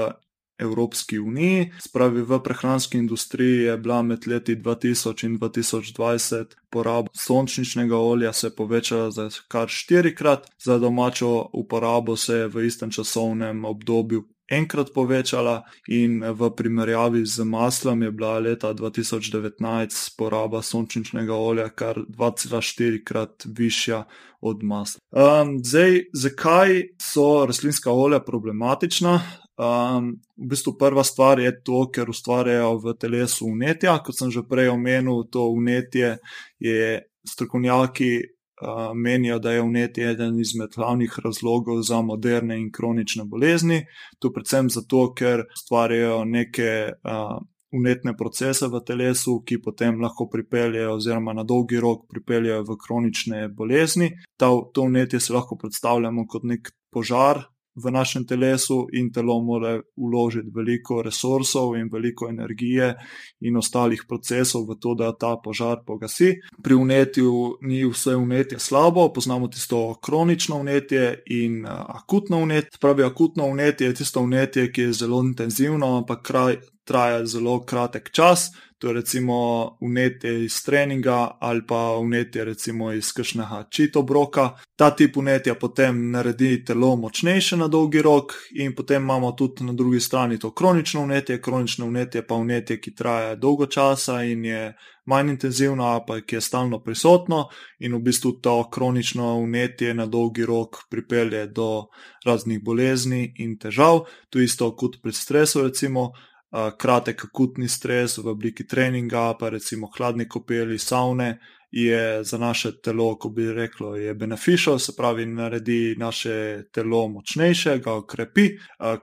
Evropski 0.57 1.19
uniji. 1.19 1.71
Spravi 1.79 2.21
v 2.21 2.39
prehranski 2.43 2.97
industriji 2.97 3.61
je 3.61 3.77
bila 3.77 4.01
med 4.01 4.27
leti 4.27 4.55
2000 4.55 5.25
in 5.25 5.39
2020 5.39 6.55
poraba 6.69 7.07
sončničnega 7.13 7.97
olja 7.97 8.33
se 8.33 8.55
povečala 8.55 9.11
za 9.11 9.29
kar 9.47 9.67
štirikrat, 9.67 10.47
za 10.63 10.77
domačo 10.77 11.49
uporabo 11.53 12.15
se 12.17 12.35
je 12.35 12.47
v 12.47 12.65
istem 12.65 12.91
časovnem 12.91 13.65
obdobju 13.65 14.23
enkrat 14.51 14.93
povečala 14.93 15.63
in 15.89 16.21
v 16.21 16.49
primerjavi 16.53 17.25
z 17.25 17.43
maslom 17.43 18.03
je 18.03 18.11
bila 18.11 18.39
leta 18.39 18.73
2019 18.73 20.17
poraba 20.17 20.61
sončničnega 20.61 21.33
olja 21.33 21.69
kar 21.69 21.97
2,4 22.05 23.03
krat 23.03 23.45
višja 23.45 24.05
od 24.41 24.63
masla. 24.63 25.01
Um, 25.11 25.57
zdaj, 25.63 26.05
zakaj 26.13 26.83
so 27.01 27.45
rastlinska 27.45 27.91
olja 27.91 28.19
problematična? 28.19 29.21
Um, 29.55 30.19
v 30.35 30.49
bistvu 30.51 30.75
prva 30.77 31.03
stvar 31.03 31.39
je 31.39 31.51
to, 31.63 31.85
ker 31.87 32.09
ustvarjajo 32.11 32.75
v 32.83 32.93
telesu 32.99 33.47
unetja. 33.47 33.97
Kot 34.03 34.17
sem 34.17 34.31
že 34.31 34.43
prej 34.43 34.73
omenil, 34.73 35.23
to 35.31 35.47
unetje 35.47 36.17
je 36.59 36.99
strokovnjaki 37.23 38.11
uh, 38.19 38.91
menijo, 38.93 39.39
da 39.39 39.51
je 39.51 39.61
unetje 39.61 40.11
eden 40.11 40.39
izmed 40.39 40.75
glavnih 40.75 41.19
razlogov 41.23 41.81
za 41.81 42.01
moderne 42.01 42.59
in 42.59 42.71
kronične 42.71 43.23
bolezni. 43.23 43.85
To 44.19 44.33
predvsem 44.35 44.69
zato, 44.69 45.13
ker 45.15 45.47
ustvarjajo 45.55 46.25
neke 46.25 46.91
uh, 46.91 47.39
unetne 47.75 48.15
procese 48.17 48.67
v 48.67 48.83
telesu, 48.87 49.39
ki 49.47 49.61
potem 49.63 49.99
lahko 50.01 50.27
pripeljejo, 50.31 50.95
oziroma 50.95 51.33
na 51.33 51.43
dolgi 51.43 51.79
rok 51.79 52.05
pripeljejo 52.11 52.63
v 52.63 52.77
kronične 52.79 53.47
bolezni. 53.49 54.11
Ta, 54.37 54.51
to 54.73 54.81
unetje 54.81 55.19
si 55.19 55.33
lahko 55.33 55.55
predstavljamo 55.55 56.27
kot 56.27 56.43
nek 56.43 56.71
požar, 56.91 57.43
v 57.75 57.91
našem 57.91 58.25
telesu 58.27 58.87
in 58.93 59.11
telo 59.11 59.39
mora 59.43 59.81
uložiti 59.95 60.51
veliko 60.55 61.01
resursov 61.01 61.75
in 61.75 61.89
veliko 61.91 62.29
energije 62.29 62.93
in 63.41 63.57
ostalih 63.57 64.03
procesov 64.07 64.67
v 64.69 64.79
to, 64.79 64.95
da 64.95 65.11
ta 65.11 65.35
požar 65.43 65.83
pogasi. 65.85 66.33
Pri 66.63 66.75
unetju 66.75 67.57
ni 67.61 67.83
vse 67.85 68.15
unetje 68.15 68.59
slabo, 68.59 69.09
poznamo 69.13 69.47
tisto 69.47 69.95
kronično 70.01 70.57
unetje 70.57 71.23
in 71.25 71.65
akutno 71.67 72.37
unetje. 72.37 72.79
Pravi, 72.79 73.03
akutno 73.03 73.45
unetje 73.45 73.87
je 73.87 73.93
tisto 73.93 74.21
unetje, 74.21 74.71
ki 74.71 74.81
je 74.81 74.93
zelo 74.93 75.21
intenzivno, 75.23 75.97
ampak 75.97 76.21
kraj 76.21 76.57
traja 76.85 77.25
zelo 77.25 77.65
kratek 77.65 78.11
čas 78.11 78.51
to 78.85 78.87
je 78.87 78.93
recimo 78.93 79.37
unetje 79.81 80.45
iz 80.45 80.63
treninga 80.63 81.37
ali 81.39 81.61
pa 81.67 81.97
unetje 81.97 82.45
recimo 82.45 82.91
iz 82.93 83.13
kakšnega 83.13 83.63
čitobroka. 83.69 84.57
Ta 84.75 84.89
tip 84.95 85.17
unetja 85.17 85.55
potem 85.55 86.11
naredi 86.11 86.65
telo 86.65 86.95
močnejše 86.95 87.57
na 87.57 87.67
dolgi 87.67 88.01
rok 88.01 88.33
in 88.51 88.75
potem 88.75 89.03
imamo 89.03 89.31
tudi 89.31 89.63
na 89.63 89.73
drugi 89.73 89.99
strani 89.99 90.39
to 90.39 90.51
kronično 90.51 91.01
unetje. 91.01 91.41
Kronično 91.41 91.85
unetje 91.85 92.27
pa 92.27 92.35
unetje, 92.35 92.81
ki 92.81 92.95
traja 92.95 93.35
dolgo 93.35 93.65
časa 93.65 94.23
in 94.23 94.45
je 94.45 94.75
manj 95.05 95.29
intenzivno, 95.29 96.03
pa 96.07 96.21
ki 96.21 96.35
je 96.35 96.41
stalno 96.41 96.79
prisotno 96.83 97.47
in 97.79 97.95
v 97.95 97.99
bistvu 97.99 98.31
to 98.31 98.69
kronično 98.69 99.35
unetje 99.37 99.93
na 99.93 100.05
dolgi 100.05 100.45
rok 100.45 100.75
pripelje 100.89 101.47
do 101.47 101.87
raznih 102.25 102.63
bolezni 102.63 103.33
in 103.37 103.57
težav. 103.57 104.05
To 104.29 104.39
isto 104.39 104.75
kot 104.75 105.01
pri 105.01 105.13
stresu 105.13 105.63
recimo 105.63 106.11
kratek 106.51 107.25
akutni 107.25 107.67
stres 107.69 108.17
v 108.17 108.27
obliki 108.27 108.67
treninga, 108.67 109.33
pa 109.39 109.49
recimo 109.49 109.89
hladne 109.97 110.27
kopeli, 110.29 110.79
savne, 110.79 111.39
je 111.71 112.23
za 112.23 112.37
naše 112.37 112.71
telo, 112.81 113.17
ko 113.19 113.29
bi 113.29 113.51
reklo, 113.51 113.95
je 113.95 114.13
beneficial, 114.13 114.79
se 114.79 114.93
pravi, 114.97 115.25
naredi 115.25 115.95
naše 115.99 116.63
telo 116.71 117.07
močnejše, 117.07 117.79
ga 117.83 117.93
okrepi. 117.93 118.49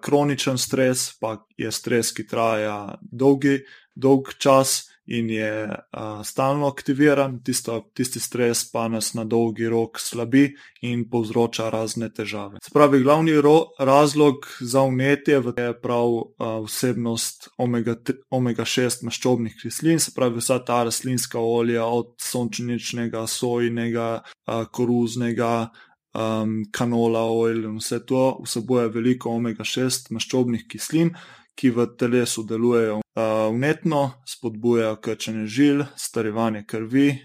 Kroničen 0.01 0.59
stres 0.59 1.19
pa 1.21 1.37
je 1.57 1.73
stres, 1.73 2.15
ki 2.17 2.27
traja 2.27 2.99
dolgi, 3.03 3.59
dolg 3.95 4.33
čas 4.39 4.92
in 5.07 5.31
je 5.31 5.69
uh, 5.69 6.23
stalno 6.25 6.67
aktiviran, 6.67 7.41
tisto, 7.45 7.91
tisti 7.95 8.21
stres 8.21 8.65
pa 8.73 8.87
nas 8.89 9.15
na 9.15 9.25
dolgi 9.25 9.69
rok 9.69 9.99
slabi 10.01 10.45
in 10.83 11.09
povzroča 11.11 11.71
razne 11.71 12.09
težave. 12.15 12.63
Spravi, 12.63 13.03
glavni 13.03 13.35
ro, 13.41 13.57
razlog 13.79 14.47
za 14.61 14.83
unetje 14.83 15.43
je 15.57 15.81
prav 15.81 16.09
uh, 16.09 16.27
vsebnost 16.67 17.49
omega-6 17.59 18.27
omega 18.31 18.65
maščobnih 19.03 19.57
kislin, 19.63 19.99
se 20.01 20.15
pravi 20.15 20.39
vsa 20.39 20.59
ta 20.65 20.83
rastlinska 20.85 21.41
olja 21.41 21.85
od 21.85 22.15
sončničnega, 22.23 23.27
sojnega, 23.27 24.23
uh, 24.47 24.65
koruznega. 24.71 25.71
um, 26.15 26.65
kanola, 26.73 27.25
oil 27.31 27.65
in 27.65 27.79
vse 27.81 28.03
to 28.07 28.23
vsebuje 28.45 28.89
veliko 28.93 29.33
omega-6 29.39 30.13
maščobnih 30.13 30.67
kislin, 30.69 31.15
ki 31.55 31.71
v 31.71 31.87
telesu 31.99 32.45
delujejo 32.49 33.01
vnetno, 33.53 34.11
spodbujajo 34.27 34.97
krčenje 35.05 35.47
žil, 35.47 35.85
starevanje 35.97 36.65
krvi, 36.67 37.19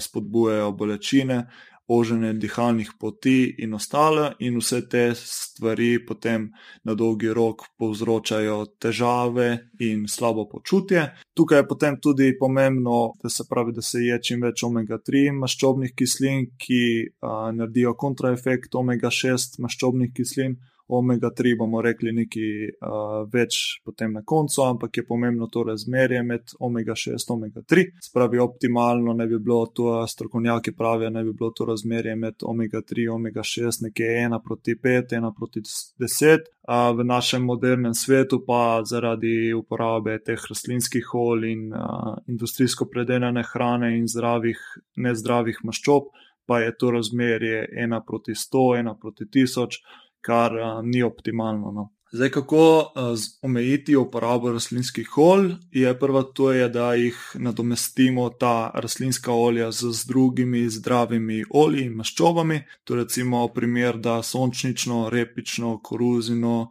spodbujajo 0.00 0.72
bolečine, 0.72 1.46
oženje 1.88 2.32
dihalnih 2.32 2.92
poti 3.00 3.54
in 3.58 3.74
ostale, 3.74 4.32
in 4.38 4.56
vse 4.58 4.80
te 4.88 5.02
stvari 5.14 6.06
potem 6.06 6.48
na 6.84 6.94
dolgi 6.94 7.32
rok 7.34 7.66
povzročajo 7.78 8.58
težave 8.80 9.48
in 9.80 10.06
slabo 10.08 10.46
počutje. 10.48 11.08
Tukaj 11.34 11.58
je 11.58 11.68
potem 11.68 11.98
tudi 12.00 12.32
pomembno, 12.38 13.12
da 13.22 13.28
se 13.28 13.44
pravi, 13.50 13.72
da 13.72 13.82
se 13.82 13.98
je 14.06 14.18
čim 14.22 14.42
več 14.42 14.62
omega-3 14.64 15.32
maščobnih 15.40 15.94
kislin, 15.98 16.46
ki 16.58 16.82
a, 17.20 17.50
naredijo 17.52 17.96
kontraefekt 17.98 18.74
omega-6 18.78 19.58
maščobnih 19.58 20.14
kislin 20.14 20.56
omega-3 20.98 21.56
bomo 21.58 21.82
rekli 21.82 22.12
nekaj 22.12 22.50
uh, 22.68 23.24
več 23.32 23.58
potem 23.84 24.12
na 24.12 24.22
koncu, 24.26 24.62
ampak 24.66 24.96
je 24.96 25.04
pomembno 25.06 25.48
to 25.52 25.64
razmerje 25.68 26.22
med 26.22 26.54
omega-6 26.60 27.14
in 27.14 27.34
omega-3. 27.36 27.84
Spravi 28.08 28.38
optimalno 28.42 29.14
ne 29.16 29.26
bi 29.26 29.38
bilo 29.38 29.66
to, 29.74 29.94
strokovnjaki 30.06 30.74
pravijo, 30.76 31.10
ne 31.10 31.24
bi 31.24 31.32
bilo 31.32 31.50
to 31.56 31.66
razmerje 31.68 32.16
med 32.16 32.46
omega-3 32.52 33.06
in 33.06 33.14
omega-6 33.16 33.86
nekje 33.88 34.10
1 34.26 34.38
proti 34.44 34.76
5, 34.82 35.16
1 35.18 35.32
proti 35.38 35.62
10. 35.62 36.50
Uh, 36.62 36.92
v 36.98 37.04
našem 37.04 37.42
modernem 37.42 37.94
svetu 37.94 38.42
pa 38.46 38.82
zaradi 38.86 39.52
uporabe 39.56 40.18
teh 40.22 40.38
rastlinskih 40.50 41.14
olj 41.14 41.48
in 41.50 41.72
uh, 41.74 42.18
industrijsko 42.30 42.86
predelane 42.86 43.42
hrane 43.52 43.96
in 43.98 44.06
zdravih, 44.08 44.60
nezdravih 44.96 45.64
maščob, 45.64 46.12
pa 46.46 46.60
je 46.60 46.76
to 46.76 46.90
razmerje 46.90 47.66
1 47.72 48.00
proti 48.06 48.34
100, 48.34 48.62
1 48.82 48.94
proti 49.00 49.24
1000 49.24 49.82
kar 50.22 50.54
uh, 50.54 50.78
ni 50.84 51.02
optimalno. 51.02 51.72
No. 51.72 51.90
Zdaj, 52.12 52.30
kako 52.30 52.78
uh, 52.78 53.18
omejiti 53.42 53.96
uporabo 53.96 54.52
rastlinskih 54.52 55.18
olj, 55.18 55.54
je 55.70 55.98
prvo 55.98 56.22
to, 56.22 56.52
je, 56.52 56.68
da 56.68 56.94
jih 56.94 57.16
nadomestimo 57.34 58.28
ta 58.30 58.70
rastlinska 58.74 59.32
olja 59.32 59.70
z, 59.72 59.92
z 59.92 60.06
drugimi 60.06 60.68
zdravimi 60.70 61.44
olji 61.50 61.86
in 61.86 61.94
maščobami. 61.96 62.62
To 62.84 62.94
je 62.94 63.04
recimo 63.04 63.48
primer, 63.48 63.96
da 63.96 64.22
sončnično, 64.22 65.08
repično, 65.10 65.78
koruzino, 65.82 66.68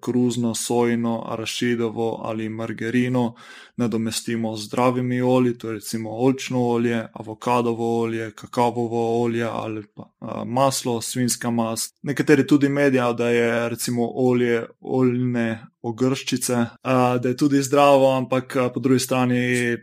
koruzno, 0.00 0.54
sojno, 0.54 1.22
arašidovo 1.26 2.20
ali 2.24 2.48
margarino 2.48 3.34
nadomestimo 3.78 4.56
z 4.56 4.66
zdravimi 4.66 5.20
olji, 5.22 5.58
to 5.58 5.68
je 5.68 5.74
recimo 5.74 6.10
olčno 6.10 6.62
olje, 6.66 7.06
avokadovo 7.12 8.00
olje, 8.00 8.30
kakavovo 8.30 9.22
olje 9.22 9.44
ali 9.44 9.82
pa 9.94 10.10
a, 10.20 10.44
maslo, 10.44 11.00
svinska 11.00 11.50
mast. 11.50 11.94
Nekateri 12.02 12.46
tudi 12.46 12.68
medijo, 12.68 13.12
da 13.12 13.28
je 13.28 13.68
recimo 13.68 14.10
olje 14.14 14.66
oljne 14.80 15.66
ogrščice, 15.82 16.64
a, 16.82 17.18
da 17.18 17.28
je 17.28 17.36
tudi 17.36 17.62
zdravo, 17.62 18.10
ampak 18.16 18.56
a, 18.56 18.68
po 18.74 18.80
drugi 18.80 19.00
strani 19.00 19.38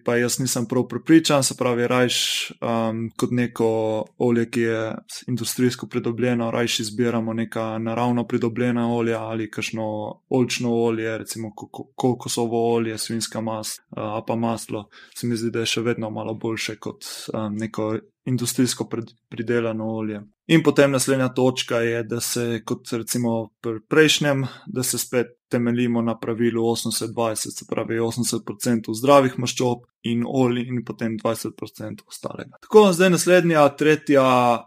pa 0.06 0.16
jaz 0.16 0.40
nisem 0.40 0.66
prav 0.66 0.88
prepričan, 0.88 1.44
se 1.44 1.56
pravi, 1.58 1.88
rajš 1.88 2.18
um, 2.60 3.10
kot 3.18 3.32
neko 3.32 3.70
olje, 4.18 4.50
ki 4.50 4.62
je 4.62 4.82
industrijsko 5.28 5.88
pridobljeno, 5.88 6.52
rajš 6.52 6.80
izbiramo 6.80 7.34
neka 7.34 7.78
naravno 7.78 8.28
pridobljena 8.28 8.90
olja 8.94 9.22
ali 9.24 9.52
kakšno 9.52 9.86
olčno 10.30 10.74
olje, 10.74 11.18
recimo 11.18 11.54
kokosovo 11.96 12.74
olje, 12.74 12.98
svinska 12.98 13.42
mast 13.42 13.85
a 13.90 14.22
pa 14.28 14.36
maslo, 14.36 14.88
se 15.16 15.28
mi 15.28 15.38
zdi, 15.38 15.52
da 15.52 15.64
je 15.64 15.72
še 15.76 15.82
vedno 15.86 16.10
malo 16.10 16.34
boljše 16.34 16.78
kot 16.82 17.06
um, 17.34 17.56
neko 17.56 17.94
industrijsko 18.26 18.90
pridelano 19.30 19.88
olje. 19.96 20.22
In 20.48 20.64
potem 20.64 20.92
naslednja 20.92 21.30
točka 21.34 21.80
je, 21.80 22.04
da 22.04 22.20
se, 22.22 22.62
kot 22.66 22.92
recimo 22.92 23.50
pri 23.62 23.80
prejšnjem, 23.90 24.46
da 24.68 24.84
se 24.84 24.98
spet 24.98 25.28
temeljimo 25.50 26.02
na 26.02 26.20
pravilu 26.20 26.64
80-20, 26.64 27.36
se 27.36 27.66
pravi 27.70 28.00
80% 28.00 28.94
zdravih 28.94 29.40
maščob 29.40 29.86
in 30.04 30.24
olj, 30.28 30.60
in 30.68 30.84
potem 30.86 31.18
20% 31.18 32.06
ostalega. 32.08 32.58
Tako, 32.62 32.92
zdaj 32.94 33.10
naslednja, 33.10 33.68
tretja 33.78 34.26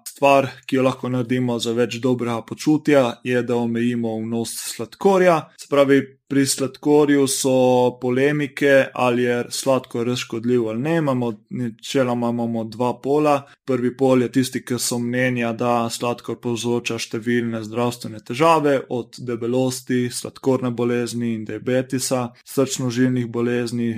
stvar, 0.09 0.49
ki 0.67 0.77
jo 0.77 0.87
lahko 0.87 1.11
naredimo 1.15 1.59
za 1.63 1.75
več 1.79 2.01
dobrega 2.03 2.41
počutja, 2.47 3.21
je, 3.25 3.43
da 3.43 3.59
omejimo 3.59 4.17
vnos 4.23 4.55
sladkorja. 4.75 5.41
Se 5.61 5.71
pravi, 5.71 6.01
pri 6.29 6.47
sladkorju 6.47 7.27
so 7.27 7.99
polemike, 8.01 8.87
ali 8.95 9.23
je 9.23 9.45
sladkor 9.51 10.17
škodljiv 10.17 10.69
ali 10.69 10.81
ne. 10.81 10.97
Imamo, 10.97 11.33
načeloma 11.51 12.29
imamo 12.31 12.65
dva 12.65 12.93
pola. 13.03 13.43
Prvi 13.67 13.97
pol 13.97 14.23
je 14.23 14.33
tisti, 14.33 14.63
ki 14.65 14.79
so 14.81 14.99
mnenja, 14.99 15.53
da 15.53 15.89
sladkor 15.93 16.39
povzroča 16.43 16.99
številne 16.99 17.63
zdravstvene 17.67 18.21
težave, 18.25 18.79
od 18.89 19.19
debelosti, 19.19 20.07
sladkorne 20.13 20.71
bolezni 20.71 21.35
in 21.35 21.45
diabetisa, 21.49 22.29
srčno-žilnih 22.49 23.29
bolezni, 23.33 23.91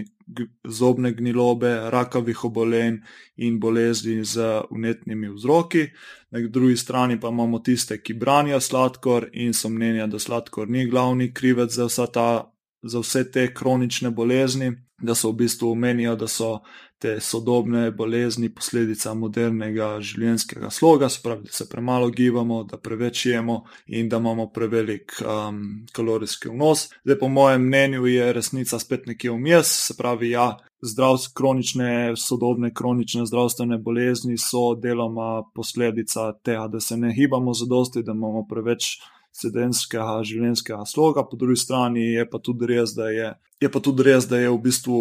zobne 0.65 1.13
gnilobe, 1.13 1.91
rakavih 1.91 2.45
obolenj 2.45 3.01
in 3.37 3.59
bolezni 3.61 4.25
z 4.25 4.63
unetnimi 4.71 5.31
vzroki. 5.35 5.89
Na 6.31 6.41
drugi 6.47 6.77
strani 6.77 7.21
pa 7.21 7.29
imamo 7.29 7.59
tiste, 7.59 7.99
ki 8.03 8.15
branijo 8.15 8.61
sladkor 8.61 9.29
in 9.33 9.55
so 9.55 9.69
mnenja, 9.69 10.07
da 10.07 10.19
sladkor 10.19 10.69
ni 10.69 10.87
glavni 10.87 11.33
krivec 11.35 11.75
za, 11.75 12.07
ta, 12.07 12.53
za 12.83 13.03
vse 13.03 13.25
te 13.31 13.49
kronične 13.55 14.11
bolezni, 14.11 14.73
da 15.01 15.15
so 15.15 15.31
v 15.31 15.43
bistvu 15.45 15.75
menijo, 15.75 16.17
da 16.17 16.29
so 16.29 16.61
te 17.01 17.21
sodobne 17.21 17.91
bolezni 17.97 18.51
posledica 18.53 19.15
modernega 19.17 19.95
življenjskega 20.05 20.69
sloga, 20.71 21.09
spravi, 21.09 21.49
da 21.49 21.55
se 21.57 21.65
premalo 21.69 22.11
gibamo, 22.13 22.61
da 22.69 22.77
preveč 22.77 23.25
jemo 23.31 23.63
in 23.87 24.11
da 24.13 24.21
imamo 24.21 24.51
prevelik 24.53 25.17
um, 25.25 25.63
kalorijski 25.97 26.53
vnos. 26.53 26.91
Zdaj, 27.05 27.19
po 27.23 27.31
mojem 27.33 27.65
mnenju, 27.65 28.05
je 28.07 28.33
resnica 28.37 28.79
spet 28.79 29.09
nekje 29.09 29.33
vmes, 29.33 29.73
se 29.87 29.97
pravi, 29.97 30.35
ja. 30.35 30.51
Zdravstvene, 30.81 31.37
kronične, 31.37 31.91
sodobne, 32.17 32.71
kronične 32.73 33.27
zdravstvene 33.29 33.77
bolezni 33.85 34.39
so 34.41 34.75
deloma 34.81 35.43
posledica 35.55 36.31
tega, 36.45 36.69
da 36.73 36.81
se 36.81 36.97
ne 36.97 37.15
gibamo 37.17 37.53
za 37.57 37.69
dosti, 37.69 38.05
da 38.05 38.13
imamo 38.17 38.47
preveč 38.49 38.95
sedenskega 39.33 40.21
življenjskega 40.27 40.85
sloga, 40.87 41.25
po 41.25 41.37
drugi 41.37 41.61
strani 41.61 42.13
je 42.13 42.27
pa 42.31 42.39
tudi 42.39 42.67
res, 42.71 42.95
da 42.97 43.11
je, 43.15 43.33
je, 43.61 43.73
tudi 43.79 44.07
res, 44.07 44.29
da 44.31 44.41
je 44.41 44.51
v 44.51 44.61
bistvu 44.63 45.01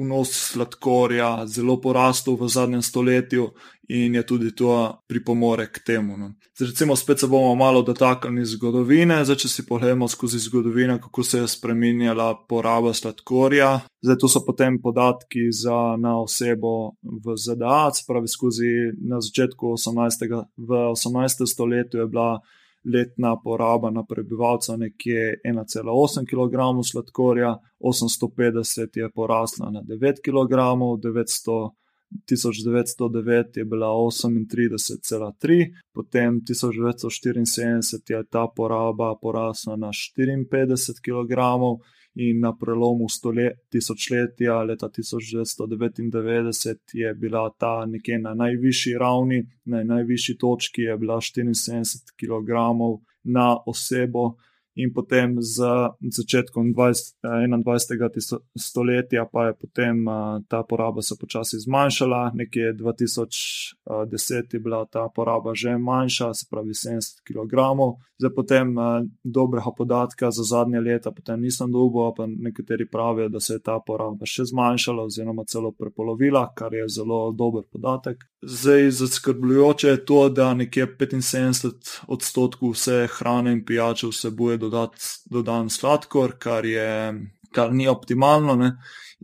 vnos 0.00 0.30
sladkorja 0.32 1.46
zelo 1.46 1.76
porastel 1.80 2.36
v 2.40 2.48
zadnjem 2.48 2.82
stoletju 2.82 3.50
in 3.88 4.14
je 4.14 4.22
tudi 4.26 4.52
to 4.54 5.02
pripomore 5.08 5.66
k 5.72 5.82
temu. 5.86 6.16
No. 6.16 6.32
Zdaj, 6.56 6.68
recimo, 6.68 6.96
spet 6.96 7.20
se 7.20 7.26
bomo 7.26 7.54
malo 7.54 7.82
dotaknili 7.82 8.46
zgodovine. 8.46 9.24
Zdaj, 9.24 9.36
če 9.36 9.48
si 9.48 9.66
pogledamo 9.66 10.08
skozi 10.08 10.38
zgodovino, 10.38 10.98
kako 11.02 11.22
se 11.22 11.38
je 11.38 11.48
spremenjala 11.48 12.34
poraba 12.48 12.94
sladkorja. 12.94 13.80
Zdaj, 14.02 14.18
tu 14.18 14.28
so 14.28 14.44
potem 14.46 14.78
podatki 14.82 15.50
za 15.52 15.96
na 15.98 16.20
osebo 16.22 16.94
v 17.02 17.36
ZDA, 17.36 17.90
pravi 18.06 18.28
skozi 18.28 18.70
na 19.02 19.20
začetku 19.20 19.74
18. 19.74 20.26
v 20.56 20.82
18. 20.94 21.46
stoletju 21.46 22.00
je 22.00 22.06
bila 22.06 22.38
letna 22.84 23.36
poraba 23.44 23.90
na 23.90 24.04
prebivalca 24.04 24.76
nekje 24.76 25.40
1,8 25.44 26.26
kg 26.30 26.54
sladkorja, 26.90 27.56
850 27.80 28.96
je 28.96 29.10
porasla 29.14 29.70
na 29.70 29.82
9 29.82 30.22
kg, 30.24 30.54
900. 30.54 31.70
1909 32.30 33.56
je 33.56 33.64
bila 33.64 33.86
38,3, 33.86 35.74
potem 35.94 36.40
1974 36.40 38.10
je 38.10 38.24
ta 38.30 38.46
poraba 38.56 39.14
porasla 39.22 39.76
na 39.76 39.88
54 39.88 40.98
kg, 41.06 41.32
in 42.14 42.40
na 42.40 42.56
prelomu 42.56 43.06
tisočletja, 43.70 44.62
leta 44.62 44.88
1999, 44.88 46.80
je 46.92 47.14
bila 47.14 47.50
ta 47.58 47.86
nekje 47.86 48.18
na 48.18 48.34
najvišji 48.34 48.98
ravni, 48.98 49.46
na 49.64 49.84
najvišji 49.84 50.38
točki 50.38 50.82
je 50.82 50.98
bila 50.98 51.16
74 51.16 52.12
kg 52.18 52.50
na 53.24 53.56
osebo 53.66 54.36
in 54.74 54.92
potem 54.94 55.36
z 55.42 55.62
začetkom 56.00 56.74
20, 56.74 57.14
21. 57.22 58.38
stoletja 58.58 59.24
pa 59.32 59.46
je 59.46 59.54
potem 59.54 60.04
ta 60.48 60.62
poraba 60.62 61.02
se 61.02 61.14
počasi 61.20 61.58
zmanjšala, 61.58 62.30
nekje 62.34 62.74
2010 62.74 64.54
je 64.54 64.60
bila 64.60 64.86
ta 64.86 65.08
poraba 65.14 65.54
že 65.54 65.78
manjša, 65.78 66.34
se 66.34 66.46
pravi 66.50 66.70
70 66.70 67.22
kg. 67.26 67.54
Zdaj 68.18 68.34
potem 68.36 68.74
dobrega 69.24 69.70
podatka 69.76 70.30
za 70.30 70.42
zadnje 70.42 70.80
leta 70.80 71.10
potem 71.10 71.40
nisem 71.40 71.72
dobil, 71.72 72.12
pa 72.16 72.26
nekateri 72.26 72.88
pravijo, 72.88 73.28
da 73.28 73.40
se 73.40 73.54
je 73.54 73.62
ta 73.62 73.80
poraba 73.86 74.26
še 74.26 74.44
zmanjšala 74.44 75.02
oziroma 75.02 75.44
celo 75.44 75.72
prepolovila, 75.72 76.52
kar 76.54 76.74
je 76.74 76.88
zelo 76.88 77.32
dober 77.32 77.62
podatek. 77.72 78.16
Zdaj, 78.42 78.90
zaskrbljujoče 78.90 79.88
je 79.88 80.04
to, 80.04 80.28
da 80.28 80.54
nekje 80.54 80.86
75 80.86 82.00
odstotkov 82.08 82.70
vse 82.72 83.08
hrane 83.12 83.52
in 83.52 83.64
pijače 83.64 84.06
vsebuje 84.06 84.58
dodan 85.24 85.70
sladkor, 85.70 86.32
kar 86.38 86.64
je, 86.64 87.14
kar 87.52 87.74
ni 87.74 87.88
optimalno. 87.88 88.56
Ne? 88.56 88.76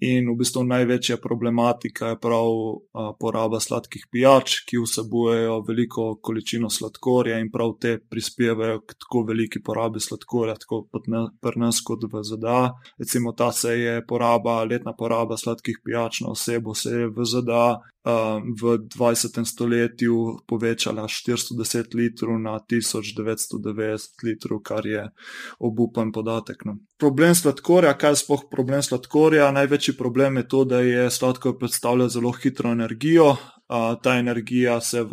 In 0.04 0.28
v 0.28 0.36
bistvu 0.36 0.60
največja 0.68 1.16
problematika 1.24 2.10
je 2.12 2.18
prav 2.20 2.50
a, 2.52 3.06
poraba 3.16 3.60
sladkih 3.60 4.04
pijač, 4.12 4.58
ki 4.68 4.82
vsebujejo 4.82 5.62
veliko 5.68 6.08
količino 6.20 6.68
sladkorja 6.70 7.38
in 7.40 7.48
prav 7.52 7.78
te 7.80 7.96
prispevajo 7.98 8.82
k 8.84 8.98
tako 9.00 9.24
veliki 9.30 9.62
porabi 9.64 10.00
sladkorja, 10.00 10.58
tako 10.60 10.84
pri 10.92 11.62
nas 11.62 11.80
kot 11.80 12.04
v 12.12 12.22
ZDA. 12.22 12.60
Recimo 13.00 13.32
ta 13.32 13.52
se 13.52 13.72
je 13.80 13.98
poraba, 14.06 14.62
letna 14.64 14.92
poraba 14.92 15.40
sladkih 15.40 15.80
pijač 15.84 16.20
na 16.20 16.34
osebo 16.36 16.74
se 16.74 16.90
je 16.90 17.08
v 17.08 17.24
ZDA 17.24 17.68
v 18.60 18.78
20. 18.86 19.44
stoletju 19.44 20.46
povečala 20.46 21.10
410 21.10 21.94
litrov 21.94 22.38
na 22.38 22.62
1990 22.62 24.22
litrov, 24.22 24.62
kar 24.62 24.86
je 24.86 25.10
obupen 25.58 26.12
podatek. 26.14 26.62
No. 26.64 26.78
Problem 26.98 27.34
sladkorja, 27.34 27.96
kaj 27.98 28.14
je 28.14 28.22
sploh 28.22 28.46
problem 28.50 28.82
sladkorja? 28.82 29.50
Največji 29.86 30.02
problem 30.02 30.36
je 30.36 30.48
to, 30.48 30.64
da 30.64 30.80
je 30.80 31.10
sladkor 31.10 31.58
predstavlja 31.58 32.08
zelo 32.08 32.32
hitro 32.32 32.72
energijo. 32.72 33.36
Uh, 33.68 33.94
ta 34.02 34.16
energija 34.18 34.80
se 34.80 35.02
v 35.02 35.12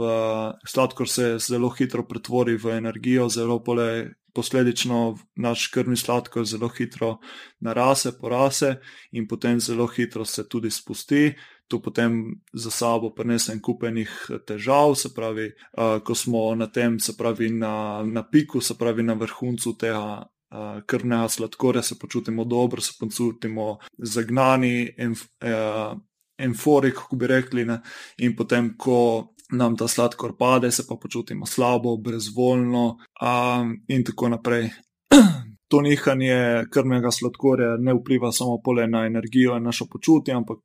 sladkor 0.66 1.10
se 1.10 1.38
zelo 1.38 1.70
hitro 1.70 2.08
pretvori 2.08 2.58
v 2.58 2.78
energijo, 2.78 3.30
zelo 3.30 3.60
pole, 3.64 4.14
posledično 4.34 5.18
naš 5.36 5.68
krvni 5.68 5.96
sladkor 5.96 6.46
zelo 6.46 6.72
hitro 6.74 7.20
narase, 7.60 8.18
porase 8.18 8.80
in 9.12 9.28
potem 9.28 9.60
zelo 9.60 9.86
hitro 9.88 10.26
se 10.26 10.48
tudi 10.50 10.72
spusti 10.72 11.36
to 11.68 11.80
potem 11.80 12.42
za 12.54 12.72
sabo 12.72 13.14
prenese 13.14 13.54
en 13.54 13.62
kupenih 13.62 14.10
eh, 14.30 14.40
težav, 14.46 14.96
se 14.96 15.14
pravi, 15.14 15.52
uh, 15.78 16.00
ko 16.04 16.16
smo 16.16 16.56
na 16.56 16.68
tem, 16.68 17.00
se 17.00 17.14
pravi, 17.18 17.50
na, 17.50 18.04
na 18.04 18.24
piku, 18.24 18.62
se 18.62 18.74
pravi, 18.78 19.04
na 19.04 19.14
vrhuncu 19.14 19.78
tega 19.78 20.28
uh, 20.54 20.84
krvnega 20.86 21.30
sladkorja, 21.30 21.82
se 21.82 22.00
počutimo 22.00 22.46
dobro, 22.46 22.82
se 22.82 22.94
počutimo 23.00 23.78
zagnani, 23.98 24.94
enf, 24.98 25.26
uh, 25.44 25.98
enforik, 26.38 26.94
kako 26.94 27.16
bi 27.16 27.28
rekli, 27.28 27.66
ne? 27.66 27.82
in 28.18 28.36
potem, 28.36 28.76
ko. 28.78 29.30
Nam 29.54 29.76
ta 29.78 29.86
sladkor 29.88 30.32
pade, 30.40 30.72
se 30.72 30.86
pa 30.88 30.96
počutimo 30.98 31.46
slabo, 31.46 31.92
brezvoljno, 32.02 32.86
um, 33.22 33.74
in 33.88 34.04
tako 34.04 34.30
naprej 34.32 34.70
to 35.74 35.82
nihanje 35.82 36.66
krvnega 36.74 37.12
sladkorja 37.12 37.78
ne 37.80 37.94
vpliva 37.94 38.32
samo 38.32 38.60
na 38.88 39.06
energijo 39.06 39.58
in 39.58 39.64
našo 39.64 39.86
počutje, 39.92 40.34
ampak 40.34 40.58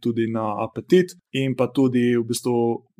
tudi 0.00 0.26
na 0.32 0.64
apetit. 0.64 1.12
In 1.32 1.54
pa 1.56 1.66
tudi 1.66 2.16
v 2.16 2.24
bistvu 2.24 2.54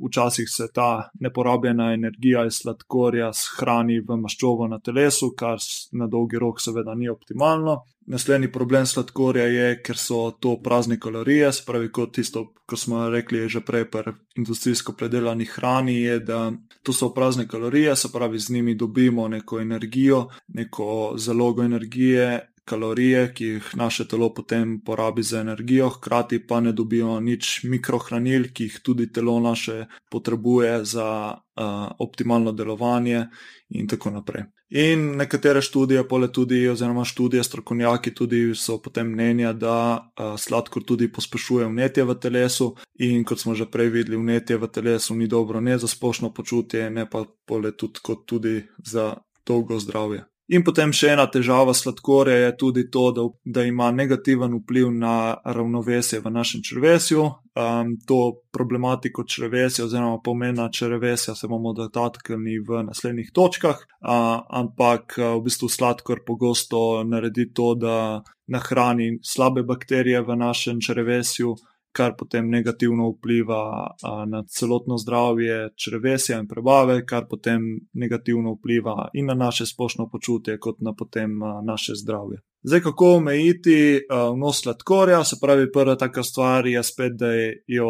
včasih 0.07 0.49
se 0.51 0.69
ta 0.75 1.11
neporabljena 1.21 1.93
energija 1.93 2.45
iz 2.47 2.61
sladkorja 2.63 3.33
shrani 3.33 4.01
v 4.01 4.17
maščobo 4.17 4.69
na 4.69 4.79
telesu, 4.79 5.33
kar 5.37 5.59
na 5.93 6.07
dolgi 6.07 6.39
rok 6.39 6.61
seveda 6.61 6.95
ni 6.95 7.09
optimalno. 7.09 7.83
Naslednji 8.07 8.51
problem 8.53 8.87
sladkorja 8.87 9.45
je, 9.49 9.69
ker 9.83 9.97
so 9.97 10.19
to 10.41 10.59
prazne 10.63 10.99
kalorije, 11.01 11.53
spravi 11.53 11.89
kot 11.93 12.13
tisto, 12.19 12.51
ko 12.67 12.77
smo 12.77 13.07
rekli 13.09 13.47
že 13.49 13.63
prej 13.65 13.87
pri 13.91 14.13
industrijsko 14.37 14.93
predelani 14.93 15.45
hrani, 15.45 15.95
je, 16.03 16.19
da 16.21 16.53
to 16.83 16.93
so 16.93 17.15
prazne 17.15 17.49
kalorije, 17.49 17.97
se 17.97 18.13
pravi 18.13 18.39
z 18.39 18.53
njimi 18.53 18.75
dobimo 18.75 19.29
neko 19.29 19.61
energijo, 19.61 20.27
neko 20.49 21.15
zalogo 21.17 21.63
energije, 21.63 22.54
kalorije, 22.65 23.33
ki 23.35 23.45
jih 23.45 23.71
naše 23.77 24.09
telo 24.09 24.31
potem 24.35 24.81
porabi 24.85 25.23
za 25.23 25.41
energijo, 25.41 25.89
hkrati 25.91 26.47
pa 26.47 26.61
ne 26.61 26.73
dobijo 26.73 27.21
nič 27.21 27.61
mikrohranil, 27.65 28.49
ki 28.55 28.69
jih 28.69 28.81
tudi 28.83 29.13
telo 29.13 29.41
naše 29.41 29.87
potrebuje 30.11 30.85
za 30.85 31.09
uh, 31.35 31.65
optimalno 31.99 32.53
delovanje 32.53 33.27
in 33.69 33.89
tako 33.89 34.11
naprej. 34.11 34.45
In 34.71 35.17
nekatere 35.17 35.63
študije, 35.63 36.09
pole 36.09 36.33
tudi, 36.33 36.69
oziroma 36.69 37.05
študije 37.05 37.45
strokovnjaki, 37.45 38.15
tudi 38.15 38.55
so 38.55 38.81
potem 38.83 39.07
mnenja, 39.13 39.53
da 39.53 39.77
uh, 40.01 40.35
sladkor 40.41 40.83
tudi 40.83 41.13
pospešuje 41.13 41.69
vnetje 41.69 42.05
v 42.05 42.19
telesu. 42.19 42.75
In 42.99 43.25
kot 43.25 43.41
smo 43.41 43.55
že 43.55 43.71
prej 43.71 43.93
videli, 43.95 44.17
vnetje 44.17 44.57
v 44.57 44.69
telesu 44.69 45.15
ni 45.15 45.27
dobro 45.27 45.61
ne 45.61 45.79
za 45.79 45.89
splošno 45.89 46.33
počutje, 46.35 46.91
ne 46.91 47.07
pa 47.11 47.25
pole 47.47 47.77
tudi, 47.77 48.01
tudi 48.27 48.63
za 48.85 49.15
dolgo 49.47 49.79
zdravje. 49.79 50.25
In 50.53 50.61
potem 50.61 50.91
še 50.93 51.15
ena 51.15 51.25
težava 51.33 51.73
sladkorja 51.73 52.35
je 52.37 52.51
tudi 52.61 52.83
to, 52.93 53.05
da, 53.17 53.23
da 53.49 53.63
ima 53.65 53.89
negativen 53.97 54.59
vpliv 54.59 54.91
na 54.93 55.39
ravnovesje 55.41 56.21
v 56.21 56.33
našem 56.35 56.61
črvesju. 56.67 57.25
Um, 57.55 57.95
to 58.05 58.43
problematiko 58.53 59.25
črvesja 59.25 59.87
oziroma 59.87 60.19
pomena 60.25 60.67
črvesja 60.69 61.37
se 61.39 61.49
bomo 61.49 61.73
dotaknili 61.73 62.59
v 62.61 62.83
naslednjih 62.91 63.31
točkah, 63.33 63.81
uh, 63.81 64.45
ampak 64.51 65.17
uh, 65.17 65.31
v 65.39 65.47
bistvu 65.47 65.71
sladkor 65.73 66.25
pogosto 66.27 67.05
naredi 67.09 67.49
to, 67.55 67.73
da 67.79 67.97
nahrani 68.45 69.15
slabe 69.25 69.65
bakterije 69.65 70.21
v 70.21 70.37
našem 70.37 70.83
črvesju 70.85 71.55
kar 71.95 72.17
potem 72.19 72.49
negativno 72.51 73.09
vpliva 73.13 73.95
na 74.27 74.43
celotno 74.51 74.99
zdravje 74.99 75.69
črvesja 75.79 76.41
in 76.43 76.49
prebave, 76.51 77.05
kar 77.07 77.29
potem 77.31 77.63
negativno 77.93 78.57
vpliva 78.59 79.09
in 79.15 79.31
na 79.31 79.35
naše 79.35 79.67
splošno 79.67 80.09
počutje, 80.11 80.59
kot 80.59 80.81
na 80.81 80.95
potem 80.95 81.39
naše 81.65 81.95
zdravje. 81.95 82.41
Zdaj, 82.67 82.81
kako 82.81 83.09
omejiti 83.17 84.07
vnos 84.35 84.63
sladkorja, 84.63 85.25
se 85.25 85.37
pravi, 85.41 85.73
prva 85.73 85.97
taka 86.01 86.23
stvar 86.23 86.67
je 86.67 86.83
spet, 86.83 87.13
da 87.21 87.27
jo 87.67 87.89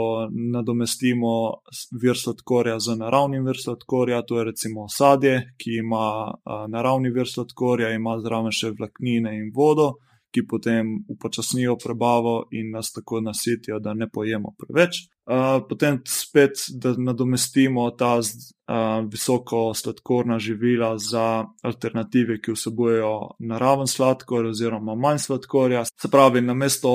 nadomestimo 0.52 1.34
vir 2.02 2.18
sladkorja 2.18 2.80
z 2.80 2.96
naravnim 2.98 3.44
vir 3.46 3.60
sladkorja, 3.64 4.22
to 4.26 4.38
je 4.38 4.44
recimo 4.44 4.88
sadje, 4.88 5.36
ki 5.56 5.78
ima 5.78 6.34
naravni 6.68 7.14
vir 7.14 7.30
sladkorja, 7.30 7.94
ima 7.94 8.18
zraven 8.20 8.50
še 8.50 8.74
vlaknine 8.74 9.36
in 9.38 9.52
vodo 9.54 9.92
ki 10.34 10.46
potem 10.50 11.04
upočasnijo 11.08 11.76
prebavo 11.84 12.48
in 12.50 12.72
nas 12.74 12.92
tako 12.92 13.20
nasitijo, 13.20 13.78
da 13.78 13.94
ne 13.94 14.08
pojemo 14.10 14.54
preveč. 14.58 15.04
Uh, 15.24 15.62
potem 15.68 16.02
spet, 16.08 16.66
da 16.80 16.92
nadomestimo 16.98 17.86
ta 17.90 18.18
uh, 18.18 19.06
visoko 19.12 19.70
sladkorna 19.74 20.38
živila 20.38 20.98
za 20.98 21.46
alternative, 21.62 22.40
ki 22.42 22.52
vsebujejo 22.52 23.14
naraven 23.38 23.88
sladkor 23.88 24.50
oziroma 24.50 24.94
manj 24.94 25.22
sladkorja. 25.24 25.84
Se 25.84 26.10
pravi, 26.10 26.42
namesto 26.44 26.90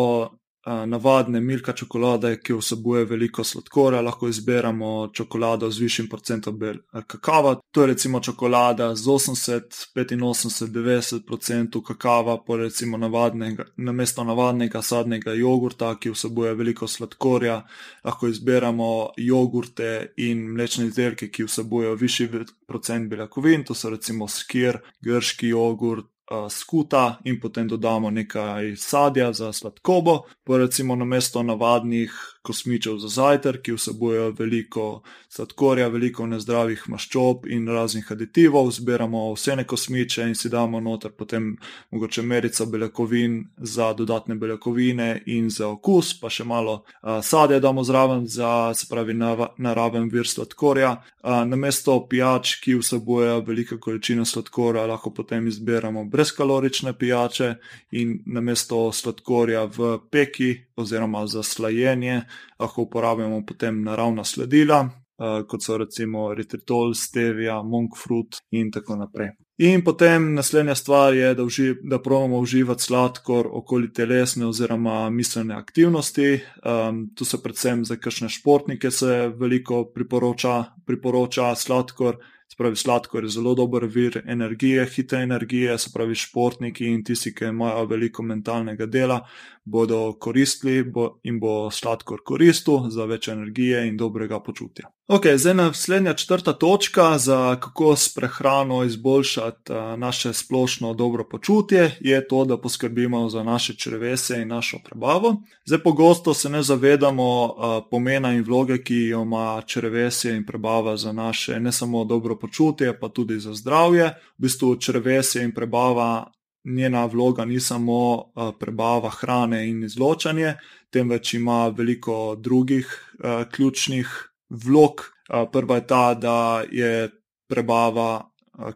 navadne 0.86 1.41
milka 1.41 1.74
čokolade, 1.74 2.36
ki 2.43 2.53
vsebuje 2.53 3.05
veliko 3.05 3.43
sladkorja, 3.43 4.01
lahko 4.01 4.28
izberemo 4.30 5.09
čokolado 5.13 5.70
z 5.72 5.80
višjim 5.80 6.09
procentom 6.09 6.59
kakava. 7.07 7.55
To 7.72 7.82
je 7.82 7.88
recimo 7.88 8.20
čokolada 8.20 8.95
z 8.95 9.07
80, 9.07 9.61
85, 9.95 10.70
90% 10.70 11.84
kakava, 11.88 12.38
pa 12.47 12.55
recimo 12.55 12.97
navadnega, 12.97 13.65
namesto 13.78 14.24
navadnega 14.24 14.82
sadnega 14.82 15.34
jogurta, 15.34 15.95
ki 15.95 16.13
vsebuje 16.13 16.53
veliko 16.53 16.88
sladkorja, 16.88 17.61
lahko 18.03 18.28
izberemo 18.28 19.09
jogurte 19.17 20.13
in 20.17 20.45
mlečne 20.53 20.86
izdelke, 20.86 21.30
ki 21.30 21.47
vsebujejo 21.47 21.95
višji 21.95 22.30
procent 22.67 23.09
beljakovin, 23.09 23.63
to 23.63 23.74
so 23.74 23.89
recimo 23.89 24.28
skir, 24.28 24.80
grški 25.01 25.49
jogurt, 25.49 26.05
skuta 26.49 27.19
in 27.23 27.39
potem 27.39 27.67
dodamo 27.67 28.09
nekaj 28.09 28.75
sadja 28.75 29.34
za 29.34 29.53
sladkobo, 29.53 30.21
pa 30.43 30.57
recimo 30.57 30.95
na 30.95 31.05
mesto 31.05 31.43
navadnih 31.43 32.11
kosmičev 32.41 32.97
za 32.97 33.07
zajtrk, 33.07 33.61
ki 33.61 33.73
vsebujejo 33.73 34.32
veliko 34.39 35.01
sladkorja, 35.30 35.88
veliko 35.88 36.25
nezdravih 36.27 36.86
maščob 36.89 37.45
in 37.51 37.67
raznih 37.67 38.11
aditivov, 38.11 38.71
zbiramo 38.71 39.27
vse 39.34 39.55
ne 39.59 39.65
kosmiče 39.67 40.27
in 40.30 40.36
si 40.36 40.49
damo 40.49 40.80
noter 40.80 41.11
potem 41.11 41.51
mogoče 41.91 42.21
merica 42.21 42.65
beljakovin 42.65 43.43
za 43.57 43.93
dodatne 43.93 44.36
beljakovine 44.36 45.23
in 45.25 45.49
za 45.49 45.67
okus, 45.67 46.13
pa 46.19 46.30
še 46.30 46.43
malo 46.43 46.84
a, 47.01 47.21
sadja 47.21 47.59
damo 47.59 47.84
zraven 47.84 48.25
za, 48.27 48.73
se 48.73 48.88
pravi, 48.89 49.13
naraven 49.57 50.09
vir 50.09 50.27
sladkorja. 50.27 50.95
A, 51.21 51.43
na 51.45 51.55
mesto 51.59 51.99
pijač, 52.09 52.55
ki 52.63 52.80
vsebujejo 52.80 53.43
veliko 53.47 53.77
količino 53.77 54.25
sladkorja, 54.25 54.88
lahko 54.89 55.13
potem 55.13 55.47
izberemo 55.47 56.05
brezkalorične 56.20 56.93
pijače 56.97 57.53
in 57.91 58.20
na 58.26 58.41
mesto 58.41 58.91
sladkorja 58.91 59.63
v 59.63 59.97
peki 60.11 60.55
oziroma 60.76 61.28
za 61.28 61.43
slajenje 61.43 62.22
lahko 62.59 62.82
uporabljamo 62.82 63.45
potem 63.45 63.84
naravna 63.84 64.24
sledila, 64.24 64.82
uh, 64.84 65.47
kot 65.47 65.63
so 65.63 65.78
recimo 65.78 66.32
eritritol, 66.32 66.91
stevia, 66.93 67.61
monk 67.63 67.95
fruit 68.03 68.41
in 68.51 68.72
tako 68.72 68.97
naprej. 68.99 69.30
In 69.59 69.84
potem 69.84 70.34
naslednja 70.36 70.76
stvar 70.76 71.13
je, 71.13 71.34
da, 71.36 71.43
uži, 71.43 71.74
da 71.84 72.01
pravimo 72.01 72.39
uživati 72.39 72.84
sladkor 72.84 73.47
okoli 73.51 73.93
telesne 73.93 74.47
oziroma 74.47 75.09
miselne 75.09 75.55
aktivnosti. 75.55 76.39
Um, 76.63 77.05
tu 77.15 77.26
se 77.26 77.39
predvsem 77.43 77.86
za 77.86 77.95
kakšne 77.95 78.30
športnike 78.30 78.91
se 78.91 79.32
veliko 79.36 79.86
priporoča, 79.95 80.63
priporoča 80.86 81.55
sladkor, 81.55 82.20
Spravi, 82.60 82.76
sladkor 82.76 83.24
je 83.24 83.30
zelo 83.32 83.53
dober 83.55 83.86
vir 83.88 84.18
energije, 84.28 84.84
hitre 84.91 85.22
energije, 85.24 85.78
se 85.80 85.93
pravi, 85.93 86.16
športniki 86.20 86.89
in 86.91 87.05
tisti, 87.07 87.32
ki 87.32 87.53
imajo 87.53 87.86
veliko 87.88 88.26
mentalnega 88.28 88.84
dela, 88.86 89.22
bodo 89.64 90.01
koristili 90.20 90.84
bo, 90.84 91.05
in 91.24 91.39
bo 91.39 91.70
sladkor 91.72 92.20
koristil 92.28 92.89
za 92.91 93.07
več 93.07 93.30
energije 93.32 93.86
in 93.88 93.95
dobrega 93.95 94.41
počutja. 94.43 94.91
Ok, 95.12 95.24
zdaj 95.36 95.53
naslednja 95.53 96.14
četrta 96.14 96.53
točka 96.53 97.18
za 97.18 97.55
kako 97.60 97.95
s 97.95 98.14
prehrano 98.14 98.84
izboljšati 98.84 99.72
uh, 99.72 99.99
naše 99.99 100.34
splošno 100.34 100.93
dobro 100.93 101.24
počutje 101.30 101.97
je 101.99 102.28
to, 102.28 102.45
da 102.45 102.57
poskrbimo 102.57 103.30
za 103.30 103.43
naše 103.43 103.76
črvese 103.76 104.41
in 104.41 104.47
našo 104.47 104.78
prebavo. 104.86 105.36
Zdaj 105.66 105.80
pogosto 105.80 106.34
se 106.34 106.49
ne 106.49 106.64
zavedamo 106.64 107.43
uh, 107.45 107.51
pomena 107.91 108.34
in 108.34 108.43
vloge, 108.43 108.78
ki 108.84 108.95
jo 108.95 109.22
ima 109.22 109.62
črvese 109.66 110.36
in 110.36 110.45
prebava 110.45 110.97
za 110.97 111.12
naše 111.12 111.60
ne 111.60 111.72
samo 111.72 112.05
dobro 112.05 112.39
počutje, 112.39 112.99
pa 112.99 113.10
tudi 113.10 113.39
za 113.39 113.53
zdravje. 113.53 114.05
V 114.38 114.41
bistvu 114.41 114.76
črvese 114.76 115.43
in 115.43 115.53
prebava. 115.53 116.32
Njena 116.64 117.05
vloga 117.05 117.45
ni 117.45 117.60
samo 117.60 118.16
uh, 118.16 118.24
prebava 118.60 119.10
hrane 119.10 119.70
in 119.70 119.84
izločanje, 119.84 120.53
temveč 120.89 121.34
ima 121.34 121.68
veliko 121.68 122.36
drugih 122.36 123.16
ključnih 123.51 124.28
vlog. 124.49 125.05
Prva 125.51 125.75
je 125.75 125.87
ta, 125.87 126.13
da 126.13 126.63
je 126.71 127.09
prebava 127.49 128.29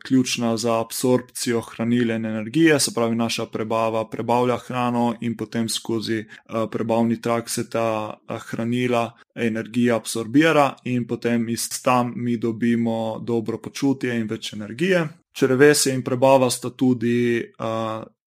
ključna 0.06 0.58
za 0.58 0.80
absorpcijo 0.82 1.62
hranil 1.62 2.12
in 2.12 2.26
energije, 2.26 2.80
se 2.80 2.92
pravi, 2.96 3.16
naša 3.16 3.46
prebava 3.46 4.10
prebavlja 4.10 4.58
hrano 4.58 5.16
in 5.22 5.38
potem 5.38 5.70
skozi 5.70 6.26
prebavni 6.72 7.22
trak 7.22 7.50
se 7.50 7.70
ta 7.70 8.18
hranila, 8.28 9.12
energija 9.36 9.96
absorbira 9.96 10.76
in 10.84 11.08
potem 11.08 11.50
iz 11.50 11.84
tam 11.84 12.14
mi 12.16 12.38
dobimo 12.38 13.20
dobro 13.20 13.58
počutje 13.58 14.20
in 14.20 14.28
več 14.28 14.54
energije. 14.54 15.08
Črevesje 15.34 15.94
in 15.94 16.04
prebava 16.04 16.50
sta 16.50 16.70
tudi 16.70 17.44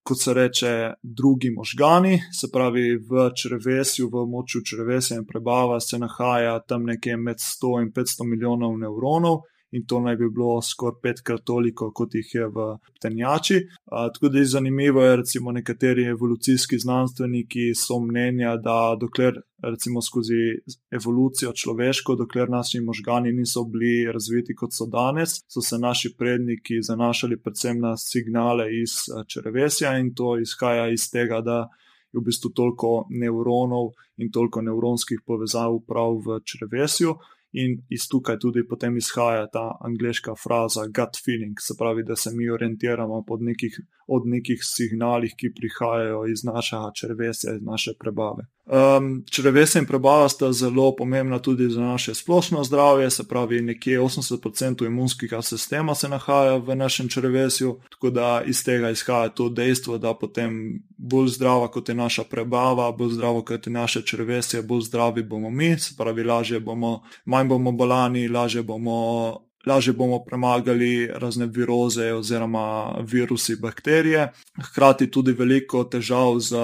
kot 0.06 0.20
se 0.22 0.34
reče, 0.34 0.72
drugi 1.02 1.50
možgani, 1.50 2.20
se 2.32 2.48
pravi 2.52 2.96
v 2.96 3.30
črvesju, 3.34 4.06
v 4.12 4.22
moču 4.30 4.62
črvesja 4.62 5.18
in 5.18 5.26
prebava 5.26 5.80
se 5.80 5.98
nahaja 5.98 6.60
tam 6.68 6.86
nekje 6.86 7.16
med 7.16 7.42
100 7.42 7.72
in 7.82 7.92
500 7.92 8.28
milijonov 8.30 8.78
nevronov, 8.78 9.40
in 9.70 9.86
to 9.86 10.00
naj 10.00 10.16
bi 10.16 10.28
bilo 10.30 10.60
skoraj 10.62 11.00
petkrat 11.02 11.44
toliko, 11.44 11.90
kot 11.92 12.14
jih 12.14 12.34
je 12.34 12.46
v 12.46 12.66
tenjači. 13.02 13.60
Tako 13.90 14.28
da 14.28 14.38
je 14.38 14.44
zanimivo, 14.44 15.02
da 15.02 15.16
recimo 15.16 15.52
nekateri 15.52 16.04
evolucijski 16.04 16.78
znanstveniki 16.78 17.74
so 17.74 17.98
mnenja, 18.00 18.56
da 18.56 18.96
dokler 19.00 19.40
recimo 19.62 20.02
skozi 20.02 20.42
evolucijo 20.90 21.52
človeško, 21.52 22.14
dokler 22.14 22.50
naši 22.50 22.80
možgani 22.80 23.32
niso 23.32 23.64
bili 23.64 24.12
razviti 24.12 24.54
kot 24.54 24.72
so 24.72 24.86
danes, 24.86 25.40
so 25.48 25.60
se 25.60 25.78
naši 25.78 26.14
predniki 26.18 26.82
zanašali 26.82 27.40
predvsem 27.42 27.80
na 27.80 27.96
signale 27.96 28.68
iz 28.82 29.00
črevesja 29.28 29.98
in 29.98 30.14
to 30.14 30.38
izhaja 30.38 30.88
iz 30.92 31.10
tega, 31.10 31.40
da 31.40 31.68
je 32.12 32.20
v 32.20 32.24
bistvu 32.24 32.50
toliko 32.54 33.06
nevronov 33.10 33.92
in 34.16 34.30
toliko 34.32 34.62
nevronskih 34.62 35.20
povezav 35.26 35.80
prav 35.88 36.20
v 36.26 36.40
črevesju 36.44 37.16
in 37.56 37.76
iz 37.88 38.04
tukaj 38.12 38.36
tudi 38.42 38.66
potem 38.68 38.96
izhaja 39.00 39.46
ta 39.52 39.64
angliška 39.88 40.34
fraza 40.42 40.84
gut 40.98 41.16
feeling, 41.24 41.56
se 41.60 41.74
pravi, 41.78 42.04
da 42.04 42.16
se 42.16 42.30
mi 42.34 42.50
orientiramo 42.50 43.22
nekih, 43.40 43.78
od 44.06 44.26
nekih 44.26 44.58
signalih, 44.62 45.34
ki 45.38 45.54
prihajajo 45.54 46.26
iz 46.26 46.44
našega 46.44 46.90
črvesja, 46.94 47.54
iz 47.54 47.62
naše 47.62 47.92
prebave. 48.00 48.46
Um, 48.66 49.24
črvesje 49.30 49.78
in 49.78 49.86
prebava 49.86 50.28
sta 50.28 50.52
zelo 50.52 50.96
pomembna 50.96 51.38
tudi 51.38 51.68
za 51.70 51.80
naše 51.80 52.14
splošno 52.14 52.64
zdravje, 52.64 53.10
se 53.10 53.28
pravi, 53.28 53.60
nekje 53.62 54.00
80% 54.00 54.86
imunskega 54.86 55.42
sistema 55.42 55.94
se 55.94 56.08
nahaja 56.08 56.56
v 56.56 56.76
našem 56.76 57.08
črvesju, 57.08 57.80
tako 57.90 58.10
da 58.10 58.42
iz 58.46 58.64
tega 58.64 58.90
izhaja 58.90 59.28
to 59.28 59.48
dejstvo, 59.48 59.98
da 59.98 60.14
potem 60.14 60.82
bolj 60.96 61.28
zdrava 61.28 61.68
kot 61.68 61.88
je 61.88 61.94
naša 61.94 62.24
prebava, 62.24 62.92
bolj 62.92 63.12
zdravo 63.12 63.42
kot 63.42 63.66
je 63.66 63.72
naše 63.72 64.02
črvesje, 64.02 64.62
bolj 64.62 64.80
zdravi 64.80 65.22
bomo 65.22 65.50
mi, 65.50 65.78
se 65.78 65.94
pravi, 65.98 66.24
lažje 66.24 66.60
bomo, 66.60 67.02
manj 67.24 67.48
bomo 67.48 67.72
bolani, 67.72 68.28
lažje 68.28 68.62
bomo 68.62 69.46
lažje 69.66 69.92
bomo 69.92 70.24
premagali 70.24 71.06
razne 71.06 71.46
viroze 71.46 72.12
oziroma 72.12 72.94
virusi, 73.02 73.56
bakterije. 73.56 74.32
Hkrati 74.62 75.10
tudi 75.10 75.32
veliko 75.32 75.84
težav 75.84 76.38
z 76.40 76.56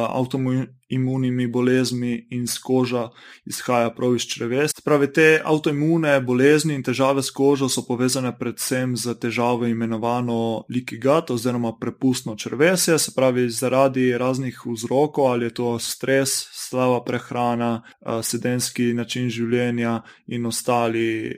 avtoimunimi 0.92 1.46
boleznimi 1.46 2.26
in 2.30 2.46
z 2.46 2.58
kožo 2.58 3.10
izhaja 3.46 3.90
prav 3.90 4.14
iz 4.16 4.22
čreves. 4.22 4.72
Pravi, 4.84 5.12
te 5.12 5.40
avtoimune 5.44 6.20
bolezni 6.20 6.74
in 6.74 6.82
težave 6.82 7.22
s 7.22 7.30
kožo 7.30 7.68
so 7.68 7.82
povezane 7.86 8.32
predvsem 8.38 8.96
z 8.96 9.14
težavo 9.14 9.66
imenovano 9.66 10.64
leaky 10.68 11.00
gut 11.00 11.30
oziroma 11.30 11.72
prepustno 11.80 12.36
črvesje, 12.36 12.98
se 12.98 13.12
pravi 13.14 13.48
zaradi 13.50 14.18
raznih 14.18 14.60
vzrokov, 14.66 15.26
ali 15.26 15.46
je 15.46 15.54
to 15.54 15.78
stres, 15.78 16.48
slaba 16.52 17.02
prehrana, 17.04 17.82
sedenski 18.22 18.92
način 18.94 19.30
življenja 19.30 20.02
in 20.26 20.46
ostali, 20.46 21.32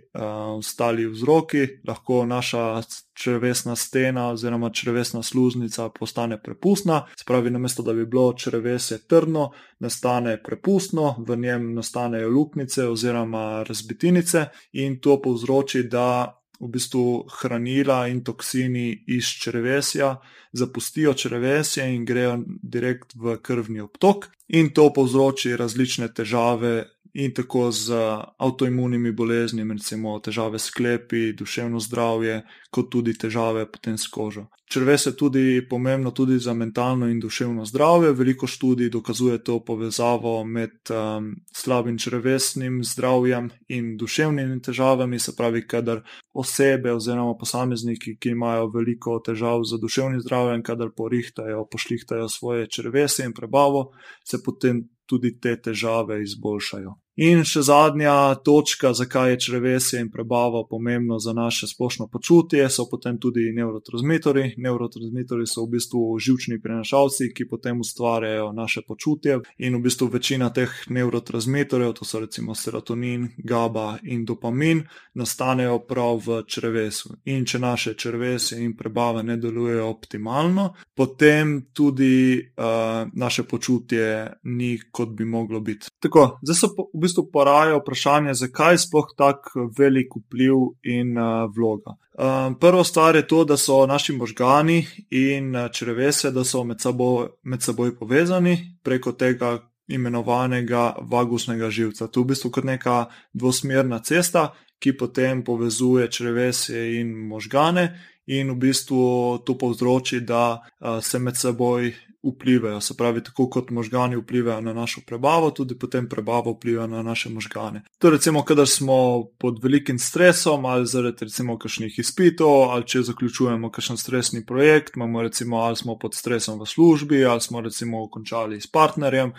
ostali 0.58 1.06
vzroki 1.06 1.66
lahko 1.86 2.24
naša 2.26 2.82
črvesna 3.14 3.76
stena 3.76 4.28
oziroma 4.30 4.70
črvesna 4.70 5.22
sluznica 5.22 5.88
postane 5.88 6.42
prepustna. 6.42 7.06
Spravi, 7.16 7.50
namesto 7.50 7.82
da 7.82 7.92
bi 7.92 8.06
bilo 8.06 8.32
črvesje 8.32 8.98
trdno, 9.06 9.50
nastane 9.78 10.42
prepustno, 10.42 11.24
v 11.28 11.36
njem 11.36 11.74
nastanejo 11.74 12.28
luknjice 12.28 12.88
oziroma 12.88 13.62
razbitinice 13.62 14.46
in 14.72 15.00
to 15.00 15.20
povzroči, 15.22 15.82
da 15.82 16.40
v 16.60 16.68
bistvu 16.70 17.26
hranila 17.40 18.06
in 18.08 18.22
toksini 18.24 19.04
iz 19.06 19.26
črvesja 19.42 20.16
zapustijo 20.52 21.14
črvesje 21.14 21.94
in 21.94 22.04
grejo 22.04 22.38
direkt 22.46 23.14
v 23.14 23.36
krvni 23.42 23.80
obtok. 23.80 24.28
In 24.48 24.70
to 24.74 24.92
povzroči 24.92 25.56
različne 25.56 26.12
težave 26.14 26.93
in 27.14 27.34
tako 27.34 27.70
z 27.70 27.94
avtoimunimi 28.38 29.12
boleznimi, 29.12 29.74
recimo 29.74 30.18
težave 30.18 30.58
s 30.58 30.70
sklepi, 30.74 31.32
duševno 31.32 31.80
zdravje, 31.80 32.42
kot 32.74 32.90
tudi 32.90 33.14
težave 33.14 33.68
potem 33.70 33.98
s 33.98 34.08
kožo. 34.10 34.48
Črves 34.70 35.06
je 35.06 35.12
tudi 35.16 35.66
pomembno 35.70 36.10
tudi 36.10 36.38
za 36.38 36.54
mentalno 36.54 37.06
in 37.06 37.20
duševno 37.20 37.64
zdravje. 37.64 38.12
Veliko 38.12 38.46
študij 38.46 38.90
dokazuje 38.90 39.38
to 39.44 39.60
povezavo 39.64 40.44
med 40.44 40.74
um, 40.90 41.36
slabim 41.54 41.98
črvesnim 41.98 42.80
zdravjem 42.84 43.50
in 43.68 43.96
duševnimi 43.96 44.62
težavami, 44.62 45.18
se 45.18 45.36
pravi, 45.36 45.66
kadar 45.66 46.02
osebe 46.32 46.92
oziroma 46.92 47.36
posamezniki, 47.38 48.16
ki 48.18 48.34
imajo 48.34 48.66
veliko 48.74 49.20
težav 49.22 49.62
z 49.62 49.78
duševnim 49.78 50.20
zdravjem, 50.20 50.62
kadar 50.62 50.90
porihtajajo, 50.96 51.68
pošlihtajajo 51.70 52.28
svoje 52.28 52.66
črvese 52.66 53.24
in 53.24 53.32
prebavo, 53.32 53.92
se 54.26 54.42
potem 54.42 54.88
tudi 55.06 55.38
te 55.40 55.54
težave 55.62 56.22
izboljšajo. 56.22 57.03
In 57.14 57.44
še 57.46 57.60
zadnja 57.62 58.34
točka, 58.42 58.90
zakaj 58.90 59.30
je 59.30 59.40
črvesje 59.44 60.00
in 60.02 60.08
prebava 60.10 60.64
pomembno 60.66 61.20
za 61.22 61.32
naše 61.32 61.68
splošno 61.70 62.08
počutje, 62.10 62.66
so 62.70 62.88
potem 62.90 63.20
tudi 63.22 63.52
neurotransmitori. 63.54 64.56
Neurotransmitori 64.58 65.46
so 65.46 65.62
v 65.62 65.76
bistvu 65.76 66.18
živčni 66.18 66.58
prenašalci, 66.58 67.28
ki 67.30 67.46
potem 67.46 67.78
ustvarjajo 67.80 68.48
naše 68.52 68.82
počutje. 68.82 69.38
In 69.62 69.76
v 69.78 69.82
bistvu 69.86 70.08
večina 70.10 70.48
teh 70.50 70.72
neurotransmitorjev, 70.90 71.92
to 71.94 72.04
so 72.04 72.18
recimo 72.18 72.54
serotonin, 72.58 73.28
GABA 73.38 74.00
in 74.10 74.26
dopamin, 74.26 74.82
nastanejo 75.14 75.78
prav 75.86 76.18
v 76.18 76.40
črvesju. 76.50 77.14
In 77.30 77.46
če 77.46 77.62
naše 77.62 77.94
črvesje 77.94 78.58
in 78.58 78.74
prebava 78.74 79.22
ne 79.22 79.38
delujejo 79.38 79.86
optimalno, 79.86 80.72
potem 80.98 81.70
tudi 81.70 82.42
uh, 82.42 83.06
naše 83.14 83.46
počutje 83.46 84.34
ni 84.50 84.74
kot 84.90 85.14
bi 85.14 85.24
moglo 85.24 85.62
biti. 85.62 85.94
Tako, 86.02 86.42
zdaj 86.42 86.58
so 86.58 86.74
v 86.74 87.03
bistvu 87.04 87.26
poraja 87.32 87.76
vprašanje, 87.78 88.34
zakaj 88.34 88.74
je 88.74 88.80
sploh 88.86 89.12
tako 89.16 89.68
velik 89.78 90.16
vpliv 90.16 90.72
in 90.82 91.18
uh, 91.18 91.44
vloga. 91.52 91.96
Um, 92.14 92.56
prva 92.60 92.84
stvar 92.84 93.16
je 93.16 93.26
to, 93.26 93.44
da 93.44 93.56
so 93.56 93.86
naši 93.86 94.12
možgani 94.16 94.86
in 95.10 95.54
uh, 95.56 95.68
črevese, 95.72 96.30
da 96.30 96.44
so 96.44 96.64
med 96.64 96.80
seboj, 96.80 97.28
med 97.42 97.62
seboj 97.62 97.96
povezani 97.98 98.56
preko 98.82 99.12
tega 99.12 99.58
imenovanega 99.88 100.94
vagusnega 101.10 101.70
živca. 101.70 102.06
To 102.06 102.20
je 102.20 102.24
v 102.24 102.32
bistvu 102.32 102.50
kot 102.50 102.64
neka 102.64 103.04
dvosmerna 103.32 103.98
cesta, 103.98 104.52
ki 104.78 104.96
potem 104.96 105.44
povezuje 105.44 106.08
črevese 106.10 106.80
in 107.00 107.12
možgane. 107.28 107.92
In 108.26 108.54
v 108.54 108.56
bistvu 108.56 109.38
to 109.44 109.58
povzroči, 109.58 110.20
da 110.20 110.62
se 111.00 111.18
med 111.18 111.36
seboj 111.36 111.92
vplivajo. 112.24 112.80
Se 112.80 112.96
pravi, 112.96 113.22
tako 113.22 113.48
kot 113.50 113.70
možgani 113.70 114.16
vplivajo 114.16 114.60
na 114.60 114.72
našo 114.72 115.00
prebavo, 115.06 115.50
tudi 115.50 115.78
potem 115.78 116.08
prebava 116.08 116.50
vpliva 116.50 116.86
na 116.86 117.02
naše 117.02 117.30
možgane. 117.30 117.82
To 117.98 118.10
recimo, 118.10 118.44
kadar 118.44 118.66
smo 118.66 119.24
pod 119.38 119.58
velikim 119.62 119.98
stresom 119.98 120.64
ali 120.64 120.86
zaradi 120.86 121.24
recimo 121.24 121.58
kakšnih 121.58 121.98
izpitov, 121.98 122.70
ali 122.70 122.86
če 122.86 123.02
zaključujemo 123.02 123.70
kakšen 123.70 123.96
stresni 123.96 124.44
projekt, 124.46 124.96
imamo 124.96 125.22
recimo 125.22 125.56
ali 125.56 125.76
smo 125.76 125.98
pod 125.98 126.14
stresom 126.14 126.60
v 126.60 126.66
službi, 126.66 127.24
ali 127.24 127.40
smo 127.40 127.60
recimo 127.60 128.08
končali 128.10 128.60
s 128.60 128.66
partnerjem, 128.66 129.32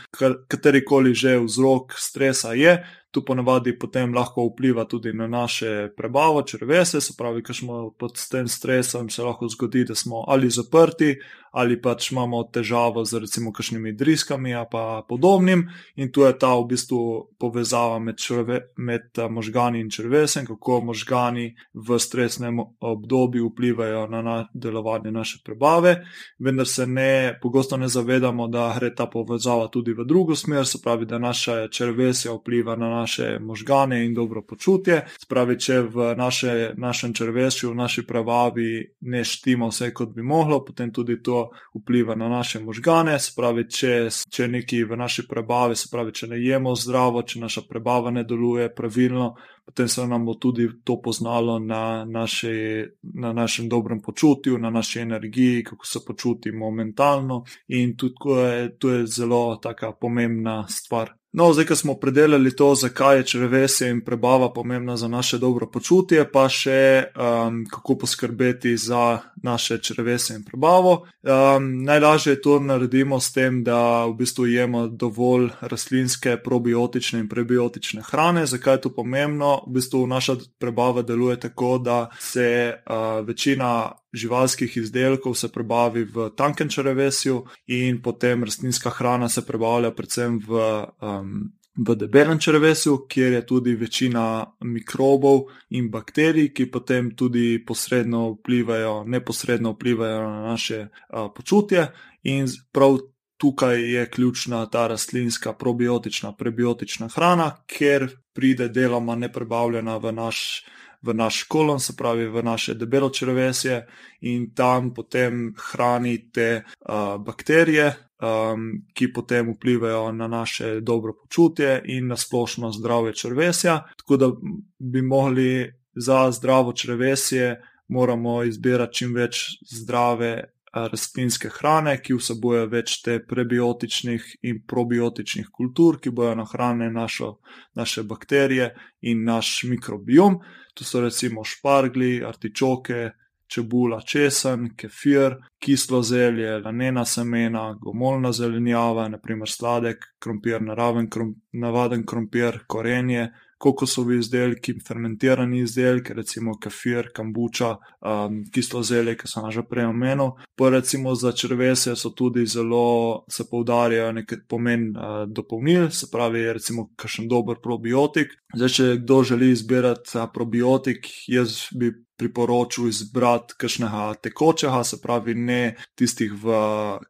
katerikoli 0.47 1.13
že 1.13 1.39
vzrok 1.39 1.93
stresa 1.97 2.53
je. 2.53 2.83
To 3.15 3.21
ponavadi 3.23 3.71
potem 3.79 4.11
lahko 4.11 4.43
vpliva 4.49 4.83
tudi 4.85 5.13
na 5.13 5.27
naše 5.27 5.87
prebavo, 5.95 6.41
črvese, 6.43 6.99
se 7.01 7.13
pravi, 7.17 7.43
ker 7.43 7.55
smo 7.55 7.77
pod 7.95 8.19
tem 8.31 8.47
stresom, 8.47 9.07
se 9.09 9.23
lahko 9.23 9.47
zgodi, 9.47 9.85
da 9.87 9.95
smo 9.95 10.25
ali 10.27 10.49
zaprti, 10.51 11.13
ali 11.55 11.77
pač 11.81 12.11
imamo 12.11 12.43
težavo 12.51 13.05
z 13.05 13.19
recimo 13.23 13.53
kakšnimi 13.55 13.93
driskami 13.95 14.53
ali 14.53 14.67
pa 14.71 15.03
podobnim. 15.07 15.69
In 15.95 16.11
tu 16.11 16.21
je 16.27 16.33
ta 16.39 16.51
v 16.55 16.65
bistvu 16.67 16.99
povezava 17.39 17.99
med, 17.99 18.17
črve, 18.19 18.59
med 18.77 19.15
eh, 19.17 19.29
možgani 19.29 19.79
in 19.79 19.89
črvesem, 19.89 20.45
kako 20.45 20.81
možgani 20.91 21.55
v 21.73 21.99
stresnem 21.99 22.59
obdobju 22.79 23.47
vplivajo 23.53 24.07
na, 24.07 24.21
na 24.21 24.35
delovanje 24.53 25.11
naše 25.11 25.39
prebave, 25.45 26.05
vendar 26.39 26.67
se 26.67 26.87
ne, 26.87 27.39
pogosto 27.41 27.77
ne 27.77 27.87
zavedamo, 27.87 28.47
da 28.47 28.73
gre 28.79 28.91
ta 28.95 29.07
povezava 29.07 29.69
tudi 29.71 29.93
v 29.93 30.03
drugo 30.03 30.35
smer, 30.35 30.67
se 30.67 30.81
pravi, 30.83 31.05
da 31.05 31.19
naša 31.19 31.67
črvesja 31.67 32.33
vpliva 32.35 32.75
na 32.75 32.89
naše 32.89 33.39
možgane 33.39 34.05
in 34.05 34.13
dobro 34.13 34.41
počutje. 34.41 35.05
Spravi, 35.21 35.59
če 35.59 35.79
v 35.81 36.11
naše, 36.17 36.73
našem 36.77 37.13
črvesju, 37.13 37.71
v 37.71 37.79
naši 37.79 38.03
prebavi 38.07 38.69
ne 39.01 39.23
štima 39.23 39.71
vse, 39.71 39.93
kot 39.93 40.11
bi 40.15 40.23
moglo, 40.23 40.59
potem 40.65 40.91
tudi 40.91 41.21
to 41.23 41.44
vpliva 41.73 42.15
na 42.15 42.29
naše 42.29 42.59
možgane, 42.59 43.19
se 43.19 43.33
pravi, 43.35 43.65
če, 43.69 43.93
če 44.29 44.47
nekaj 44.47 44.83
v 44.89 44.97
naši 44.97 45.27
prebavi, 45.27 45.75
se 45.75 45.89
pravi, 45.91 46.13
če 46.13 46.29
ne 46.33 46.39
jemo 46.41 46.75
zdravo, 46.75 47.23
če 47.23 47.39
naša 47.39 47.65
prebava 47.69 48.11
ne 48.11 48.23
deluje 48.23 48.69
pravilno, 48.75 49.33
potem 49.65 49.89
se 49.89 50.07
nam 50.07 50.25
bo 50.25 50.35
tudi 50.41 50.69
to 50.83 50.99
poznalo 51.01 51.59
na, 51.59 52.05
naši, 52.05 52.85
na 53.13 53.33
našem 53.33 53.69
dobrem 53.69 54.01
počutju, 54.01 54.57
na 54.57 54.69
naši 54.69 54.99
energiji, 54.99 55.63
kako 55.63 55.85
se 55.85 55.99
počutimo 56.07 56.71
mentalno. 56.71 57.43
In 57.67 57.95
tudi 57.97 58.15
to 58.23 58.39
je, 58.39 58.77
to 58.77 58.89
je 58.89 59.05
zelo 59.07 59.59
taka 59.61 59.91
pomembna 59.91 60.65
stvar. 60.69 61.13
No, 61.37 61.53
zdaj, 61.53 61.65
ko 61.65 61.75
smo 61.75 61.93
predelali 61.99 62.55
to, 62.55 62.75
zakaj 62.75 63.17
je 63.17 63.23
črvesje 63.23 63.89
in 63.89 64.01
prebava 64.01 64.53
pomembna 64.53 64.97
za 64.97 65.07
naše 65.07 65.37
dobro 65.37 65.67
počutje, 65.67 66.23
pa 66.31 66.45
še 66.49 67.11
um, 67.11 67.65
kako 67.71 67.95
poskrbeti 67.95 68.77
za 68.77 69.19
naše 69.43 69.77
črvesje 69.83 70.35
in 70.35 70.45
prebavo. 70.47 70.93
Um, 71.23 71.83
najlažje 71.83 72.37
to 72.41 72.59
naredimo 72.59 73.19
s 73.19 73.33
tem, 73.35 73.63
da 73.67 74.05
v 74.05 74.13
bistvu 74.15 74.45
jemo 74.47 74.87
dovolj 74.87 75.49
rastlinske 75.59 76.37
probiotične 76.37 77.19
in 77.19 77.27
prebiotične 77.27 78.05
hrane. 78.07 78.45
Zakaj 78.45 78.79
je 78.79 78.81
to 78.87 78.93
pomembno? 78.95 79.57
V 79.67 79.75
bistvu 79.75 80.07
naša 80.07 80.37
prebava 80.57 81.03
deluje 81.03 81.39
tako, 81.49 81.77
da 81.77 81.99
se 82.19 82.47
uh, 82.79 83.27
večina 83.27 83.91
živalskih 84.15 84.77
izdelkov 84.77 85.35
se 85.35 85.51
prebavi 85.51 86.03
v 86.03 86.29
tankem 86.37 86.69
črevesju, 86.69 87.43
in 87.67 88.01
potem 88.01 88.43
rastlinska 88.43 88.89
hrana 88.89 89.29
se 89.29 89.45
prebavlja 89.45 89.91
predvsem 89.91 90.39
v, 90.47 90.61
um, 91.01 91.51
v 91.75 91.95
debelem 91.95 92.39
črevesju, 92.39 93.05
kjer 93.09 93.33
je 93.33 93.45
tudi 93.45 93.75
večina 93.75 94.45
mikrobov 94.63 95.49
in 95.69 95.89
bakterij, 95.91 96.53
ki 96.53 96.71
potem 96.71 97.11
tudi 97.15 97.59
posredno 97.65 98.29
vplivajo, 98.37 99.03
neposredno 99.07 99.75
vplivajo 99.75 100.21
na 100.29 100.41
naše 100.51 100.87
uh, 100.87 101.27
počutje. 101.35 101.91
In 102.23 102.47
prav 102.71 102.97
tukaj 103.37 103.81
je 103.93 104.09
ključna 104.09 104.65
ta 104.65 104.87
rastlinska 104.87 105.53
probiotična, 105.53 106.31
prebiotična 106.31 107.07
hrana, 107.07 107.51
ker 107.67 108.07
pride 108.33 108.69
deloma 108.69 109.15
neprebavljena 109.15 109.97
v 109.97 110.11
naš 110.11 110.65
v 111.05 111.13
naš 111.13 111.43
kolon, 111.43 111.79
se 111.79 111.93
pravi 111.97 112.27
v 112.27 112.43
naše 112.43 112.73
debelo 112.73 113.09
črvesje, 113.09 113.85
in 114.21 114.49
tam 114.55 114.93
potem 114.93 115.53
hranite 115.57 116.63
uh, 116.65 117.21
bakterije, 117.21 117.93
um, 118.21 118.71
ki 118.93 119.11
potem 119.13 119.53
vplivajo 119.53 120.11
na 120.11 120.27
naše 120.27 120.79
dobro 120.81 121.13
počutje 121.13 121.81
in 121.85 122.07
na 122.07 122.17
splošno 122.17 122.71
zdravje 122.71 123.13
črvesja. 123.13 123.83
Tako 123.97 124.17
da 124.17 124.31
bi 124.79 125.01
mogli 125.01 125.73
za 125.95 126.31
zdravo 126.31 126.73
črvesje, 126.73 127.61
moramo 127.87 128.43
izbirati 128.43 128.93
čim 128.93 129.13
več 129.13 129.45
zdrave. 129.71 130.54
Rastlinske 130.75 131.49
hrane, 131.55 131.95
ki 132.03 132.17
vsebuje 132.17 132.65
več 132.67 132.97
te 133.05 133.21
prebiotičnih 133.23 134.25
in 134.49 134.61
probiotičnih 134.67 135.47
kultur, 135.47 136.01
ki 136.03 136.11
bodo 136.11 136.33
nahranile 136.41 136.91
naše 136.91 138.03
bakterije 138.03 138.73
in 139.07 139.23
naš 139.23 139.61
mikrobiom. 139.71 140.41
To 140.75 140.83
so 140.83 140.99
recimo 140.99 141.45
špargli, 141.47 142.19
artičoke, 142.27 143.11
čebula, 143.47 144.01
česen, 144.01 144.73
kefir, 144.75 145.37
kislo 145.59 146.01
zelje, 146.03 146.59
lanena 146.59 147.05
semena, 147.05 147.69
gomolna 147.81 148.31
zelenjava, 148.33 149.07
naprimer 149.09 149.49
sladek, 149.49 150.05
krompir, 150.19 150.61
naraven, 150.61 151.09
krom, 151.09 151.35
navaden 151.53 152.05
krompir, 152.05 152.63
korenje, 152.67 153.29
kokosovi 153.57 154.19
izdelki, 154.19 154.75
fermentirani 154.87 155.61
izdelki, 155.63 156.13
recimo 156.13 156.57
kefir, 156.59 157.09
kambuča, 157.15 157.75
um, 158.01 158.41
kislo 158.53 158.83
zelje, 158.83 159.15
ki 159.17 159.29
sem 159.31 159.47
že 159.51 159.63
prej 159.69 159.89
omenil. 159.89 160.35
Pa 160.55 160.69
recimo 160.69 161.15
za 161.15 161.31
črvese 161.31 161.95
so 161.95 162.11
tudi 162.11 162.45
zelo, 162.45 163.25
se 163.31 163.47
poudarjajo 163.49 164.11
nekaj 164.19 164.43
pomen 164.47 164.89
uh, 164.91 165.23
dopolnil, 165.27 165.89
se 165.89 166.11
pravi, 166.11 166.45
recimo 166.53 166.89
kakšen 166.95 167.29
dober 167.31 167.61
probiotik. 167.63 168.35
Zdaj, 168.55 168.69
če 168.69 168.89
kdo 169.03 169.23
želi 169.23 169.51
izbirati 169.51 170.17
uh, 170.17 170.27
probiotik, 170.33 171.07
jaz 171.27 171.67
bi 171.71 171.93
priporočil 172.15 172.87
izbrati 172.87 173.57
kakšnega 173.59 174.13
tekočega, 174.23 174.83
se 174.83 175.01
pravi, 175.01 175.35
ne 175.35 175.75
tistih 175.99 176.31
v 176.43 176.61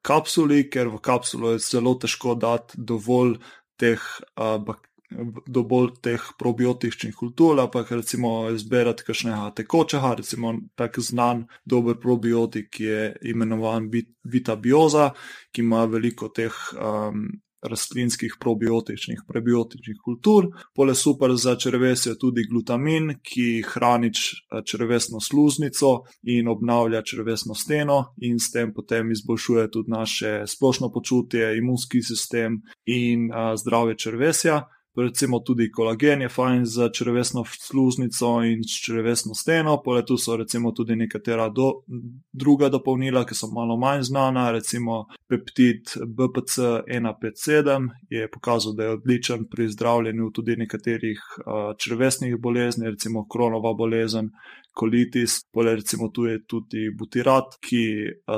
kapsuli, 0.01 0.65
ker 0.69 0.89
v 0.93 1.01
kapsulo 1.01 1.53
je 1.53 1.61
zelo 1.61 1.93
težko 2.01 2.33
dati 2.37 2.77
dovolj 2.77 3.37
teh 3.77 4.01
uh, 4.01 4.57
bakterij 4.57 4.94
do 5.47 5.63
bolj 5.63 5.93
teh 6.01 6.21
probiotičnih 6.39 7.15
kultur, 7.15 7.59
ampak 7.59 7.91
recimo 7.91 8.49
izberati 8.53 9.05
kakšnega 9.07 9.51
tekočega, 9.61 10.13
recimo 10.19 10.53
tak 10.75 10.99
znan 10.99 11.45
dober 11.65 11.99
probiotik 12.01 12.79
je 12.79 13.15
imenovan 13.21 13.89
Vita 14.23 14.55
Bioza, 14.55 15.11
ki 15.51 15.61
ima 15.61 15.85
veliko 15.85 16.29
teh 16.29 16.53
um, 16.75 17.27
rastlinskih 17.69 18.35
probiotičnih, 18.39 19.21
prebiotičnih 19.27 19.97
kultur. 20.03 20.47
Pole 20.75 20.95
super 20.95 21.33
za 21.35 21.55
črvesje 21.55 22.17
tudi 22.19 22.45
glutamin, 22.49 23.15
ki 23.23 23.63
hrani 23.67 24.11
črvesno 24.65 25.19
sluznico 25.19 26.03
in 26.23 26.47
obnavlja 26.47 27.01
črvesno 27.01 27.55
steno 27.55 28.13
in 28.21 28.39
s 28.39 28.51
tem 28.51 28.73
potem 28.73 29.11
izboljšuje 29.11 29.71
tudi 29.71 29.91
naše 29.91 30.43
splošno 30.47 30.91
počutje, 30.91 31.57
imunski 31.57 32.01
sistem 32.01 32.61
in 32.85 33.31
a, 33.33 33.57
zdravje 33.57 33.97
črvesja 33.97 34.61
recimo 34.95 35.39
tudi 35.39 35.71
kolagen 35.71 36.21
je 36.21 36.29
fajn 36.29 36.65
za 36.65 36.89
črvesno 36.89 37.43
sluznico 37.45 38.43
in 38.43 38.61
črvesno 38.63 39.33
steno, 39.33 39.81
poleg 39.83 40.05
tu 40.05 40.17
so 40.17 40.37
recimo 40.37 40.71
tudi 40.71 40.95
nekatera 40.95 41.49
do, 41.49 41.71
druga 42.33 42.69
dopolnila, 42.69 43.25
ki 43.25 43.35
so 43.35 43.51
malo 43.51 43.77
manj 43.77 44.03
znana, 44.09 44.51
recimo 44.51 45.05
peptid 45.27 45.95
BPC 46.07 46.59
157 46.87 47.89
je 48.09 48.29
pokazal, 48.31 48.73
da 48.73 48.83
je 48.83 48.89
odličen 48.89 49.47
pri 49.51 49.69
zdravljenju 49.69 50.31
tudi 50.31 50.55
nekaterih 50.55 51.19
uh, 51.37 51.75
črvesnih 51.77 52.37
bolezni, 52.39 52.89
recimo 52.89 53.27
kronova 53.27 53.73
bolezen, 53.73 54.29
kolitis, 54.75 55.39
poleg 55.51 55.79
recimo 55.79 56.09
tu 56.13 56.25
je 56.27 56.41
tudi 56.43 56.89
butirat, 56.97 57.57
ki 57.63 57.83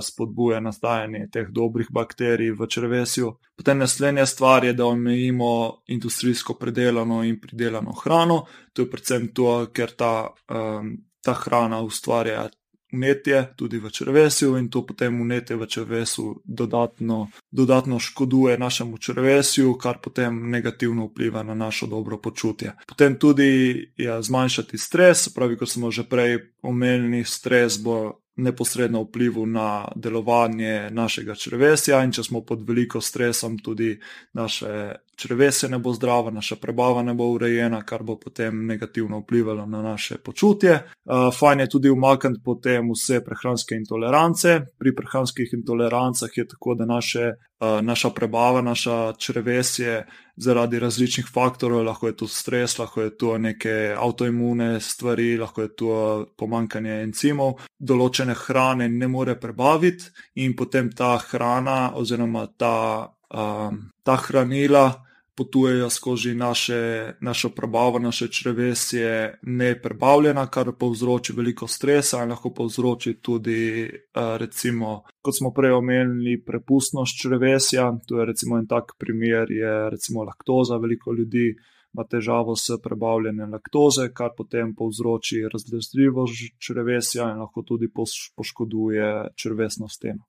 spodbuja 0.01 0.59
nastajanje 0.61 1.25
teh 1.33 1.49
dobrih 1.53 1.89
bakterij 1.91 2.53
v 2.57 2.67
črvesju. 2.69 3.31
Potem 3.57 3.81
naslednja 3.81 4.25
stvar 4.29 4.65
je, 4.65 4.75
da 4.77 4.85
omejimo 4.85 5.81
industrijsko 5.88 6.53
predelano 6.61 7.23
in 7.25 7.39
pridelano 7.41 7.95
hrano. 8.03 8.43
To 8.73 8.85
je 8.85 8.91
predvsem 8.91 9.31
to, 9.33 9.67
ker 9.73 9.95
ta, 9.97 10.13
um, 10.53 10.93
ta 11.21 11.33
hrana 11.33 11.81
ustvarja 11.81 12.45
vnetje 12.91 13.53
tudi 13.55 13.79
v 13.79 13.91
črvesju 13.91 14.57
in 14.57 14.69
to 14.69 14.85
potem 14.85 15.21
vnetje 15.21 15.55
v 15.55 15.67
črvesju 15.67 16.41
dodatno, 16.45 17.27
dodatno 17.51 17.99
škoduje 17.99 18.57
našemu 18.57 18.97
črvesju, 18.97 19.73
kar 19.77 19.97
potem 20.03 20.49
negativno 20.49 21.05
vpliva 21.05 21.43
na 21.43 21.53
našo 21.53 21.88
dobro 21.88 22.17
počutje. 22.17 22.73
Potem 22.88 23.19
tudi 23.19 23.91
ja, 23.97 24.21
zmanjšati 24.21 24.77
stres, 24.77 25.29
pravi, 25.33 25.57
kot 25.57 25.69
smo 25.69 25.91
že 25.91 26.03
prej 26.03 26.39
omenili, 26.61 27.23
stres 27.23 27.81
bo 27.83 28.26
neposredno 28.38 29.01
vplivu 29.01 29.45
na 29.45 29.88
delovanje 29.95 30.89
našega 30.91 31.35
črvesja, 31.35 32.03
in 32.03 32.11
če 32.11 32.23
smo 32.23 32.41
pod 32.45 32.61
veliko 32.67 33.01
stresom, 33.01 33.57
tudi 33.63 33.95
naše 34.33 34.95
črvesje 35.17 35.69
ne 35.69 35.79
bo 35.79 35.93
zdravo, 35.93 36.31
naša 36.31 36.55
prebava 36.61 37.01
ne 37.03 37.13
bo 37.17 37.25
urejena, 37.33 37.81
kar 37.85 38.03
bo 38.03 38.15
potem 38.19 38.65
negativno 38.65 39.19
vplivalo 39.19 39.65
na 39.65 39.81
naše 39.81 40.17
počutje. 40.17 40.73
Uh, 41.05 41.33
fajn 41.39 41.59
je 41.59 41.69
tudi 41.69 41.89
umakniti 41.89 42.41
potem 42.45 42.91
vse 42.93 43.23
prehranske 43.25 43.75
intolerance. 43.75 44.59
Pri 44.77 44.95
prehranskih 44.95 45.53
intolerancah 45.53 46.29
je 46.35 46.47
tako, 46.47 46.75
da 46.75 46.85
naše, 46.85 47.31
uh, 47.33 47.81
naša 47.81 48.09
prebava, 48.09 48.61
naša 48.61 49.13
črvesje 49.17 50.05
zaradi 50.38 50.79
različnih 50.79 51.27
faktorjev, 51.33 51.83
lahko 51.85 52.07
je 52.07 52.15
to 52.17 52.27
stres, 52.27 52.77
lahko 52.79 53.01
je 53.01 53.17
to 53.17 53.38
neke 53.38 53.95
avtoimune 53.97 54.79
stvari, 54.79 55.38
lahko 55.38 55.61
je 55.61 55.75
to 55.75 55.95
pomankanje 56.38 57.01
encimov, 57.03 57.57
določene 57.79 58.35
hrane 58.45 58.89
ne 58.89 59.07
more 59.07 59.35
prebaviti 59.39 60.11
in 60.35 60.55
potem 60.55 60.91
ta 60.91 61.17
hrana 61.17 61.93
oziroma 61.97 62.47
ta, 62.57 63.09
um, 63.33 63.81
ta 64.03 64.17
hranila 64.27 65.06
potujejo 65.38 65.89
skozi 65.89 66.35
naše, 66.35 67.13
našo 67.21 67.49
prebavo, 67.49 67.99
naše 67.99 68.27
črvesje 68.27 69.39
neprebavljena, 69.41 70.47
kar 70.47 70.71
povzroči 70.79 71.33
veliko 71.38 71.67
stresa 71.67 72.23
in 72.23 72.33
lahko 72.33 72.49
povzroči 72.53 73.19
tudi, 73.21 73.89
recimo, 74.15 75.03
kot 75.21 75.38
smo 75.38 75.53
prej 75.53 75.77
omenili, 75.77 76.41
prepustnost 76.45 77.21
črvesja. 77.21 77.91
To 78.07 78.19
je 78.19 78.25
recimo 78.25 78.57
en 78.57 78.67
tak 78.67 78.97
primer, 78.97 79.51
je 79.51 79.89
recimo 79.89 80.23
laktoza. 80.23 80.77
Veliko 80.77 81.13
ljudi 81.13 81.53
ima 81.93 82.03
težavo 82.03 82.55
s 82.55 82.73
prebavljanjem 82.83 83.53
laktoze, 83.53 84.09
kar 84.13 84.33
potem 84.38 84.75
povzroči 84.75 85.45
razdražljivost 85.53 86.33
črvesja 86.59 87.31
in 87.31 87.45
lahko 87.45 87.61
tudi 87.61 87.89
poškoduje 88.35 89.13
črvesno 89.35 89.88
steno. 89.88 90.25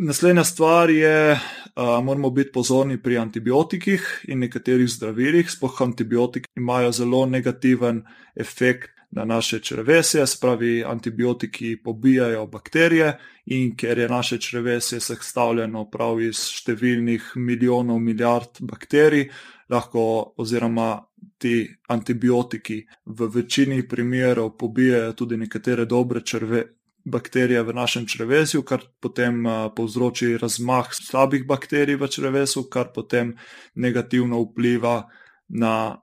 Naslednja 0.00 0.44
stvar 0.44 0.90
je, 0.90 1.40
da 1.76 2.00
moramo 2.00 2.30
biti 2.30 2.52
pozorni 2.52 3.02
pri 3.02 3.16
antibiotikih 3.18 4.24
in 4.28 4.38
nekaterih 4.38 4.86
zdravilih. 4.88 5.50
Sploh 5.50 5.82
antibiotiki 5.82 6.46
imajo 6.56 6.92
zelo 6.92 7.26
negativen 7.26 8.04
efekt 8.36 8.90
na 9.10 9.24
naše 9.24 9.58
črvesje, 9.58 10.26
spravi 10.26 10.84
antibiotiki 10.84 11.76
pobijajo 11.84 12.46
bakterije 12.46 13.18
in 13.46 13.76
ker 13.76 13.98
je 13.98 14.08
naše 14.08 14.38
črvesje 14.38 15.00
sestavljeno 15.00 15.90
prav 15.90 16.20
iz 16.20 16.44
številnih 16.46 17.32
milijonov, 17.34 17.98
milijard 17.98 18.60
bakterij, 18.60 19.26
lahko 19.68 20.34
oziroma 20.36 20.92
ti 21.38 21.66
antibiotiki 21.88 22.84
v 23.06 23.30
večini 23.34 23.82
primerov 23.88 24.54
pobijajo 24.58 25.12
tudi 25.12 25.36
nekatere 25.36 25.84
dobre 25.84 26.20
črve, 26.20 26.64
bakterije 27.10 27.62
v 27.62 27.74
našem 27.74 28.06
črvesju, 28.06 28.62
kar 28.62 28.84
potem 29.00 29.44
povzroči 29.76 30.36
razmah 30.38 30.90
slabih 30.94 31.46
bakterij 31.46 31.96
v 31.96 32.08
črvesu, 32.08 32.66
kar 32.70 32.92
potem 32.94 33.34
negativno 33.74 34.40
vpliva 34.44 35.08
na 35.48 35.96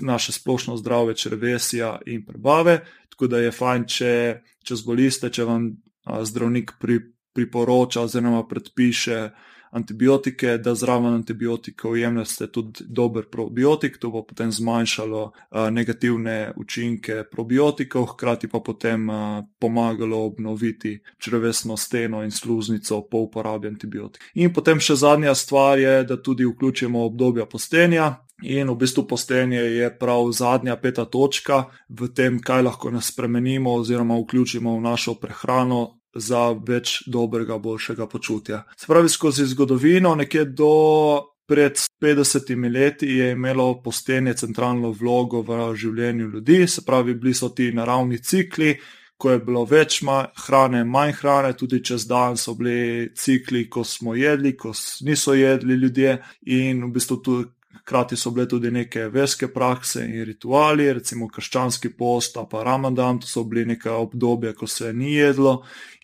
naše 0.00 0.32
splošno 0.32 0.76
zdravje 0.76 1.14
črvesja 1.14 1.98
in 2.06 2.24
prebave. 2.26 2.80
Tako 3.10 3.26
da 3.26 3.38
je 3.42 3.50
fajn, 3.54 3.86
če, 3.86 4.12
če 4.62 4.76
zbolite, 4.78 5.30
če 5.30 5.44
vam 5.44 5.68
zdravnik 6.04 6.76
pri, 6.80 7.00
priporoča 7.34 8.04
oziroma 8.06 8.44
predpiše 8.46 9.30
antibiotike, 9.74 10.58
da 10.58 10.74
zraven 10.74 11.14
antibiotikov 11.14 11.96
jemljete 11.98 12.46
tudi 12.52 12.84
dober 12.86 13.24
probiotik, 13.30 13.98
to 13.98 14.10
bo 14.10 14.22
potem 14.22 14.52
zmanjšalo 14.52 15.32
negativne 15.70 16.52
učinke 16.56 17.24
probiotikov, 17.30 18.06
hkrati 18.14 18.48
pa 18.48 18.60
potem 18.60 19.08
pomagalo 19.58 20.24
obnoviti 20.24 21.00
črvesno 21.18 21.76
steno 21.76 22.22
in 22.22 22.30
sluznico 22.30 23.02
po 23.10 23.26
uporabi 23.26 23.68
antibiotikov. 23.68 24.28
In 24.34 24.52
potem 24.54 24.80
še 24.80 24.94
zadnja 24.94 25.34
stvar 25.34 25.78
je, 25.78 26.04
da 26.04 26.22
tudi 26.22 26.46
vključimo 26.46 27.04
obdobja 27.04 27.46
postenja. 27.46 28.14
In 28.42 28.70
v 28.70 28.74
bistvu 28.76 29.06
postenje 29.08 29.60
je 29.60 29.90
prav 29.98 30.30
zadnja 30.32 30.76
peta 30.76 31.04
točka 31.04 31.64
v 31.88 32.08
tem, 32.14 32.40
kaj 32.42 32.62
lahko 32.62 32.90
nas 32.90 33.12
spremenimo 33.12 33.74
oziroma 33.74 34.18
vključimo 34.18 34.74
v 34.76 34.82
našo 34.82 35.14
prehrano, 35.14 35.98
za 36.14 36.50
več 36.66 37.02
dobrega, 37.06 37.58
boljšega 37.58 38.06
počutja. 38.06 38.62
Spravi 38.78 39.08
skozi 39.08 39.46
zgodovino, 39.46 40.14
nekje 40.14 40.44
do 40.44 40.74
pred 41.46 41.78
50 42.00 42.72
leti, 42.72 43.06
je 43.06 43.32
imelo 43.32 43.82
postenje 43.82 44.34
centralno 44.34 44.90
vlogo 44.90 45.42
v 45.42 45.74
življenju 45.76 46.28
ljudi, 46.28 46.66
se 46.68 46.84
pravi, 46.86 47.14
bili 47.14 47.34
so 47.34 47.48
ti 47.48 47.72
naravni 47.72 48.18
cikli. 48.18 48.76
Ko 49.16 49.30
je 49.30 49.38
bilo 49.38 49.62
več 49.64 50.00
hrane, 50.46 50.80
manj 50.84 51.12
hrane, 51.20 51.52
tudi 51.54 51.78
čez 51.84 52.02
dan 52.10 52.34
so 52.36 52.56
bili 52.58 53.12
cikli, 53.14 53.68
ko 53.70 53.84
smo 53.86 54.16
jedli, 54.18 54.56
ko 54.58 54.72
niso 55.06 55.36
jedli 55.38 55.76
ljudje, 55.78 56.16
in 56.50 56.82
v 56.88 56.90
bistvu 56.96 57.20
tudi 57.22 57.46
Hkrati 57.84 58.16
so 58.16 58.30
bile 58.30 58.46
tudi 58.48 58.70
neke 58.72 59.10
verske 59.12 59.50
prakse 59.52 60.06
in 60.06 60.24
rituali, 60.24 60.86
recimo 60.96 61.26
krščanski 61.28 61.90
post, 61.98 62.38
pa 62.50 62.62
ramadan, 62.64 63.18
to 63.20 63.28
so 63.28 63.42
bili 63.44 63.66
neka 63.74 63.92
obdobja, 64.00 64.54
ko 64.56 64.66
se 64.66 64.92
ni 64.92 65.12
jedlo. 65.12 65.58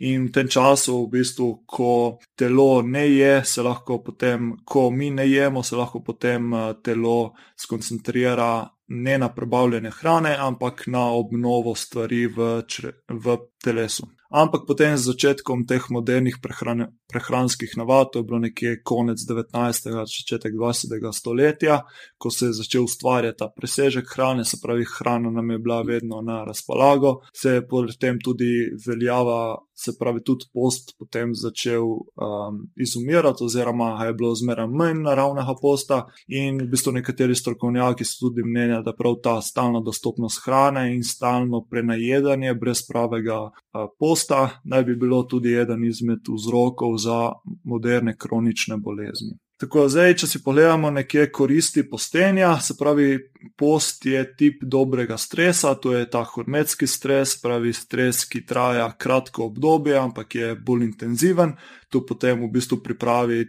In 0.04 0.26
v 0.26 0.32
tem 0.34 0.48
času, 0.48 0.98
v 1.06 1.08
bistvu, 1.14 1.48
ko 1.64 2.18
telo 2.36 2.82
ne 2.82 3.06
je, 3.08 3.32
se 3.48 3.64
lahko 3.64 4.02
potem, 4.04 4.52
ko 4.64 4.90
mi 4.90 5.08
ne 5.10 5.24
jemo, 5.24 5.62
se 5.64 5.80
lahko 5.80 6.04
potem 6.04 6.52
eh, 6.52 6.68
telo 6.84 7.32
skoncentrira 7.56 8.68
ne 8.90 9.18
na 9.18 9.32
prebavljanje 9.32 9.90
hrane, 10.02 10.36
ampak 10.38 10.84
na 10.86 11.08
obnovo 11.16 11.74
stvari 11.74 12.26
v, 12.26 12.62
v 13.08 13.38
telesu. 13.64 14.04
Ampak 14.30 14.62
potem 14.62 14.94
z 14.94 15.10
začetkom 15.10 15.66
teh 15.66 15.82
modernih 15.90 16.38
prehran 16.38 16.94
prehranskih 17.10 17.74
navad, 17.76 18.12
to 18.12 18.18
je 18.18 18.24
bilo 18.24 18.38
nekje 18.38 18.82
konec 18.86 19.18
19. 19.18 19.90
in 19.90 20.06
začetek 20.06 20.54
20. 20.54 21.12
stoletja, 21.12 21.82
ko 22.18 22.30
se 22.30 22.46
je 22.46 22.52
začel 22.52 22.86
ustvarjati 22.86 23.38
ta 23.38 23.48
presežek 23.50 24.06
hrane, 24.14 24.44
se 24.44 24.56
pravi, 24.62 24.84
hrana 24.98 25.30
nam 25.30 25.50
je 25.50 25.58
bila 25.58 25.82
vedno 25.82 26.22
na 26.22 26.44
razpolago, 26.44 27.20
se 27.34 27.50
je 27.50 27.66
potem 27.68 28.18
tudi 28.24 28.70
veljava, 28.86 29.58
se 29.74 29.96
pravi, 29.98 30.22
tudi 30.22 30.46
post 30.54 30.94
potem 30.98 31.34
začel 31.34 31.82
um, 31.82 32.62
izumirati, 32.76 33.44
oziroma 33.44 34.04
je 34.04 34.14
bilo 34.14 34.34
zmeraj 34.34 34.68
manj 34.68 35.02
naravnega 35.02 35.54
posta. 35.62 36.04
In 36.28 36.60
v 36.60 36.68
bistvu 36.70 36.92
nekateri 36.92 37.34
strokovnjaki 37.34 38.04
so 38.04 38.28
tudi 38.28 38.44
mnenja, 38.46 38.82
da 38.86 38.94
prav 38.94 39.18
ta 39.24 39.40
stalna 39.42 39.80
dostopnost 39.80 40.44
hrane 40.44 40.94
in 40.94 41.02
stalno 41.04 41.64
prenajedanje 41.70 42.54
brez 42.54 42.84
pravega 42.86 43.40
posta 43.72 44.20
posta 44.20 44.60
naj 44.64 44.84
bi 44.84 44.96
bilo 44.96 45.22
tudi 45.22 45.54
eden 45.54 45.84
izmed 45.84 46.18
vzrokov 46.28 46.96
za 46.98 47.32
moderne 47.64 48.16
kronične 48.16 48.76
bolezni. 48.76 49.38
Tako 49.60 49.88
zdaj, 49.92 50.14
če 50.16 50.26
si 50.26 50.38
pogledamo 50.40 50.88
nekje 50.90 51.26
koristi 51.32 51.82
postenja, 51.88 52.54
se 52.64 52.74
pravi, 52.78 53.18
post 53.60 54.06
je 54.06 54.22
tip 54.36 54.62
dobrega 54.64 55.18
stresa, 55.20 55.74
to 55.74 55.92
je 55.92 56.06
ta 56.10 56.22
hormetski 56.24 56.86
stres, 56.88 57.34
pravi 57.42 57.72
stres, 57.76 58.24
ki 58.24 58.46
traja 58.46 58.88
kratko 58.98 59.50
obdobje, 59.50 59.98
ampak 60.00 60.34
je 60.34 60.54
bolj 60.56 60.86
intenziven, 60.88 61.52
to 61.92 62.00
potem 62.08 62.40
v 62.40 62.48
bistvu 62.54 62.80
pripravi 62.80 63.44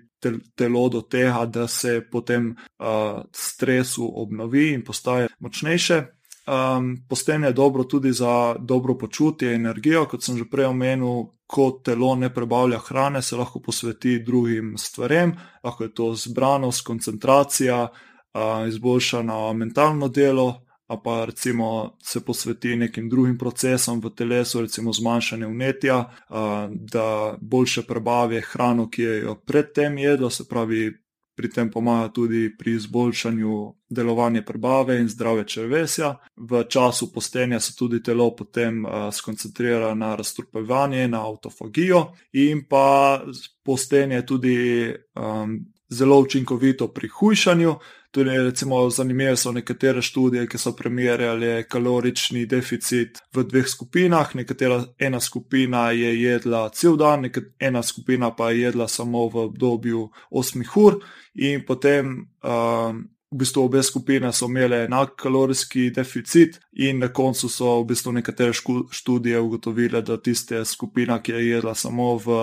telo 0.55 0.89
do 0.89 1.01
tega, 1.01 1.45
da 1.45 1.67
se 1.67 2.01
potem 2.11 2.51
uh, 2.51 3.23
stresu 3.31 4.11
obnovi 4.21 4.73
in 4.73 4.83
postaje 4.83 5.31
močnejše. 5.39 6.03
Um, 6.47 6.97
postenje 7.09 7.47
je 7.47 7.53
dobro 7.53 7.83
tudi 7.83 8.11
za 8.11 8.55
dobro 8.59 8.97
počutje 8.97 9.55
energijo, 9.55 10.05
kot 10.05 10.23
sem 10.23 10.37
že 10.37 10.49
prej 10.49 10.65
omenil. 10.65 11.23
Ko 11.51 11.81
telo 11.83 12.15
ne 12.15 12.29
prebavlja 12.33 12.79
hrane, 12.79 13.21
se 13.21 13.35
lahko 13.35 13.59
posveti 13.59 14.19
drugim 14.23 14.77
stvarem, 14.77 15.33
lahko 15.63 15.83
je 15.83 15.93
to 15.93 16.13
zbranost, 16.15 16.85
koncentracija, 16.87 17.87
uh, 17.87 18.67
izboljšano 18.67 19.53
mentalno 19.53 20.07
delo, 20.07 20.61
pa 21.03 21.25
recimo 21.25 21.97
se 22.03 22.25
posveti 22.25 22.75
nekim 22.75 23.09
drugim 23.09 23.37
procesom 23.37 24.01
v 24.01 24.09
telesu, 24.15 24.61
recimo 24.61 24.93
zmanjšanje 24.93 25.47
vnetja, 25.47 25.97
uh, 25.99 26.35
da 26.71 27.37
boljše 27.41 27.81
prebavi 27.81 28.41
hrano, 28.41 28.89
ki 28.89 29.01
je 29.01 29.19
jo 29.21 29.35
predtem 29.35 29.97
jedlo, 29.97 30.29
se 30.29 30.47
pravi, 30.47 30.91
pri 31.35 31.49
tem 31.49 31.71
pomaga 31.71 32.09
tudi 32.13 32.49
pri 32.57 32.75
izboljšanju 32.75 33.73
delovanja 33.89 34.41
prebave 34.41 34.99
in 34.99 35.09
zdravja 35.09 35.43
črvesja. 35.43 36.15
V 36.35 36.63
času 36.69 37.11
postenja 37.13 37.59
se 37.59 37.75
tudi 37.75 38.03
telo 38.03 38.35
potem 38.35 38.85
uh, 38.85 39.09
skoncentrira 39.11 39.93
na 39.95 40.15
razstrupevanje, 40.15 41.07
na 41.07 41.25
autofagijo, 41.25 42.05
in 42.33 42.65
pa 42.69 43.21
postenje 43.63 44.25
tudi 44.25 44.93
um, 45.15 45.59
zelo 45.89 46.19
učinkovito 46.19 46.87
pri 46.87 47.07
hujšanju. 47.07 47.75
Tudi, 48.11 48.29
recimo, 48.29 48.89
zanimive 48.89 49.37
so 49.37 49.51
nekatere 49.51 50.01
študije, 50.01 50.47
ki 50.47 50.57
so 50.57 50.73
primerjali 50.75 51.63
kalorični 51.63 52.45
deficit 52.45 53.21
v 53.33 53.45
dveh 53.47 53.67
skupinah. 53.67 54.35
Nekatera 54.35 54.81
ena 54.99 55.19
skupina 55.19 55.91
je 55.91 56.11
jedla 56.21 56.69
cel 56.69 56.97
dan, 56.99 57.29
ena 57.59 57.83
skupina 57.83 58.33
pa 58.35 58.51
je 58.51 58.61
jedla 58.61 58.87
samo 58.87 59.29
v 59.29 59.45
obdobju 59.45 60.09
8 60.31 60.67
ur, 60.75 60.99
in 61.35 61.63
potem 61.65 62.27
um, 62.43 63.07
v 63.31 63.37
bistvu 63.37 63.63
obe 63.63 63.83
skupine 63.83 64.33
so 64.33 64.45
imele 64.45 64.83
enak 64.85 65.15
kalorijski 65.15 65.89
deficit, 65.95 66.59
in 66.73 66.99
na 66.99 67.07
koncu 67.07 67.49
so 67.49 67.77
v 67.79 67.85
bistvu 67.93 68.11
nekatere 68.11 68.51
študije 68.91 69.39
ugotovile, 69.39 70.01
da 70.01 70.17
tiste 70.17 70.65
skupina, 70.65 71.21
ki 71.21 71.31
je 71.31 71.47
jedla 71.47 71.75
samo 71.75 72.17
v 72.17 72.41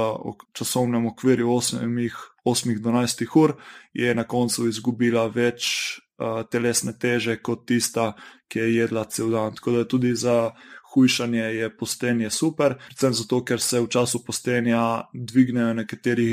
časovnem 0.53 1.07
okvirju 1.07 1.51
8-12 2.49 3.25
ur, 3.43 3.55
je 3.93 4.15
na 4.15 4.25
koncu 4.25 4.69
izgubila 4.69 5.27
več 5.33 5.69
uh, 6.19 6.43
telesne 6.51 6.95
teže 6.99 7.39
kot 7.43 7.67
tista, 7.69 8.13
ki 8.49 8.59
je 8.59 8.69
jedla 8.79 9.05
cel 9.13 9.31
dan. 9.35 9.55
Tako 9.55 9.77
da 9.77 9.85
tudi 9.89 10.15
za 10.17 10.51
hujšanje 10.95 11.45
je 11.59 11.77
postenje 11.77 12.31
super, 12.31 12.79
predvsem 12.89 13.15
zato, 13.15 13.43
ker 13.45 13.61
se 13.61 13.81
v 13.81 13.89
času 13.89 14.25
postenja 14.25 14.83
dvignejo 15.13 15.75
nekateri 15.83 16.31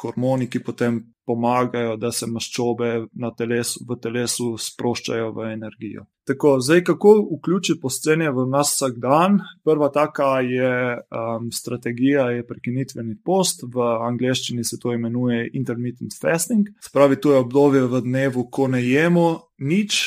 hormoni, 0.00 0.50
ki 0.50 0.62
potem 0.64 1.02
pomagajo, 1.26 1.96
da 1.96 2.10
se 2.12 2.26
maščobe 2.28 2.90
telesu, 3.38 3.80
v 3.88 3.96
telesu 4.02 4.50
sproščajo 4.60 5.30
v 5.32 5.46
energijo. 5.54 6.04
Tako, 6.28 6.58
zdaj, 6.60 6.82
kako 6.88 7.14
vključiti 7.38 7.80
postenje 7.80 8.30
v 8.32 8.46
nas 8.48 8.74
vsak 8.76 8.98
dan? 9.00 9.38
Prva 9.64 9.88
taka 9.92 10.38
je 10.44 10.74
um, 10.96 11.50
strategija, 11.52 12.30
je 12.32 12.46
prekinitveni 12.48 13.16
post, 13.24 13.64
v 13.74 13.88
angleščini 14.08 14.64
se 14.64 14.78
to 14.80 14.92
imenuje 14.92 15.50
intermittent 15.52 16.16
fasting. 16.20 16.68
Spravi, 16.84 17.20
to 17.20 17.32
je 17.32 17.42
obdobje 17.44 17.84
v 17.88 18.04
dnevu, 18.04 18.48
ko 18.50 18.68
ne 18.72 18.80
jemo 18.84 19.28
nič, 19.60 20.04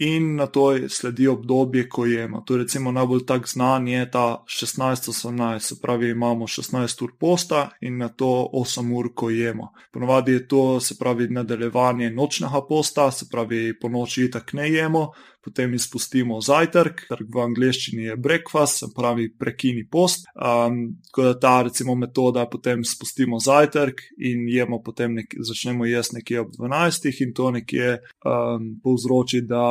in 0.00 0.36
na 0.36 0.46
to 0.46 0.88
sledi 0.88 1.28
obdobje, 1.28 1.88
ko 1.88 2.06
jemo. 2.06 2.40
To 2.40 2.54
je 2.54 2.62
recimo 2.62 2.92
najbolj 2.92 3.26
tak 3.26 3.48
znan 3.48 3.88
je 3.88 4.10
ta 4.10 4.44
16-18, 4.48 5.58
se 5.58 5.74
pravi, 5.82 6.10
imamo 6.10 6.46
16 6.46 7.04
ur 7.04 7.12
posta 7.20 7.68
in 7.80 7.98
na 7.98 8.08
to 8.08 8.48
8 8.52 8.92
ur, 8.96 9.10
ko 9.14 9.30
jemo. 9.30 9.72
Ponovadi 9.92 10.32
je 10.32 10.48
to, 10.48 10.80
se 10.80 10.96
pravi, 10.98 11.28
nadaljevanje 11.28 12.10
nočnega 12.10 12.62
posta, 12.68 13.10
se 13.10 13.26
pravi, 13.30 13.78
po 13.80 13.88
noči 13.88 14.30
tako 14.30 14.56
ne 14.56 14.70
jemo, 14.72 15.10
potem 15.44 15.74
izpustimo 15.74 16.40
zajtrk, 16.40 17.06
trg 17.08 17.34
v 17.34 17.42
angleščini 17.44 18.08
je 18.10 18.16
breakfast, 18.16 18.82
se 18.82 18.88
pravi 18.96 19.30
prekini 19.38 19.86
post. 19.88 20.26
Um, 20.34 21.00
tako 21.08 21.26
da 21.28 21.34
ta 21.40 21.54
recimo 21.62 21.94
metoda, 21.94 22.46
potem 22.50 22.84
spustimo 22.84 23.40
zajtrk 23.40 24.02
in 24.18 24.46
jemo 24.48 24.82
potem 24.84 25.14
nek, 25.20 25.34
začnemo 25.38 25.88
jesti 25.88 26.20
nekje 26.20 26.40
ob 26.40 26.52
12 26.58 27.10
in 27.24 27.34
to 27.34 27.50
nekje 27.56 27.98
um, 28.24 28.70
povzroči, 28.84 29.42
da 29.48 29.64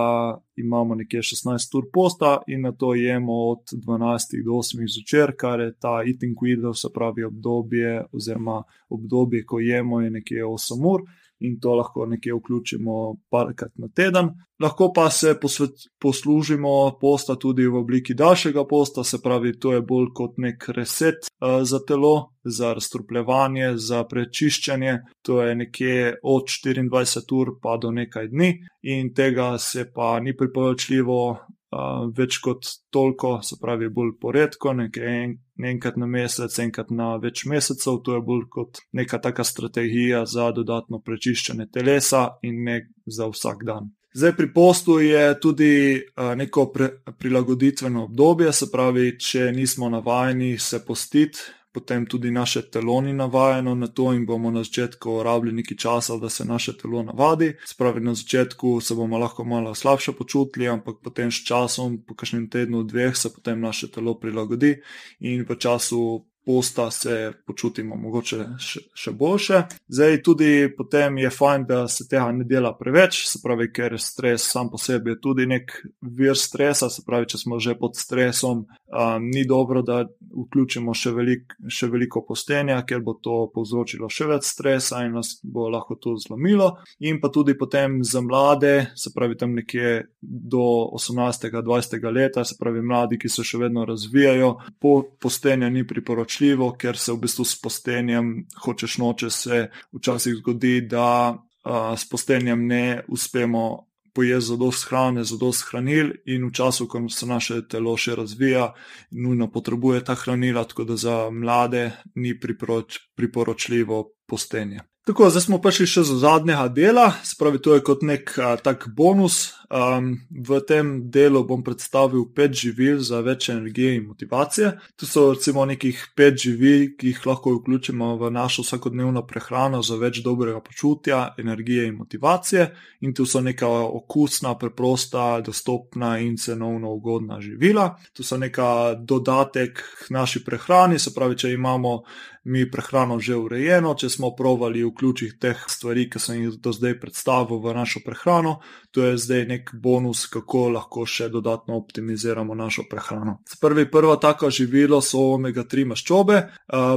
imamo 0.59 0.95
nekje 0.95 1.21
16 1.21 1.77
ur 1.77 1.87
posta 1.93 2.39
in 2.47 2.61
na 2.61 2.71
to 2.71 2.93
jemo 2.95 3.33
od 3.53 3.71
12 3.73 4.43
do 4.45 4.59
8 4.59 4.85
zvečer, 4.95 5.35
kar 5.37 5.59
je 5.59 5.73
ta 5.79 6.01
eating 6.07 6.37
window, 6.41 6.73
se 6.73 6.89
pravi 6.93 7.23
obdobje 7.23 8.03
oziroma 8.11 8.63
obdobje, 8.89 9.45
ko 9.45 9.59
jemo 9.59 10.01
je 10.01 10.09
nekje 10.09 10.43
8 10.45 10.93
ur 10.93 11.01
in 11.39 11.59
to 11.59 11.75
lahko 11.75 12.05
nekje 12.05 12.33
vključimo 12.33 13.15
parkrat 13.29 13.71
na 13.75 13.87
teden. 13.95 14.29
Lahko 14.59 14.91
pa 14.95 15.09
se 15.09 15.35
posvet, 15.41 15.71
poslužimo 16.01 16.97
posta 17.01 17.35
tudi 17.35 17.67
v 17.67 17.79
obliki 17.79 18.13
daljšega 18.13 18.65
posta, 18.67 19.03
se 19.03 19.21
pravi, 19.23 19.53
to 19.59 19.73
je 19.73 19.81
bolj 19.81 20.09
kot 20.15 20.35
nek 20.37 20.65
reset 20.75 21.29
uh, 21.29 21.61
za 21.63 21.79
telo, 21.87 22.33
za 22.43 22.73
razstrupljevanje, 22.73 23.77
za 23.77 24.03
prečiščanje. 24.03 24.97
To 25.25 25.41
je 25.43 25.55
nekje 25.55 26.17
od 26.23 26.51
24 26.65 27.33
ur 27.39 27.55
pa 27.61 27.77
do 27.77 27.91
nekaj 27.91 28.27
dni 28.27 28.51
in 28.83 29.13
tega 29.13 29.57
se 29.57 29.87
pa 29.95 30.19
ni 30.19 30.35
priporočljivo 30.37 31.37
uh, 31.71 32.07
več 32.15 32.39
kot 32.43 32.67
toliko, 32.93 33.39
se 33.43 33.59
pravi, 33.61 33.89
bolj 33.93 34.15
poredko, 34.21 34.73
nekaj 34.77 35.11
en, 35.23 35.35
enkrat 35.71 35.99
na 35.99 36.07
mesec, 36.09 36.55
enkrat 36.63 36.91
na 36.95 37.15
več 37.21 37.45
mesecev. 37.49 38.01
To 38.05 38.17
je 38.17 38.25
bolj 38.25 38.47
kot 38.49 38.81
neka 38.93 39.21
taka 39.23 39.43
strategija 39.43 40.25
za 40.25 40.51
dodatno 40.55 41.01
prečiščanje 41.05 41.69
telesa 41.73 42.25
in 42.43 42.63
ne 42.65 42.81
za 43.05 43.29
vsak 43.29 43.65
dan. 43.67 43.93
Zdaj 44.13 44.33
pri 44.33 44.47
postu 44.53 44.97
je 44.99 45.23
tudi 45.39 45.73
uh, 45.93 46.33
neko 46.35 46.65
pre, 46.73 46.89
prilagoditveno 47.19 48.07
obdobje, 48.07 48.53
se 48.53 48.71
pravi, 48.71 49.11
če 49.21 49.51
nismo 49.53 49.89
navajeni 49.89 50.57
se 50.57 50.81
postiti, 50.85 51.45
potem 51.71 52.05
tudi 52.05 52.31
naše 52.31 52.61
telo 52.61 53.01
ni 53.01 53.13
navajeno 53.13 53.75
na 53.75 53.87
to 53.87 54.13
in 54.13 54.25
bomo 54.25 54.51
na 54.51 54.63
začetku 54.63 55.23
rabili 55.23 55.53
nekaj 55.53 55.77
časa, 55.77 56.17
da 56.17 56.29
se 56.29 56.45
naše 56.45 56.77
telo 56.77 57.03
navadi. 57.03 57.53
Spravi 57.65 58.01
na 58.01 58.13
začetku 58.13 58.81
se 58.81 58.95
bomo 58.95 59.17
lahko 59.17 59.43
malo 59.43 59.75
slabše 59.75 60.11
počutili, 60.11 60.67
ampak 60.67 60.95
potem 61.03 61.31
s 61.31 61.45
časom, 61.45 62.01
po 62.07 62.15
kakšnem 62.15 62.49
tednu, 62.49 62.83
dveh, 62.83 63.17
se 63.17 63.33
potem 63.33 63.61
naše 63.61 63.91
telo 63.91 64.19
prilagodi 64.19 64.75
in 65.19 65.45
v 65.49 65.55
času 65.55 66.25
posta 66.49 66.91
se 66.91 67.31
počutimo 67.45 67.95
mogoče 67.95 68.37
še, 68.57 68.79
še 68.97 69.11
boljše. 69.13 69.59
Zdaj 69.85 70.15
tudi 70.25 70.47
potem 70.77 71.19
je 71.21 71.29
fajn, 71.29 71.65
da 71.69 71.83
se 71.87 72.07
tega 72.09 72.31
ne 72.33 72.47
dela 72.49 72.71
preveč, 72.77 73.19
se 73.29 73.37
pravi, 73.43 73.67
ker 73.69 73.99
stres 74.01 74.47
sam 74.49 74.71
po 74.71 74.79
sebi 74.81 75.13
je 75.13 75.19
tudi 75.21 75.45
nek 75.45 75.75
vir 76.01 76.33
stresa, 76.33 76.89
se 76.89 77.05
pravi, 77.05 77.29
če 77.29 77.43
smo 77.43 77.59
že 77.61 77.75
pod 77.77 77.99
stresom, 77.99 78.65
um, 78.89 79.29
ni 79.29 79.45
dobro, 79.47 79.81
da 79.81 80.03
vključimo 80.29 80.93
še, 80.93 81.11
velik, 81.13 81.55
še 81.67 81.89
veliko 81.89 82.23
postenja, 82.25 82.79
ker 82.87 83.01
bo 83.05 83.15
to 83.21 83.47
povzročilo 83.53 84.09
še 84.09 84.27
več 84.29 84.49
stresa 84.49 85.03
in 85.05 85.17
nas 85.17 85.35
bo 85.43 85.69
lahko 85.69 85.97
to 86.01 86.15
zlomilo. 86.21 86.71
In 87.05 87.21
pa 87.21 87.31
tudi 87.33 87.57
potem 87.57 87.99
za 88.05 88.21
mlade, 88.25 88.91
se 88.95 89.13
pravi 89.15 89.37
tam 89.37 89.55
nekje 89.57 90.09
do 90.21 90.65
18-20 90.97 92.09
leta, 92.13 92.45
se 92.45 92.57
pravi 92.59 92.81
mladi, 92.81 93.19
ki 93.21 93.29
se 93.29 93.45
še 93.45 93.61
vedno 93.65 93.85
razvijajo, 93.89 94.51
po 94.79 94.95
postenja 95.21 95.69
ni 95.69 95.85
priporočljivo 95.87 96.69
ker 96.79 96.97
se 96.97 97.13
v 97.13 97.19
bistvu 97.25 97.45
s 97.45 97.59
postenjem, 97.61 98.31
hočeš 98.63 98.97
noče, 99.01 99.29
se 99.29 99.61
včasih 99.95 100.39
zgodi, 100.39 100.81
da 100.87 101.35
uh, 101.35 101.93
s 101.97 102.07
postenjem 102.09 102.65
ne 102.67 103.01
uspemo 103.07 103.88
pojesti 104.19 104.47
za 104.47 104.55
dost 104.57 104.89
hrane, 104.89 105.23
za 105.23 105.37
dost 105.39 105.63
hranil, 105.71 106.11
in 106.25 106.49
v 106.49 106.51
času, 106.51 106.87
ko 106.87 106.99
se 107.09 107.25
naše 107.25 107.61
telo 107.71 107.95
še 107.97 108.17
razvija, 108.19 108.73
nujno 109.11 109.47
potrebuje 109.47 110.03
ta 110.03 110.15
hranila, 110.19 110.65
tako 110.67 110.83
da 110.83 110.97
za 110.99 111.15
mlade 111.31 111.91
ni 112.15 112.35
priporoč, 112.39 112.99
priporočljivo 113.15 114.03
postenje. 114.27 114.88
Tako, 115.09 115.25
zdaj 115.33 115.41
smo 115.41 115.57
prišli 115.57 115.87
še 115.89 116.01
do 116.05 116.15
zadnjega 116.21 116.67
dela, 116.69 117.07
spravi 117.25 117.57
to 117.65 117.73
je 117.73 117.81
kot 117.81 118.03
nek 118.05 118.35
a, 118.37 118.51
tak 118.61 118.91
bonus. 118.93 119.55
Um, 119.69 120.15
v 120.33 120.57
tem 120.65 120.87
delu 121.13 121.43
bom 121.45 121.61
predstavil 121.61 122.23
pet 122.33 122.55
živil 122.57 123.03
za 123.05 123.19
več 123.21 123.51
energije 123.53 123.99
in 123.99 124.07
motivacije. 124.09 124.71
Tu 124.97 125.05
so 125.05 125.27
recimo 125.35 125.61
nekih 125.69 125.99
pet 126.17 126.41
živil, 126.41 126.87
ki 126.97 127.11
jih 127.11 127.25
lahko 127.29 127.53
vključimo 127.59 128.15
v 128.17 128.31
našo 128.33 128.65
vsakodnevno 128.65 129.21
prehrano 129.29 129.83
za 129.85 129.97
več 130.01 130.23
dobrega 130.25 130.61
počutja, 130.65 131.35
energije 131.37 131.85
in 131.89 131.99
motivacije. 132.01 132.65
In 133.05 133.13
tu 133.13 133.25
so 133.29 133.43
neka 133.45 133.69
okusna, 133.69 134.55
preprosta, 134.57 135.37
dostopna 135.45 136.17
in 136.17 136.37
cenovno 136.37 136.93
ugodna 136.97 137.37
živila. 137.41 137.91
Tu 138.13 138.25
so 138.25 138.41
neka 138.41 138.97
dodatek 138.97 139.77
k 139.77 140.09
naši 140.09 140.41
prehrani, 140.45 140.97
se 140.97 141.13
pravi, 141.13 141.37
če 141.37 141.53
imamo 141.53 142.01
mi 142.49 142.65
prehrano 142.71 143.19
že 143.19 143.35
urejeno, 143.37 143.93
če 143.93 144.09
smo 144.09 144.33
provali 144.35 144.81
vključiti 144.83 144.98
teh 145.39 145.57
stvari, 145.67 146.09
ki 146.09 146.19
sem 146.19 146.43
jih 146.43 146.57
do 146.59 146.71
zdaj 146.73 146.99
predstavil 146.99 147.59
v 147.59 147.73
našo 147.73 147.99
prehrano, 148.05 148.59
to 148.91 149.03
je 149.03 149.17
zdaj 149.17 149.45
nek 149.45 149.69
bonus, 149.73 150.27
kako 150.27 150.69
lahko 150.69 151.05
še 151.05 151.29
dodatno 151.29 151.77
optimiziramo 151.77 152.55
našo 152.55 152.83
prehrano. 152.89 153.39
Prvi, 153.61 153.85
prva 153.91 154.15
taka 154.17 154.49
živila 154.49 155.01
so 155.01 155.35
omega-3 155.35 155.85
maščobe. 155.91 156.39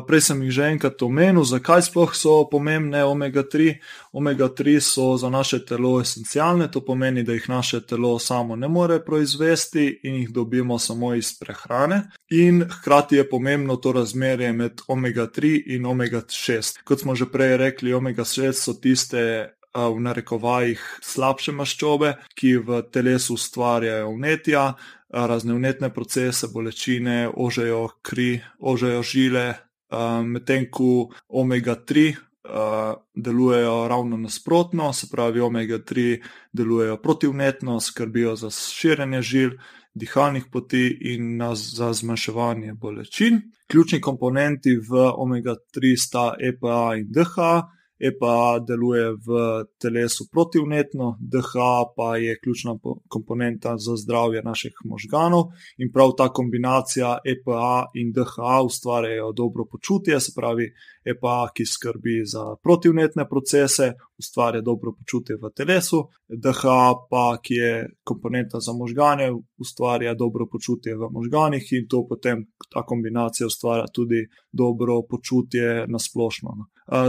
Prej 0.07 0.21
sem 0.21 0.43
jih 0.43 0.53
že 0.53 0.71
enkrat 0.73 1.03
omenil, 1.03 1.45
zakaj 1.45 1.83
sploh 1.89 2.15
so 2.17 2.49
pomembne 2.51 3.05
omega-3. 3.05 3.77
Omega-3 4.13 4.81
so 4.81 5.17
za 5.17 5.31
naše 5.31 5.65
telo 5.67 5.99
esencialne, 6.01 6.71
to 6.73 6.81
pomeni, 6.85 7.23
da 7.23 7.37
jih 7.37 7.49
naše 7.49 7.83
telo 7.87 8.19
samo 8.19 8.57
ne 8.57 8.69
more 8.69 9.01
proizvesti 9.05 10.01
in 10.03 10.15
jih 10.23 10.33
dobimo 10.33 10.79
samo 10.79 11.15
iz 11.15 11.35
prehrane. 11.39 12.03
In 12.33 12.63
hkrati 12.65 13.17
je 13.17 13.29
pomembno 13.29 13.77
to 13.77 13.93
razmerje 13.93 14.53
med 14.53 14.81
omega-3 14.89 15.63
in 15.67 15.87
omega-6. 15.87 16.79
Kot 16.85 17.01
smo 17.01 17.15
že 17.15 17.27
prej 17.29 17.57
rekli, 17.61 17.93
omega-6 17.93 18.53
so 18.53 18.73
tiste 18.73 19.53
v 19.75 20.01
narekovajih 20.01 20.81
slabše 21.05 21.53
maščobe, 21.53 22.15
ki 22.33 22.57
v 22.65 22.81
telesu 22.93 23.37
ustvarjajo 23.37 24.15
vnetja, 24.17 24.65
razne 25.13 25.59
vnetne 25.59 25.93
procese, 25.93 26.49
bolečine, 26.49 27.29
ožejo 27.29 27.89
kri, 28.01 28.41
ožejo 28.61 29.03
žile, 29.05 29.47
medtem 30.25 30.71
ko 30.73 31.13
omega-3 31.29 32.15
delujejo 33.15 33.77
ravno 33.89 34.17
nasprotno, 34.17 34.93
se 34.93 35.07
pravi, 35.13 35.41
omega-3 35.41 36.17
delujejo 36.53 36.97
protivnetno, 36.97 37.81
skrbijo 37.81 38.37
za 38.37 38.51
širjenje 38.51 39.23
žil. 39.23 39.51
Dihalnih 39.95 40.45
poti 40.53 40.99
in 41.13 41.41
za 41.55 41.93
zmanjševanje 41.93 42.75
bolečin. 42.75 43.41
Ključni 43.67 44.01
komponenti 44.01 44.77
v 44.77 45.05
omega-3 45.17 45.97
sta 45.97 46.35
EPA 46.41 46.95
in 46.97 47.07
DHA, 47.13 47.53
EPA 48.03 48.59
deluje 48.67 49.13
v 49.27 49.29
telesu 49.79 50.27
protivnetno, 50.33 51.17
DH 51.21 51.55
pa 51.97 52.17
je 52.17 52.39
ključna 52.43 52.75
komponenta 53.09 53.77
za 53.79 53.97
zdravje 53.97 54.43
naših 54.43 54.73
možganov 54.85 55.45
in 55.79 55.93
prav 55.93 56.11
ta 56.19 56.29
kombinacija 56.29 57.19
EPA 57.25 57.87
in 57.95 58.13
DH 58.13 58.65
ustvarjajo 58.67 59.33
dobro 59.33 59.65
počutje, 59.71 60.21
se 60.21 60.33
pravi, 60.37 60.73
EPA, 61.05 61.49
ki 61.55 61.67
skrbi 61.67 62.23
za 62.25 62.57
protivnetne 62.63 63.29
procese, 63.29 63.93
ustvarja 64.19 64.61
dobro 64.61 64.93
počutje 64.99 65.37
v 65.37 65.51
telesu, 65.57 66.03
DH 66.29 66.63
pa, 67.11 67.39
ki 67.43 67.55
je 67.55 67.73
komponenta 68.05 68.61
za 68.61 68.73
možgane, 68.73 69.31
ustvarja 69.59 70.15
dobro 70.15 70.47
počutje 70.47 70.97
v 70.97 71.11
možganih 71.11 71.73
in 71.73 71.89
to 71.89 72.07
potem 72.09 72.47
ta 72.73 72.83
kombinacija 72.83 73.47
ustvarja 73.47 73.87
tudi 73.95 74.27
dobro 74.53 75.03
počutje 75.11 75.87
na 75.89 75.99
splošno. 75.99 76.57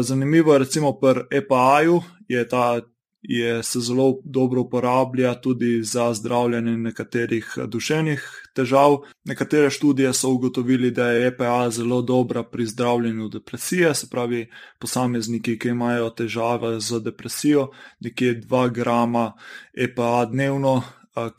Zanimivo 0.02 0.54
je, 0.54 0.60
recimo, 0.60 0.94
pri 1.00 1.28
EPA-ju 1.32 2.02
je 2.28 2.48
ta 2.48 2.82
je, 3.24 3.64
se 3.64 3.80
zelo 3.80 4.20
dobro 4.24 4.62
uporablja 4.62 5.42
tudi 5.42 5.84
za 5.84 6.14
zdravljenje 6.14 6.78
nekaterih 6.78 7.54
duševnih 7.68 8.50
težav. 8.54 8.98
Nekatere 9.26 9.70
študije 9.70 10.14
so 10.14 10.30
ugotovili, 10.30 10.92
da 10.92 11.08
je 11.12 11.28
EPA 11.28 11.70
zelo 11.70 12.02
dobra 12.02 12.44
pri 12.44 12.66
zdravljenju 12.66 13.30
depresije, 13.30 13.96
se 13.96 14.08
pravi, 14.10 14.50
posamezniki, 14.80 15.60
ki 15.60 15.68
imajo 15.68 16.10
težave 16.10 16.80
z 16.80 17.00
depresijo, 17.00 17.70
nekje 18.00 18.42
2 18.42 18.72
grama 18.72 19.34
EPA 19.74 20.26
dnevno, 20.26 20.82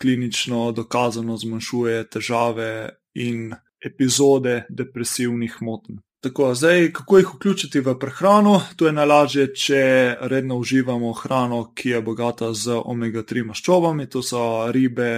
klinično 0.00 0.72
dokazano 0.72 1.36
zmanjšuje 1.36 2.08
težave 2.08 2.88
in 3.14 3.52
epizode 3.84 4.64
depresivnih 4.70 5.56
motenj. 5.60 5.96
Tako, 6.24 6.54
zdaj, 6.54 6.92
kako 6.92 7.18
jih 7.18 7.28
vključiti 7.34 7.80
v 7.80 7.98
prehrano? 7.98 8.60
To 8.76 8.86
je 8.86 8.92
najlažje, 8.92 9.54
če 9.54 9.80
redno 10.20 10.56
uživamo 10.56 11.12
hrano, 11.12 11.58
ki 11.74 11.90
je 11.90 12.00
bogata 12.02 12.48
z 12.54 12.78
omega-3 12.80 13.42
maščobami. 13.44 14.06
To 14.08 14.22
so 14.24 14.40
ribe, 14.72 15.08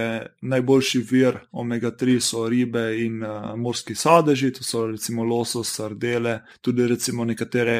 najboljši 0.41 0.99
vir 1.11 1.37
omega-3 1.51 2.19
so 2.19 2.43
ribe 2.49 2.83
in 3.05 3.23
uh, 3.23 3.55
morski 3.55 3.95
sadeži, 3.95 4.51
to 4.57 4.67
so 4.67 4.83
recimo 4.87 5.23
losos, 5.23 5.71
sardele, 5.77 6.41
tudi 6.61 6.87
recimo 6.87 7.23
nekatere 7.23 7.77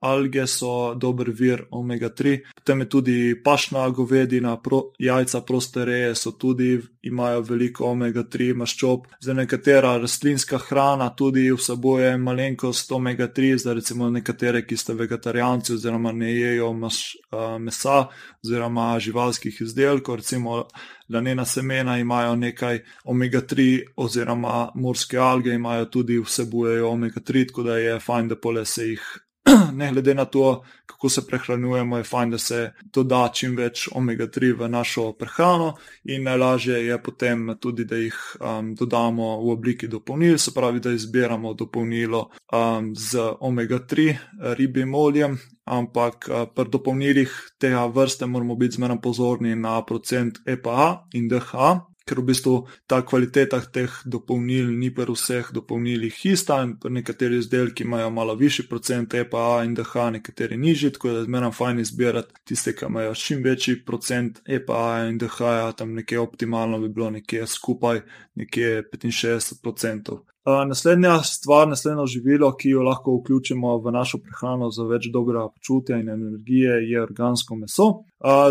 alge 0.00 0.46
so 0.46 0.94
dober 0.94 1.28
vir 1.28 1.66
omega-3. 1.70 2.38
Potem 2.54 2.80
je 2.80 2.88
tudi 2.88 3.18
pašna 3.44 3.84
govedina, 3.90 4.56
pro, 4.56 4.94
jajca 4.98 5.40
prostereje 5.44 6.14
so 6.14 6.32
tudi 6.32 6.80
imajo 7.02 7.44
veliko 7.50 7.90
omega-3 7.90 8.54
maščob. 8.56 9.06
Zdaj, 9.20 9.40
nekatera 9.42 9.96
rastlinska 9.98 10.58
hrana 10.68 11.10
tudi 11.16 11.50
vsebuje 11.52 12.16
malenko 12.16 12.61
malenkost 12.62 12.92
omega-3, 12.92 13.58
zdaj 13.58 13.74
recimo 13.74 14.10
nekatere, 14.10 14.62
ki 14.66 14.76
ste 14.76 14.94
vegetarijanci 14.94 15.72
oziroma 15.74 16.12
ne 16.12 16.32
jejo 16.32 16.72
maš, 16.72 17.16
uh, 17.32 17.58
mesa 17.58 18.08
oziroma 18.44 18.98
živalskih 19.00 19.60
izdelkov, 19.60 20.16
recimo 20.16 20.68
lanena 21.08 21.44
semena 21.44 21.98
imajo 21.98 22.36
nekaj 22.36 22.80
omega-3 23.04 23.82
oziroma 23.96 24.70
morske 24.74 25.18
alge 25.18 25.54
imajo 25.54 25.84
tudi 25.86 26.20
vsebujejo 26.20 26.90
omega-3, 26.90 27.48
tako 27.48 27.62
da 27.62 27.76
je 27.76 27.98
fajn, 28.00 28.28
da 28.28 28.36
pole 28.36 28.64
se 28.64 28.86
jih 28.86 29.02
ne 29.78 29.90
glede 29.92 30.14
na 30.14 30.24
to, 30.24 30.62
kako 31.02 31.08
se 31.08 31.26
prehranjujemo, 31.26 31.96
je 31.96 32.04
fajn, 32.04 32.30
da 32.30 32.38
se 32.38 32.72
doda 32.94 33.28
čim 33.34 33.56
več 33.58 33.88
omega-3 33.90 34.52
v 34.58 34.68
našo 34.70 35.08
prehrano, 35.18 35.72
in 36.04 36.22
najlažje 36.22 36.78
je 36.86 36.98
potem 37.02 37.56
tudi, 37.60 37.84
da 37.84 37.98
jih 37.98 38.14
um, 38.38 38.68
dodamo 38.78 39.40
v 39.42 39.50
obliki 39.50 39.88
dopolnil, 39.90 40.38
se 40.38 40.54
pravi, 40.54 40.78
da 40.80 40.92
izbiramo 40.94 41.54
dopolnilo 41.58 42.28
um, 42.52 42.94
z 42.94 43.18
omega-3 43.40 44.14
ribjim 44.54 44.94
oljem. 44.94 45.38
Ampak 45.64 46.28
uh, 46.28 46.46
pri 46.54 46.70
dopolnilih 46.70 47.34
tega 47.58 47.86
vrste 47.86 48.26
moramo 48.26 48.54
biti 48.54 48.78
zmeraj 48.78 49.00
pozorni 49.02 49.56
na 49.56 49.80
procent 49.82 50.38
EPA 50.46 51.08
in 51.18 51.26
DHA, 51.28 51.91
ker 52.06 52.20
v 52.20 52.26
bistvu 52.30 52.54
ta 52.86 53.02
kvaliteta 53.06 53.60
teh 53.72 53.92
dopolnil 54.04 54.72
ni 54.78 54.90
pri 54.94 55.12
vseh 55.12 55.52
dopolnilih 55.54 56.16
ista, 56.26 56.62
in 56.62 56.76
nekateri 56.98 57.38
izdelki 57.38 57.84
imajo 57.84 58.10
malo 58.10 58.34
višji 58.34 58.66
procent 58.68 59.14
EPA 59.14 59.62
in 59.64 59.74
DH, 59.74 60.08
nekateri 60.18 60.56
nižji, 60.56 60.92
tako 60.96 61.12
da 61.16 61.24
zmeraj 61.24 61.52
fajn 61.58 61.80
izbirati 61.80 62.34
tiste, 62.44 62.74
ki 62.76 62.88
imajo 62.88 63.14
čim 63.14 63.42
večji 63.44 63.84
procent 63.84 64.42
EPA 64.46 65.06
in 65.08 65.18
DH, 65.18 65.72
tam 65.76 65.94
nekje 65.94 66.18
optimalno 66.18 66.78
bi 66.78 66.88
bilo 66.88 67.10
nekje 67.10 67.46
skupaj, 67.46 68.02
nekje 68.34 68.82
65 68.92 69.62
procentov. 69.62 70.24
Naslednja 70.44 71.18
stvar, 71.18 71.68
naslednjo 71.68 72.06
živilo, 72.06 72.56
ki 72.56 72.68
jo 72.68 72.82
lahko 72.82 73.12
vključimo 73.16 73.76
v 73.78 73.92
našo 73.94 74.18
prehrano 74.18 74.70
za 74.70 74.82
več 74.90 75.06
dobrega 75.14 75.44
počutja 75.54 76.00
in 76.02 76.08
energije, 76.10 76.80
je 76.90 77.02
organsko 77.02 77.54
meso. 77.56 77.86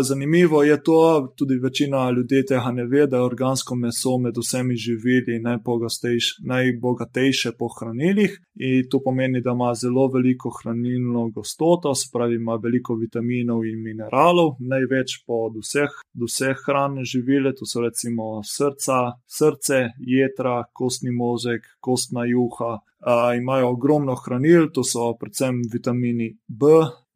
Zanimivo 0.00 0.62
je 0.62 0.82
to, 0.82 1.32
tudi 1.36 1.58
večina 1.62 2.10
ljudi 2.10 2.44
tega 2.48 2.72
ne 2.72 2.84
ve, 2.84 3.06
da 3.06 3.16
je 3.16 3.22
organsko 3.22 3.74
meso 3.74 4.16
med 4.18 4.36
vsemi 4.36 4.76
živili 4.76 5.40
najbogatejše 6.44 7.52
po 7.58 7.68
hranilih 7.68 8.38
in 8.54 8.88
to 8.90 9.00
pomeni, 9.04 9.40
da 9.40 9.50
ima 9.50 9.74
zelo 9.74 10.06
veliko 10.08 10.50
hranilno 10.62 11.28
gostoto, 11.28 11.94
se 11.94 12.08
pravi, 12.12 12.34
ima 12.36 12.56
veliko 12.62 12.94
vitaminov 12.94 13.64
in 13.66 13.80
mineralov, 13.84 14.56
največ 14.60 15.24
od 15.26 15.56
vseh, 15.60 15.92
vseh 16.24 16.56
hranjenih 16.66 17.04
živil, 17.04 17.52
to 17.56 17.66
so 17.66 17.80
recimo 17.80 18.40
srca, 18.44 18.98
srce, 19.26 19.80
jedra, 19.98 20.64
kostni 20.72 21.10
možek, 21.10 21.64
kostna 21.82 22.24
juha. 22.30 22.78
Uh, 23.02 23.34
imajo 23.34 23.74
ogromno 23.74 24.14
hranil, 24.14 24.70
to 24.70 24.84
so 24.86 25.10
predvsem 25.18 25.58
vitamini 25.72 26.30
B, 26.46 26.66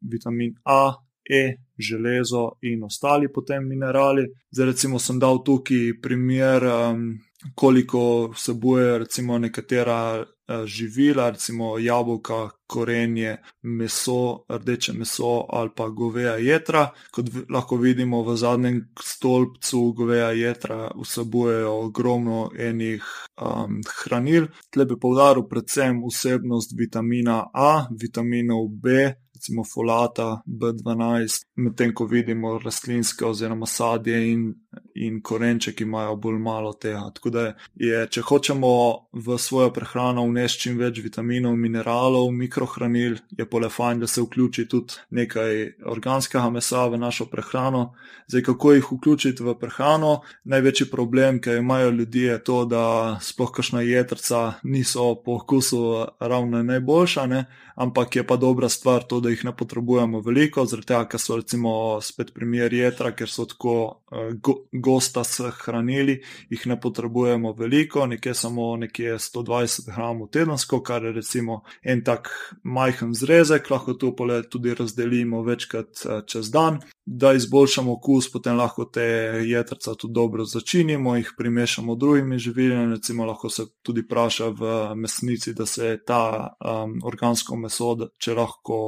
vitamin 0.01 0.51
A, 0.67 0.97
E, 1.29 1.57
železo 1.77 2.51
in 2.61 2.83
ostali 2.83 3.27
potem 3.33 3.67
minerali. 3.67 4.27
Zdaj, 4.51 4.65
recimo, 4.65 4.99
sem 4.99 5.19
dal 5.19 5.43
tukaj 5.43 5.99
primer, 6.01 6.63
um, 6.63 7.19
koliko 7.55 8.29
vsebuje 8.31 8.97
recimo 8.97 9.39
nekatera 9.39 10.25
živila, 10.65 11.29
recimo 11.29 11.77
jabolka, 11.79 12.49
korenje, 12.67 13.37
meso, 13.61 14.45
rdeče 14.49 14.93
meso 14.93 15.45
ali 15.49 15.69
pa 15.75 15.89
goveja 15.89 16.35
jedra. 16.35 16.89
Kot 17.11 17.29
lahko 17.49 17.77
vidimo 17.77 18.23
v 18.23 18.35
zadnjem 18.37 18.81
stolpcu, 19.03 19.93
goveja 19.97 20.31
jedra 20.31 20.91
vsebujejo 21.03 21.73
ogromno 21.85 22.49
enih 22.57 23.03
um, 23.41 23.81
hranil. 24.03 24.47
Tle 24.69 24.85
bi 24.85 24.99
povdaril 24.99 25.47
predvsem 25.47 26.03
vsebnost 26.03 26.75
vitamina 26.79 27.45
A, 27.53 27.87
vitaminov 28.01 28.67
B, 28.69 29.13
recimo 29.37 29.63
folata, 29.63 30.41
B12, 30.45 31.45
medtem 31.55 31.93
ko 31.93 32.05
vidimo 32.05 32.57
rastlinske 32.59 33.25
oziroma 33.25 33.65
sadje 33.65 34.31
in, 34.31 34.47
in 34.95 35.21
korenče, 35.21 35.73
ki 35.75 35.83
imajo 35.83 36.15
bolj 36.15 36.39
malo 36.39 36.73
tega. 36.73 37.05
Tako 37.15 37.29
da 37.29 37.45
je, 37.75 38.03
če 38.11 38.21
hočemo 38.21 38.71
v 39.13 39.37
svojo 39.41 39.71
prehrano 39.73 40.25
vnesti 40.27 40.67
čim 40.67 40.77
več 40.77 41.01
vitaminov, 41.03 41.55
mineralov, 41.57 42.31
mikrohranil, 42.31 43.17
je 43.37 43.45
pole 43.49 43.69
fajn, 43.69 44.03
da 44.03 44.07
se 44.07 44.21
vključi 44.21 44.67
tudi 44.69 44.99
nekaj 45.09 45.63
organskega 45.85 46.49
mesa 46.53 46.87
v 46.87 47.01
našo 47.01 47.29
prehrano. 47.31 47.93
Zdaj, 48.27 48.43
kako 48.49 48.73
jih 48.73 48.91
vključiti 48.91 49.43
v 49.43 49.55
prehrano? 49.59 50.21
Največji 50.43 50.89
problem, 50.91 51.41
ki 51.41 51.59
imajo 51.61 51.89
ljudje, 51.91 52.27
je 52.27 52.43
to, 52.43 52.65
da 52.65 52.83
sploh 53.21 53.51
kašna 53.51 53.81
jedrca 53.81 54.53
niso 54.63 55.15
po 55.15 55.39
okusu 55.41 56.05
ravno 56.19 56.63
najboljša, 56.63 57.25
ne? 57.25 57.45
ampak 57.77 58.15
je 58.15 58.23
pa 58.27 58.35
dobra 58.37 58.69
stvar 58.69 59.03
to, 59.03 59.19
da 59.19 59.29
jih 59.29 59.45
ne 59.45 59.53
potrebujemo 59.55 60.21
veliko, 60.25 60.65
zaradi 60.65 60.87
tega, 60.89 61.03
ker 61.11 61.21
so 61.21 61.37
recimo 61.37 61.71
spet 62.01 62.33
primer 62.33 62.73
jedra, 62.73 63.11
ker 63.13 63.29
so 63.29 63.45
tako 63.45 63.75
uh, 64.09 64.31
go, 64.41 64.55
gosta 64.71 65.23
s 65.23 65.41
hranili, 65.61 66.21
jih 66.49 66.67
ne 66.67 66.79
potrebujemo 66.79 67.53
veliko, 67.53 68.05
nekje 68.05 68.33
samo 68.33 68.75
nekje 68.77 69.17
120 69.17 69.85
gramov 69.95 70.29
tedensko, 70.29 70.81
kar 70.83 71.05
je 71.05 71.11
recimo 71.11 71.61
en 71.83 72.03
tak 72.03 72.29
majhen 72.63 73.13
zrezek, 73.13 73.69
lahko 73.69 73.93
to 73.93 74.15
pole 74.15 74.41
tudi 74.49 74.73
razdelimo 74.73 75.41
večkrat 75.43 76.05
uh, 76.05 76.21
čez 76.25 76.51
dan. 76.51 76.79
Da 77.05 77.31
izboljšamo 77.33 77.93
okus, 77.93 78.31
potem 78.31 78.57
lahko 78.57 78.85
te 78.85 79.03
jedrca 79.47 79.93
tudi 79.95 80.13
dobro 80.13 80.43
začinimo, 80.45 81.15
jih 81.15 81.31
primešamo 81.37 81.95
z 81.95 81.99
drugimi 81.99 82.39
živili. 82.39 82.75
Recimo, 82.91 83.25
lahko 83.25 83.49
se 83.49 83.63
tudi 83.81 84.01
vpraša 84.01 84.49
v 84.49 84.95
mesnici, 84.95 85.53
da 85.53 85.65
se 85.65 85.97
ta 86.05 86.49
um, 86.59 86.99
organsko 87.03 87.55
meso, 87.55 87.95
če 88.19 88.33
lahko 88.33 88.79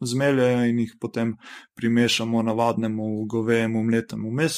zmeljajo 0.00 0.64
in 0.66 0.78
jih 0.82 0.96
potem 1.00 1.36
primešamo 1.76 2.42
navadnemu 2.42 3.26
govejemu 3.26 3.82
mletemu 3.82 4.30
mesu 4.30 4.55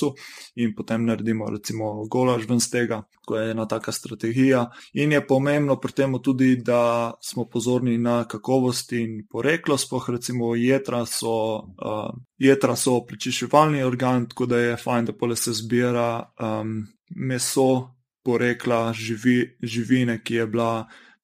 in 0.57 0.75
potem 0.77 1.05
naredimo 1.07 1.49
recimo 1.51 2.07
golaž 2.11 2.47
ven 2.49 2.61
z 2.61 2.71
tega, 2.71 3.03
ko 3.27 3.37
je 3.37 3.51
ena 3.51 3.67
taka 3.69 3.93
strategija. 3.93 4.67
In 4.95 5.13
je 5.13 5.27
pomembno 5.27 5.77
pri 5.81 5.93
tem 5.93 6.17
tudi, 6.23 6.57
da 6.57 7.13
smo 7.23 7.45
pozorni 7.45 7.99
na 7.99 8.25
kakovost 8.25 8.93
in 8.93 9.27
poreklo, 9.31 9.79
spoh 9.79 10.09
recimo 10.09 10.55
jedra 10.55 11.05
so, 11.07 11.35
uh, 11.79 12.11
jedra 12.39 12.77
so 12.77 13.01
prečiščevalni 13.07 13.83
organ, 13.83 14.29
tako 14.29 14.47
da 14.47 14.59
je 14.59 14.77
fajn, 14.77 15.11
da 15.11 15.13
pole 15.13 15.37
se 15.37 15.53
zbira 15.53 16.09
um, 16.41 16.81
meso 17.17 17.99
porekla 18.25 18.93
živi, 18.93 19.57
živine, 19.63 20.21
ki 20.25 20.35
je 20.35 20.47
bila 20.47 20.73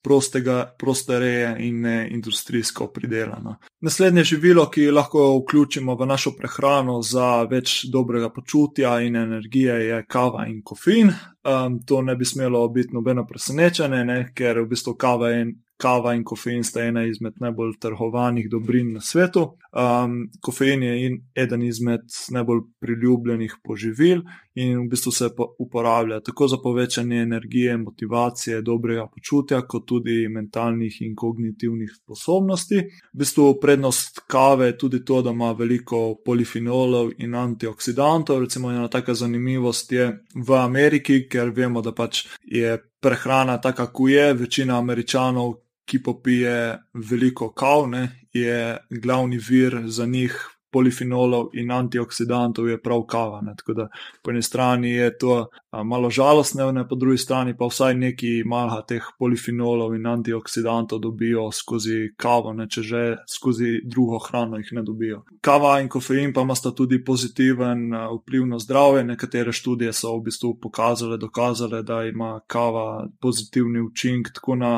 prostega, 0.05 0.75
proste 0.79 1.19
reje 1.19 1.57
in 1.67 1.81
ne 1.81 2.09
industrijsko 2.11 2.87
pridelano. 2.93 3.57
Naslednje 3.81 4.25
živilo, 4.25 4.67
ki 4.71 4.91
lahko 4.91 5.39
vključimo 5.39 5.97
v 5.97 6.07
našo 6.07 6.35
prehrano 6.37 7.01
za 7.03 7.43
več 7.51 7.85
dobrega 7.93 8.29
počutja 8.31 8.99
in 9.01 9.17
energije, 9.17 9.75
je 9.89 10.03
kava 10.09 10.47
in 10.47 10.63
kofein. 10.63 11.13
um, 11.45 11.81
to 11.87 12.03
ne 12.03 12.17
bi 12.17 12.25
smelo 12.25 12.69
biti 12.69 12.95
nobeno 12.95 13.27
presenečenje, 13.27 14.05
ne, 14.05 14.19
ker 14.35 14.61
v 14.61 14.69
bistvu 14.69 14.95
kava 14.97 15.29
je 15.29 15.47
kava 15.77 16.15
in 16.15 16.25
kofein 16.25 16.65
sta 16.65 16.85
ena 16.85 17.05
izmed 17.07 17.35
najbolj 17.41 17.75
trgovanih 17.81 18.49
dobrin 18.51 18.93
na 18.93 19.01
svetu. 19.01 19.57
Um, 19.75 20.31
kofein 20.41 20.83
je 20.83 21.19
eden 21.35 21.63
izmed 21.63 22.07
najbolj 22.31 22.61
priljubljenih 22.81 23.57
poživil 23.65 24.23
in 24.55 24.79
v 24.79 24.89
bistvu 24.91 25.13
se 25.13 25.29
uporablja 25.59 26.21
tako 26.21 26.49
za 26.49 26.57
povečanje 26.63 27.23
energije, 27.23 27.77
motivacije, 27.77 28.63
dobrega 28.63 29.07
počutja, 29.07 29.63
kot 29.67 29.87
tudi 29.87 30.29
mentalnih 30.29 31.01
in 31.03 31.17
kognitivnih 31.17 31.91
sposobnosti. 32.03 32.85
V 33.15 33.19
bistvu 33.19 33.59
prednost 33.61 34.21
kave 34.31 34.67
je 34.67 34.79
tudi 34.79 35.05
to, 35.05 35.23
da 35.23 35.31
ima 35.31 35.53
veliko 35.53 36.15
polifenolov 36.25 37.11
in 37.19 37.35
antioksidantov. 37.35 38.41
Recimo 38.41 38.71
ena 38.71 38.89
taka 38.89 39.15
zanimivost 39.15 39.93
je 39.93 40.13
v 40.35 40.55
Ameriki, 40.55 41.25
ker 41.29 41.51
vemo, 41.51 41.83
da 41.83 41.93
pač 41.93 42.27
je 42.45 42.79
prehrana 43.05 43.59
taka, 43.61 43.87
kot 43.93 44.11
je, 44.11 44.33
večina 44.35 44.79
američanov, 44.79 45.64
ki 45.85 46.03
popije 46.03 46.79
veliko 46.95 47.51
kav, 47.53 47.89
ne, 47.89 48.09
je 48.33 48.79
glavni 48.91 49.39
vir 49.39 49.83
za 49.87 50.07
njih 50.07 50.54
polifenolov 50.75 51.53
in 51.55 51.71
antioksidantov 51.71 52.69
je 52.69 52.81
prav 52.83 53.05
kava. 53.09 53.41
Ne. 53.47 53.55
Tako 53.59 53.77
da 53.79 53.89
po 54.23 54.33
eni 54.33 54.43
strani 54.43 54.91
je 54.91 55.11
to 55.19 55.37
a, 55.71 55.83
malo 55.83 56.11
žalostno, 56.11 56.73
ne, 56.73 56.87
po 56.89 56.99
drugi 56.99 57.19
strani 57.19 57.55
pa 57.57 57.69
vsaj 57.71 57.95
neki 57.95 58.33
malha 58.47 58.83
teh 58.89 59.07
polifenolov 59.19 59.95
in 59.95 60.07
antioksidantov 60.07 61.01
dobijo 61.01 61.47
skozi 61.53 62.15
kavo, 62.17 62.53
ne, 62.53 62.67
če 62.69 62.83
že 62.83 63.03
skozi 63.31 63.79
drugo 63.85 64.19
hrano 64.27 64.59
jih 64.59 64.73
ne 64.79 64.83
dobijo. 64.83 65.23
Kava 65.45 65.77
in 65.83 65.89
kofein 65.89 66.35
pa 66.35 66.43
ima 66.43 66.57
sta 66.59 66.75
tudi 66.75 66.99
pozitiven 67.05 67.87
a, 67.95 68.09
vpliv 68.19 68.47
na 68.51 68.59
zdravje. 68.59 69.05
Nekatere 69.05 69.53
študije 69.53 69.93
so 69.93 70.17
v 70.19 70.25
bistvu 70.29 70.55
pokazale, 70.63 71.19
dokazale, 71.21 71.83
da 71.83 72.03
ima 72.05 72.41
kava 72.51 73.07
pozitivni 73.21 73.81
učinek 73.81 74.33
tako 74.35 74.57
na 74.57 74.73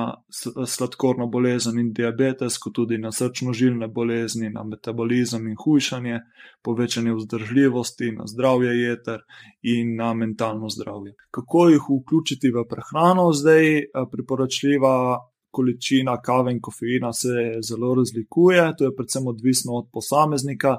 sladkorno 0.66 1.26
bolezen 1.26 1.78
in 1.78 1.92
diabetes, 1.92 2.58
kot 2.58 2.74
tudi 2.76 2.98
na 2.98 3.12
srčno-žilne 3.12 3.88
bolezni, 3.88 4.50
na 4.50 4.64
metabolizem 4.64 5.46
in 5.48 5.56
hujše 5.56 5.85
hujšanje, 5.86 6.20
povečanje 6.62 7.14
vzdržljivosti, 7.14 8.12
na 8.12 8.26
zdravje 8.26 8.82
jeter 8.82 9.20
in 9.62 9.96
na 9.96 10.14
mentalno 10.14 10.68
zdravje. 10.68 11.14
Kako 11.30 11.68
jih 11.68 11.82
vključiti 11.82 12.50
v 12.50 12.64
prehrano? 12.68 13.32
Zdaj, 13.32 13.78
eh, 13.78 13.84
priporočljiva 14.12 15.18
količina 15.50 16.20
kave 16.20 16.52
in 16.52 16.60
kofeina 16.60 17.12
se 17.12 17.60
zelo 17.68 17.94
razlikuje, 17.94 18.72
to 18.78 18.84
je 18.84 18.96
predvsem 18.96 19.26
odvisno 19.26 19.72
od 19.72 19.86
posameznika 19.92 20.76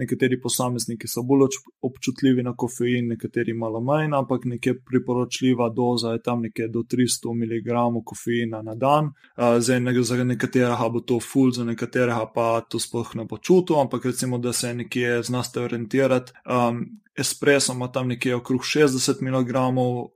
nekateri 0.00 0.40
posamezniki 0.40 1.08
so 1.08 1.22
bolj 1.26 1.58
občutljivi 1.86 2.42
na 2.42 2.54
kofein, 2.56 3.08
nekateri 3.14 3.54
malo 3.54 3.80
manj, 3.80 4.14
ampak 4.16 4.44
nekje 4.44 4.74
priporočljiva 4.80 5.68
doza 5.76 6.14
je 6.16 6.22
tam 6.22 6.42
nekje 6.46 6.68
do 6.68 6.82
300 6.82 7.34
mg 7.42 8.04
kofeina 8.04 8.62
na 8.62 8.74
dan. 8.74 9.12
Zdaj, 9.36 10.02
za 10.02 10.24
nekaterega 10.24 10.88
bo 10.92 11.00
to 11.00 11.20
full, 11.20 11.52
za 11.52 11.64
nekaterega 11.64 12.26
pa 12.34 12.60
to 12.60 12.78
sploh 12.78 13.14
ne 13.14 13.24
bo 13.24 13.38
čutil, 13.38 13.80
ampak 13.80 14.04
recimo, 14.04 14.38
da 14.38 14.52
se 14.52 14.74
nekje 14.74 15.22
znaste 15.22 15.60
orientirati. 15.60 16.32
Um, 16.46 17.00
espresso 17.20 17.72
ima 17.72 17.88
tam 17.92 18.08
nekje 18.08 18.34
okrog 18.34 18.60
60 18.60 19.22
mg 19.22 19.54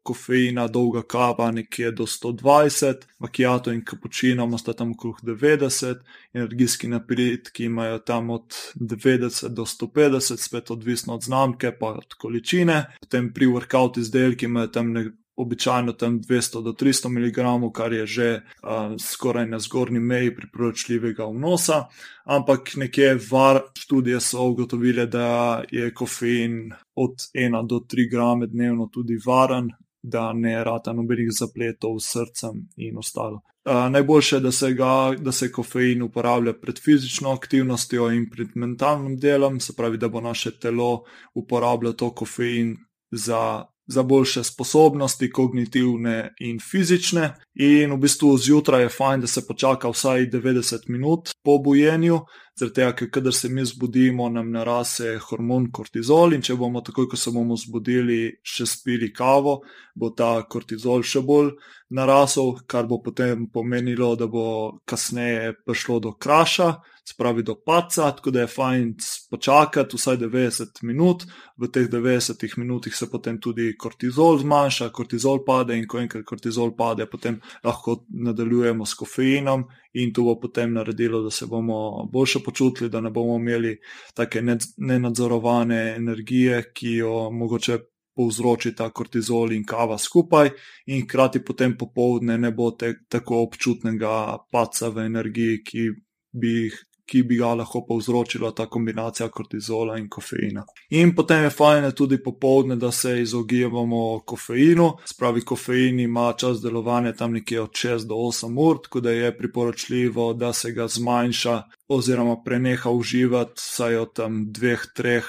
kofeina, 0.03 0.67
dolga 0.69 1.03
kava 1.03 1.51
nekje 1.51 1.91
do 1.91 2.07
120, 2.07 2.95
makijato 3.19 3.73
in 3.73 3.85
kapučino 3.85 4.45
ima 4.45 4.59
tam 4.59 4.93
okrog 4.93 5.21
90, 5.23 5.95
energijski 6.33 6.89
napitki 6.89 7.65
imajo 7.65 7.99
tam 7.99 8.31
od 8.31 8.55
90 8.75 9.49
do 9.49 9.63
150, 9.65 10.37
spet 10.37 10.71
odvisno 10.71 11.15
od 11.15 11.23
znamke, 11.23 11.73
pa 11.81 11.87
od 11.87 12.15
količine. 12.15 12.97
Potem 13.01 13.33
pri 13.33 13.47
workout 13.47 13.99
izdelki 13.99 14.45
imajo 14.45 14.67
tam 14.67 14.93
nekaj 14.93 15.24
običajno 15.37 15.93
tam 15.93 16.21
200 16.21 16.63
do 16.63 16.73
300 16.73 17.09
mg, 17.09 17.73
kar 17.73 17.93
je 17.93 18.07
že 18.07 18.29
uh, 18.35 18.97
skoraj 19.01 19.47
na 19.47 19.59
zgornji 19.59 20.01
meji 20.01 20.35
priporočljivega 20.37 21.25
vnosa. 21.25 21.85
Ampak 22.25 22.77
nekje 22.77 23.19
var 23.31 23.63
študije 23.79 24.21
so 24.21 24.47
ugotovile, 24.49 25.07
da 25.07 25.63
je 25.71 25.95
kofein 25.95 26.73
od 26.95 27.15
1 27.35 27.67
do 27.67 27.77
3 27.77 28.11
grame 28.11 28.47
dnevno 28.47 28.89
tudi 28.93 29.19
varen, 29.27 29.69
da 30.03 30.33
ne 30.33 30.65
rata 30.65 30.93
nobenih 30.93 31.29
zapletov 31.33 31.99
s 31.99 32.13
srcem 32.13 32.69
in 32.77 32.99
ostalo. 32.99 33.41
Uh, 33.65 33.91
najboljše 33.91 34.37
je, 34.37 34.41
da 34.41 34.53
se, 34.53 34.73
ga, 34.73 35.15
da 35.19 35.33
se 35.33 35.53
kofein 35.53 36.03
uporablja 36.03 36.53
pred 36.53 36.81
fizično 36.85 37.33
aktivnostjo 37.33 38.11
in 38.13 38.31
pred 38.31 38.49
mentalnim 38.55 39.17
delom, 39.17 39.61
se 39.61 39.73
pravi, 39.77 39.99
da 39.99 40.09
bo 40.09 40.21
naše 40.21 40.59
telo 40.59 41.05
uporabljalo 41.35 41.93
to 41.93 42.11
kofein 42.15 42.77
za 43.11 43.65
za 43.87 44.03
boljše 44.03 44.45
sposobnosti, 44.45 45.31
kognitivne 45.31 46.35
in 46.41 46.61
fizične. 46.61 47.35
In 47.55 47.93
v 47.93 47.99
bistvu 47.99 48.37
zjutraj 48.39 48.83
je 48.83 48.89
fajn, 48.89 49.21
da 49.21 49.27
se 49.27 49.47
počaka 49.47 49.89
vsaj 49.89 50.27
90 50.31 50.89
minut 50.89 51.31
po 51.43 51.59
bujenju, 51.59 52.21
zaradi 52.59 52.75
tega, 52.75 52.93
ker 52.97 53.11
kadar 53.11 53.35
se 53.35 53.49
mi 53.49 53.65
zbudimo, 53.65 54.29
nam 54.29 54.51
narase 54.55 55.19
hormon 55.29 55.71
kortizol 55.73 56.35
in 56.35 56.43
če 56.43 56.57
bomo 56.57 56.81
takoj, 56.81 57.09
ko 57.11 57.17
se 57.17 57.31
bomo 57.35 57.57
zbudili, 57.59 58.39
še 58.43 58.67
spili 58.67 59.13
kavo, 59.13 59.61
bo 59.95 60.11
ta 60.11 60.37
kortizol 60.49 61.03
še 61.03 61.23
bolj 61.27 61.53
narasel, 61.95 62.55
kar 62.67 62.89
bo 62.91 63.03
potem 63.03 63.49
pomenilo, 63.53 64.15
da 64.17 64.27
bo 64.27 64.47
kasneje 64.87 65.55
prišlo 65.67 66.01
do 66.01 66.15
kraša 66.19 66.73
spravi 67.05 67.43
do 67.43 67.55
paca, 67.67 68.11
tako 68.17 68.31
da 68.31 68.41
je 68.41 68.47
fajn 68.47 68.95
počakati 69.31 69.97
vsaj 69.97 70.17
90 70.17 70.83
minut, 70.83 71.25
v 71.57 71.69
teh 71.69 71.89
90 71.89 72.59
minutah 72.59 72.95
se 72.95 73.11
potem 73.11 73.41
tudi 73.41 73.75
kortizol 73.79 74.39
zmanjša, 74.39 74.89
kortizol 74.89 75.45
pade 75.45 75.77
in 75.77 75.87
ko 75.89 76.01
enkrat 76.01 76.25
kortizol 76.25 76.73
pade, 76.77 77.07
potem 77.07 77.41
lahko 77.65 78.05
nadaljujemo 78.09 78.87
s 78.87 78.95
kofeinom 78.95 79.67
in 79.93 80.13
to 80.13 80.25
bo 80.25 80.39
potem 80.41 80.73
naredilo, 80.73 81.23
da 81.23 81.31
se 81.31 81.47
bomo 81.47 82.09
boljše 82.13 82.41
počutili, 82.45 82.91
da 82.91 83.01
ne 83.01 83.11
bomo 83.11 83.37
imeli 83.37 83.77
take 84.15 84.43
nenadzorovane 84.77 85.95
energije, 85.97 86.71
ki 86.75 86.97
jo 87.03 87.31
mogoče. 87.31 87.79
Povzroči 88.15 88.71
ta 88.79 88.87
kortizol 88.95 89.51
in 89.53 89.65
kava 89.67 89.97
skupaj, 89.99 90.53
in 90.87 91.01
hkrati 91.03 91.41
potem 91.43 91.73
popovdne 91.75 92.37
ne 92.39 92.53
bo 92.55 92.69
te, 92.71 92.93
tako 93.11 93.41
občutnega 93.43 94.37
paca 94.55 94.89
v 94.95 95.07
energiji, 95.09 95.57
ki 95.67 95.89
bi 96.31 96.53
jih 96.61 96.77
ki 97.07 97.23
bi 97.23 97.37
ga 97.37 97.55
lahko 97.55 97.85
povzročila 97.89 98.51
ta 98.55 98.67
kombinacija 98.67 99.29
kortizola 99.29 99.99
in 99.99 100.09
kofeina. 100.09 100.65
In 100.91 101.15
potem 101.15 101.45
je 101.45 101.51
fajn 101.51 101.91
tudi 101.93 102.23
popovdne, 102.23 102.77
da 102.77 102.93
se 102.93 103.21
izogibamo 103.23 104.21
kofeinu, 104.27 104.91
spravi 105.05 105.45
kofein 105.45 106.01
ima 106.01 106.33
čas 106.33 106.63
delovanja 106.63 107.13
tam 107.13 107.33
nekje 107.33 107.61
od 107.61 107.71
6 107.71 108.07
do 108.09 108.15
8 108.15 108.61
ur, 108.69 108.83
tako 108.83 109.01
da 109.01 109.11
je 109.11 109.37
priporočljivo, 109.39 110.33
da 110.35 110.53
se 110.53 110.73
ga 110.73 110.89
zmanjša 110.89 111.63
oziroma 111.89 112.37
preneha 112.45 112.91
uživati 112.91 113.53
vsaj 113.57 113.97
od 113.97 114.13
tam 114.13 114.47
2-3 114.53 115.23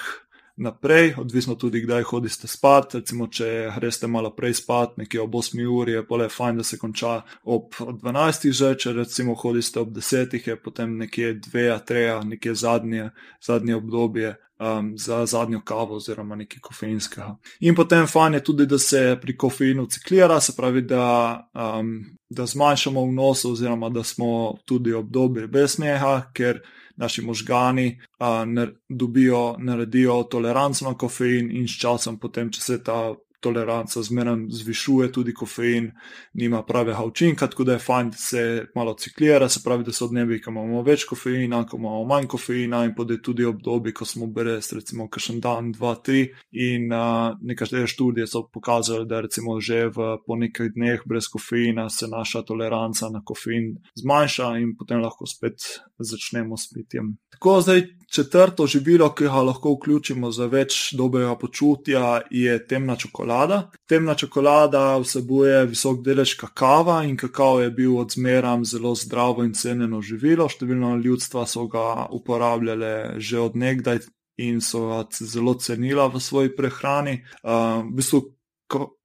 naprej, 0.55 1.13
odvisno 1.17 1.55
tudi, 1.55 1.81
kdaj 1.81 2.03
hodite 2.03 2.47
spat. 2.47 2.95
Recimo, 2.95 3.27
če 3.27 3.71
greste 3.75 4.07
malo 4.07 4.31
prej 4.35 4.59
spat, 4.61 4.97
nekje 4.97 5.21
ob 5.21 5.35
8 5.35 5.65
uri, 5.67 5.97
je 5.97 6.05
pa 6.07 6.21
le 6.21 6.29
fajn, 6.29 6.61
da 6.61 6.63
se 6.63 6.79
konča 6.79 7.19
ob 7.43 7.75
12. 7.79 8.51
že, 8.51 8.73
če 8.79 8.93
recimo 9.01 9.35
hodite 9.35 9.79
ob 9.79 9.91
10. 9.95 10.39
je 10.47 10.55
potem 10.55 10.97
nekje 10.97 11.35
2-3, 11.47 12.23
nekje 12.31 12.55
zadnje, 12.55 13.11
zadnje 13.41 13.75
obdobje. 13.75 14.35
Um, 14.55 14.93
za 14.97 15.25
zadnjo 15.25 15.59
kavo, 15.67 15.97
oziroma 15.99 16.35
nekaj 16.39 16.61
kofeinskega. 16.63 17.33
In 17.67 17.75
potem 17.75 18.05
fajn 18.07 18.37
je 18.37 18.43
tudi, 18.43 18.65
da 18.65 18.77
se 18.79 19.17
pri 19.21 19.35
kofeinu 19.37 19.83
ciklira, 19.91 20.39
se 20.39 20.53
pravi, 20.55 20.81
da, 20.87 21.49
um, 21.51 21.89
da 22.29 22.45
zmanjšamo 22.45 23.03
vnos, 23.03 23.43
oziroma 23.45 23.89
da 23.89 24.03
smo 24.03 24.55
tudi 24.65 24.93
obdobje 24.93 25.47
brez 25.47 25.75
smeha, 25.75 26.31
ker 26.33 26.61
naši 26.97 27.21
možgani 27.21 27.99
a, 28.19 28.45
ner, 28.45 28.75
dobijo, 28.89 29.55
naredijo 29.59 30.23
toleranco 30.23 30.85
na 30.85 30.93
kofein 30.97 31.51
in 31.51 31.67
s 31.67 31.79
časom, 31.81 32.19
potem, 32.19 32.51
če 32.51 32.61
se 32.61 32.83
ta 32.83 33.13
toleranca 33.45 34.01
zmeraj 34.03 34.47
zvišuje, 34.49 35.11
tudi 35.13 35.33
kofein 35.33 35.91
nima 36.33 36.63
pravega 36.65 37.03
učinka, 37.05 37.47
tako 37.51 37.63
da 37.63 37.77
je 37.77 37.83
fajn, 37.83 38.09
da 38.09 38.17
se 38.17 38.43
malo 38.75 38.95
ciklira, 38.99 39.49
se 39.49 39.61
pravi, 39.63 39.85
da 39.85 39.93
so 39.93 40.07
dnevi, 40.09 40.39
ko 40.41 40.51
imamo 40.51 40.81
več 40.85 41.05
kofeina, 41.09 41.61
ko 41.69 41.77
imamo 41.77 42.03
manj 42.09 42.29
kofeina 42.31 42.83
in 42.85 42.95
potem 42.97 43.21
tudi 43.23 43.45
obdobje, 43.45 43.93
ko 43.93 44.07
smo 44.09 44.27
brez, 44.27 44.71
recimo, 44.73 45.09
kakšen 45.11 45.41
dan, 45.43 45.71
dva, 45.75 45.95
tri. 46.03 46.25
In 46.65 46.89
uh, 46.93 47.35
nekatere 47.45 47.87
študije 47.87 48.27
so 48.27 48.45
pokazale, 48.51 49.05
da 49.09 49.21
recimo 49.25 49.59
že 49.61 49.85
v, 49.93 50.15
po 50.25 50.39
nekaj 50.39 50.73
dneh 50.75 51.05
brez 51.05 51.29
kofeina 51.31 51.89
se 51.89 52.09
naša 52.11 52.41
toleranca 52.47 53.09
na 53.13 53.21
kofein 53.25 53.75
zmanjša 54.01 54.55
in 54.61 54.75
potem 54.79 55.03
lahko 55.03 55.27
spet 55.29 55.61
začnemo 55.99 56.57
s 56.57 56.71
pitjem. 56.73 57.15
Tako 57.35 57.59
zdaj 57.61 57.81
četrto 58.07 58.67
živilo, 58.67 59.09
ki 59.15 59.23
ga 59.23 59.41
lahko 59.41 59.73
vključimo 59.75 60.31
za 60.31 60.45
več 60.45 60.93
dobrega 60.97 61.35
počutja, 61.35 62.21
je 62.31 62.57
temna 62.67 62.95
čokolada. 62.95 63.71
Temna 63.89 64.15
čokolada 64.15 64.97
vsebuje 64.97 65.65
visok 65.65 66.01
delež 66.05 66.35
kakava 66.39 67.03
in 67.03 67.17
kakao 67.17 67.61
je 67.61 67.71
bil 67.71 67.97
odzmeram 67.99 68.65
zelo 68.65 68.95
zdravo 68.95 69.43
in 69.43 69.53
cenjeno 69.53 70.01
živilo. 70.01 70.49
Številno 70.49 70.95
ljudstva 70.97 71.45
so 71.47 71.67
ga 71.67 72.07
uporabljale 72.11 73.15
že 73.17 73.39
od 73.39 73.55
nekdaj 73.55 73.99
in 74.37 74.61
so 74.61 74.87
ga 74.89 75.03
zelo 75.11 75.55
cenila 75.55 76.07
v 76.07 76.19
svoji 76.19 76.55
prehrani. 76.55 77.21
Uh, 77.43 77.83
v 77.87 77.95
bistvu, 78.01 78.21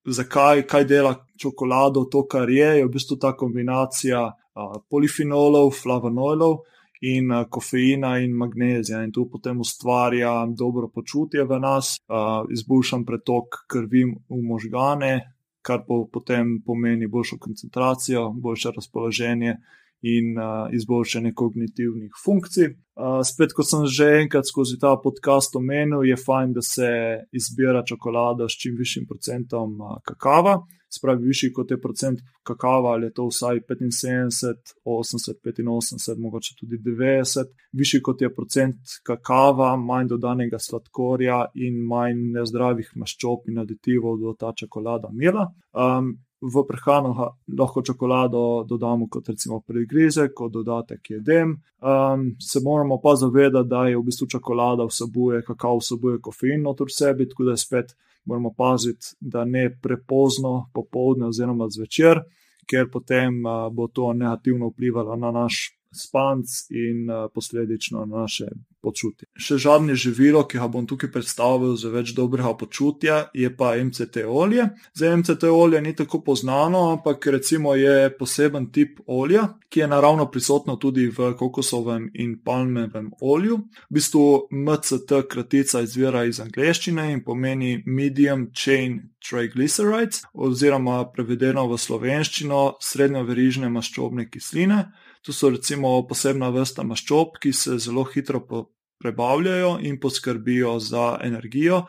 zakaj, 0.06 0.66
kaj 0.66 0.84
dela 0.84 1.14
čokolado, 1.38 2.04
to, 2.10 2.26
kar 2.26 2.50
je, 2.50 2.78
je 2.80 2.86
v 2.86 2.90
bistvu 2.90 3.18
ta 3.20 3.36
kombinacija 3.36 4.26
uh, 4.26 4.82
polifenolov, 4.90 5.70
flavonoidov 5.76 6.60
in 7.00 7.30
uh, 7.30 7.44
kofeina 7.48 8.18
in 8.18 8.36
magnezija. 8.36 9.02
In 9.04 9.12
to 9.12 9.26
potem 9.32 9.60
ustvarja 9.60 10.46
dobro 10.58 10.88
počutje 10.88 11.44
v 11.44 11.60
nas, 11.60 11.96
uh, 12.08 12.44
izboljšan 12.52 13.04
pretok 13.04 13.64
krvi 13.66 14.04
v 14.28 14.40
možgane, 14.42 15.12
kar 15.62 15.84
po, 15.86 16.06
potem 16.12 16.60
pomeni 16.66 17.06
boljšo 17.06 17.38
koncentracijo, 17.38 18.30
boljše 18.32 18.72
razpoloženje 18.76 19.56
in 20.02 20.38
uh, 20.38 20.68
izboljšanje 20.72 21.32
kognitivnih 21.34 22.10
funkcij. 22.24 22.74
Uh, 23.00 23.20
spet, 23.24 23.52
kot 23.56 23.68
sem 23.68 23.86
že 23.86 24.08
enkrat 24.22 24.48
skozi 24.48 24.78
ta 24.80 24.96
podcast 25.02 25.56
omenil, 25.56 26.04
je 26.08 26.16
fajn, 26.16 26.52
da 26.56 26.62
se 26.62 26.90
izbira 27.32 27.84
čokolada 27.86 28.48
s 28.48 28.58
čim 28.60 28.76
višjim 28.78 29.06
procentom 29.08 29.80
uh, 29.80 29.96
kakava. 30.04 30.60
Spravi, 30.90 31.26
višji 31.26 31.52
kot 31.54 31.70
je 31.70 31.80
procent 31.80 32.18
kakava, 32.42 32.96
ali 32.96 33.06
je 33.06 33.12
to 33.14 33.28
vsaj 33.28 33.60
75, 33.68 34.72
80, 34.84 35.38
85, 35.44 36.18
mogoče 36.18 36.54
tudi 36.58 36.80
90. 36.82 37.52
Višji 37.72 38.00
kot 38.02 38.22
je 38.22 38.34
procent 38.34 38.96
kakava, 39.06 39.76
manj 39.76 40.08
dodanega 40.10 40.58
sladkorja 40.58 41.44
in 41.54 41.78
manj 41.86 42.24
nezdravih 42.34 42.90
maščob 42.96 43.46
in 43.52 43.62
aditivov, 43.62 44.18
da 44.18 44.34
ta 44.40 44.52
čokolada 44.56 45.12
mila. 45.14 45.46
Um, 45.70 46.16
v 46.40 46.64
prehrano 46.68 47.36
lahko 47.58 47.82
čokolado 47.82 48.64
dodamo 48.68 49.08
kot 49.08 49.28
recimo 49.28 49.60
pregrize, 49.60 50.28
kot 50.34 50.52
dodatek 50.52 51.10
jedem. 51.10 51.56
Um, 51.80 52.36
se 52.40 52.60
moramo 52.64 53.00
pa 53.00 53.14
zavedati, 53.16 53.68
da 53.68 53.86
je 53.86 53.96
v 53.96 54.02
bistvu 54.02 54.26
čokolada 54.26 54.84
vsebuje, 54.84 55.42
kakav 55.44 55.80
vsebuje 55.80 56.20
kofein 56.20 56.62
notor 56.62 56.88
sebi, 56.90 57.28
tako 57.28 57.44
da 57.44 57.56
spet 57.56 57.96
moramo 58.24 58.54
paziti, 58.56 59.16
da 59.20 59.44
ne 59.44 59.68
prepozno 59.82 60.70
popovdne 60.72 61.26
oziroma 61.26 61.68
zvečer, 61.68 62.22
ker 62.66 62.88
potem 62.92 63.44
uh, 63.44 63.68
bo 63.72 63.88
to 63.88 64.12
negativno 64.12 64.72
vplivalo 64.72 65.16
na 65.16 65.30
naš 65.30 65.79
spanc 65.92 66.46
in 66.70 67.10
uh, 67.10 67.30
posledično 67.34 68.04
na 68.06 68.20
naše 68.22 68.46
počutje. 68.80 69.28
Še 69.36 69.58
zadnje 69.60 69.94
živilo, 69.98 70.42
ki 70.48 70.60
ga 70.60 70.68
bom 70.72 70.86
tukaj 70.88 71.10
predstavil 71.12 71.76
za 71.76 71.90
več 71.92 72.14
dobrega 72.16 72.52
počutja, 72.58 73.18
je 73.36 73.50
pa 73.56 73.74
MCT 73.76 74.24
olje. 74.24 74.70
Za 74.96 75.12
MCT 75.16 75.50
olje 75.52 75.82
ni 75.84 75.92
tako 75.96 76.22
poznano, 76.24 76.86
ampak 76.94 77.26
recimo 77.34 77.74
je 77.76 78.10
poseben 78.16 78.70
tip 78.72 79.00
olja, 79.06 79.46
ki 79.68 79.84
je 79.84 79.90
naravno 79.90 80.26
prisotno 80.30 80.76
tudi 80.80 81.08
v 81.12 81.32
kokosovem 81.38 82.08
in 82.14 82.38
palmevem 82.44 83.12
olju. 83.20 83.60
V 83.90 84.00
bistvu 84.00 84.24
MCT 84.50 85.24
kratica 85.30 85.84
izvira 85.84 86.24
iz 86.24 86.40
angleščine 86.42 87.10
in 87.12 87.24
pomeni 87.24 87.82
medium 87.86 88.48
chain 88.56 89.00
triglycerides 89.20 90.24
oziroma 90.32 91.04
prevedeno 91.12 91.66
v 91.68 91.78
slovenščino 91.78 92.64
srednjo 92.80 93.26
verižne 93.28 93.68
maščobne 93.68 94.30
kisline. 94.32 94.86
To 95.26 95.32
so 95.32 95.50
recimo 95.50 95.98
posebna 96.08 96.48
vrsta 96.54 96.82
maščob, 96.86 97.36
ki 97.40 97.52
se 97.52 97.78
zelo 97.78 98.04
hitro 98.08 98.40
prebavljajo 99.00 99.78
in 99.82 100.00
poskrbijo 100.00 100.78
za 100.78 101.18
energijo. 101.22 101.82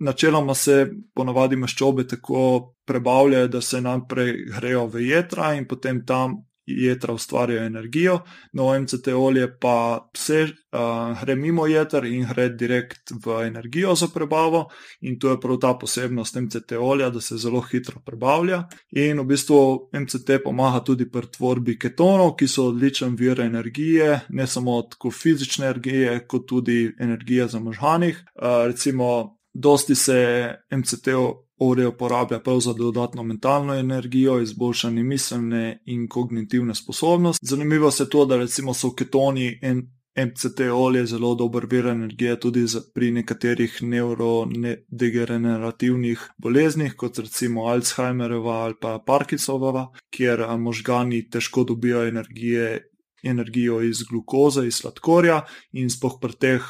Načeloma 0.00 0.54
se 0.54 0.90
ponavadi 1.14 1.56
maščobe 1.56 2.06
tako 2.06 2.74
prebavljajo, 2.86 3.48
da 3.48 3.60
se 3.60 3.80
nam 3.80 4.06
pregrejo 4.08 4.86
v 4.86 5.06
jedra 5.06 5.54
in 5.54 5.66
potem 5.66 6.04
tam 6.06 6.45
jedra 6.66 7.14
ustvarjajo 7.14 7.66
energijo, 7.66 8.20
no 8.52 8.80
MCT 8.80 9.08
olje 9.08 9.58
pa 9.60 10.08
vse 10.14 10.42
uh, 10.42 11.20
gre 11.22 11.36
mimo 11.36 11.66
jedr 11.66 12.04
in 12.04 12.26
gre 12.34 12.48
direkt 12.48 13.12
v 13.24 13.46
energijo 13.46 13.94
za 13.94 14.08
prebavo, 14.14 14.68
in 15.00 15.18
to 15.18 15.30
je 15.30 15.40
prav 15.40 15.58
ta 15.62 15.74
posebnost 15.78 16.36
MCT 16.36 16.72
olja, 16.80 17.10
da 17.10 17.20
se 17.20 17.38
zelo 17.38 17.60
hitro 17.60 18.00
prebavlja. 18.04 18.64
In 18.90 19.20
v 19.20 19.24
bistvu 19.24 19.90
MCT 19.94 20.42
pomaga 20.44 20.84
tudi 20.84 21.10
pri 21.10 21.30
tvorbi 21.36 21.78
ketonov, 21.78 22.34
ki 22.36 22.48
so 22.48 22.68
odličen 22.72 23.16
vir 23.16 23.40
energije, 23.40 24.20
ne 24.28 24.46
samo 24.46 24.78
od 24.82 24.98
fizične 25.12 25.66
energije, 25.66 26.26
kot 26.26 26.46
tudi 26.48 26.92
energije 27.00 27.48
za 27.48 27.60
možganih. 27.60 28.24
Uh, 28.34 28.66
recimo, 28.66 29.38
dosti 29.54 29.94
se 29.94 30.54
MCT 30.70 31.08
Ore 31.58 31.86
uporablja 31.86 32.40
prav 32.40 32.60
za 32.60 32.72
dodatno 32.72 33.22
mentalno 33.22 33.74
energijo, 33.74 34.40
izboljšanje 34.40 35.02
miselne 35.02 35.82
in 35.84 36.08
kognitivne 36.08 36.74
sposobnosti. 36.74 37.46
Zanimivo 37.46 37.90
je 37.98 38.10
to, 38.10 38.26
da 38.26 38.36
recimo 38.36 38.74
so 38.74 38.94
ketoni 38.94 39.58
in 39.62 39.96
MCT 40.16 40.60
olje 40.72 41.06
zelo 41.06 41.34
dober 41.34 41.66
vir 41.70 41.86
energije 41.86 42.40
tudi 42.40 42.64
pri 42.94 43.10
nekaterih 43.12 43.82
neurodegenerativnih 43.82 46.30
boleznih, 46.38 46.94
kot 46.96 47.18
recimo 47.18 47.66
Alzheimerova 47.68 48.52
ali 48.52 48.74
pa 48.80 48.98
Parkinsonova, 49.06 49.88
kjer 50.10 50.46
možgani 50.58 51.30
težko 51.30 51.64
dobijo 51.64 52.08
energije 52.08 52.90
energijo 53.26 53.80
iz 53.82 54.02
glukoze, 54.08 54.66
iz 54.66 54.80
sladkorja, 54.80 55.42
in 55.72 55.90
spoh 55.90 56.18
pri 56.20 56.38
teh 56.40 56.66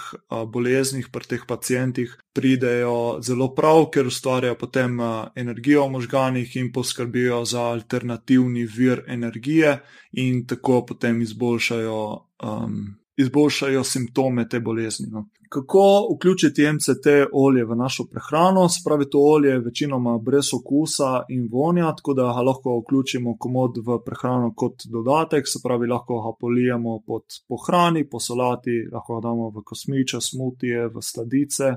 boleznih, 0.52 1.08
pri 1.12 1.28
teh 1.28 1.46
pacijentih 1.48 2.16
pridejo 2.36 3.18
zelo 3.22 3.52
prav, 3.54 3.86
ker 3.94 4.06
ustvarjajo 4.06 4.58
potem 4.60 5.00
energijo 5.34 5.86
v 5.86 5.96
možganih 5.96 6.56
in 6.56 6.72
poskrbijo 6.72 7.44
za 7.44 7.68
alternativni 7.72 8.66
vir 8.66 9.04
energije, 9.08 9.78
in 10.12 10.46
tako 10.46 10.84
potem 10.86 11.22
izboljšajo. 11.22 12.04
Um, 12.42 12.96
Izboljšajo 13.16 13.84
simptome 13.84 14.48
te 14.48 14.60
bolezni. 14.60 15.06
No 15.10 15.26
kako 15.48 16.08
vključiti 16.14 16.72
MCT 16.72 17.06
olje 17.32 17.64
v 17.64 17.76
našo 17.76 18.04
prehrano. 18.10 18.68
Spravi 18.68 19.10
to 19.10 19.18
olje 19.18 19.48
je 19.48 19.58
večinoma 19.58 20.18
brez 20.18 20.54
okusa 20.54 21.22
in 21.28 21.48
vonja, 21.52 21.94
tako 21.96 22.14
da 22.14 22.22
ga 22.22 22.42
lahko 22.42 22.78
vključimo 22.78 23.36
komod 23.38 23.78
v 23.86 23.98
prehrano 24.04 24.52
kot 24.56 24.82
dodatek, 24.84 25.48
se 25.48 25.58
pravi, 25.64 25.86
lahko 25.86 26.20
ga 26.22 26.36
polijemo 26.40 27.00
pod 27.06 27.22
pohrani, 27.48 28.08
po 28.10 28.20
solati, 28.20 28.88
lahko 28.92 29.14
ga 29.14 29.28
damo 29.28 29.50
v 29.50 29.62
kosmiče, 29.64 30.20
smutije, 30.20 30.88
v 30.88 31.02
sladice. 31.02 31.74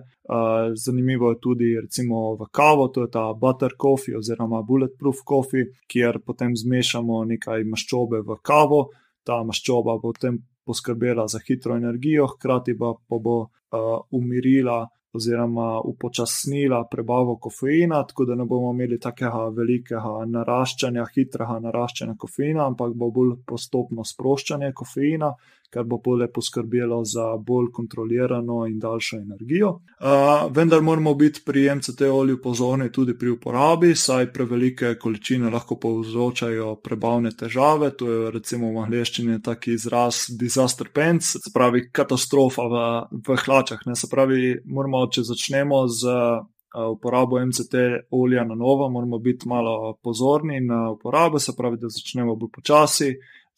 Zanimivo 0.75 1.29
je 1.29 1.39
tudi 1.41 1.79
recimo 1.81 2.35
v 2.35 2.45
kavo, 2.51 2.87
to 2.87 3.01
je 3.01 3.11
ta 3.11 3.33
butter 3.33 3.71
coffee 3.81 4.17
oziroma 4.17 4.61
bulletproof 4.61 5.17
coffee, 5.29 5.65
kjer 5.87 6.19
potem 6.25 6.55
zmešamo 6.55 7.23
nekaj 7.25 7.63
maščobe 7.63 8.21
v 8.21 8.41
kavo. 8.41 8.89
Ta 9.23 9.43
maščoba 9.43 9.99
potem 10.01 10.39
poskrbela 10.69 11.25
za 11.27 11.41
hitro 11.47 11.77
energijo, 11.81 12.27
hkrati 12.35 12.77
pa, 12.77 12.93
bo 13.09 13.35
uh, 13.41 13.91
umirila 14.13 14.83
oziroma 15.13 15.79
upočasnila 15.81 16.83
prebavo 16.91 17.37
kofeina, 17.41 18.03
tako 18.07 18.25
da 18.25 18.35
ne 18.35 18.45
bomo 18.45 18.69
imeli 18.73 18.99
takega 19.01 19.47
velikega 19.57 20.25
naraščanja, 20.29 21.05
hitrega 21.15 21.57
naraščanja 21.63 22.13
kofeina, 22.21 22.67
ampak 22.69 22.93
bo 22.93 23.09
bolj 23.15 23.39
postopno 23.49 24.05
sproščanje 24.05 24.69
kofeina, 24.77 25.31
kar 25.69 25.83
bo 25.83 25.97
bolje 25.97 26.27
poskrbelo 26.31 27.03
za 27.05 27.37
bolj 27.37 27.71
kontrolirano 27.73 28.65
in 28.67 28.79
daljšo 28.79 29.17
energijo. 29.17 29.69
Uh, 29.69 30.55
vendar 30.55 30.81
moramo 30.81 31.13
biti 31.13 31.41
pri 31.45 31.75
MCT 31.75 32.01
olju 32.01 32.41
pozorni 32.41 32.91
tudi 32.91 33.17
pri 33.17 33.29
uporabi, 33.29 33.95
saj 33.95 34.31
prevelike 34.33 34.95
količine 34.95 35.49
lahko 35.49 35.75
povzročajo 35.75 36.75
prebavne 36.75 37.31
težave. 37.31 37.91
To 37.97 38.11
je 38.11 38.31
recimo 38.31 38.73
v 38.73 38.85
angleščini 38.85 39.41
taki 39.41 39.73
izraz 39.73 40.25
disaster 40.39 40.89
pants, 40.93 41.35
se 41.43 41.51
pravi 41.53 41.89
katastrofa 41.91 42.61
v, 42.61 42.85
v 43.27 43.41
hlačah. 43.45 43.85
Ne? 43.85 43.95
Se 43.95 44.07
pravi, 44.11 44.55
moramo, 44.65 45.07
če 45.07 45.27
začnemo 45.33 45.87
z. 45.87 46.21
Uporabo 46.69 47.39
MCT 47.41 47.79
olja 48.13 48.43
na 48.45 48.53
novo, 48.55 48.91
moramo 48.93 49.17
biti 49.17 49.47
malo 49.49 49.95
pozorni 50.03 50.59
na 50.61 50.91
uporabo, 50.91 51.39
se 51.41 51.55
pravi, 51.57 51.79
da 51.81 51.89
začnemo 51.89 52.35
bolj 52.37 52.51
počasi, 52.59 53.07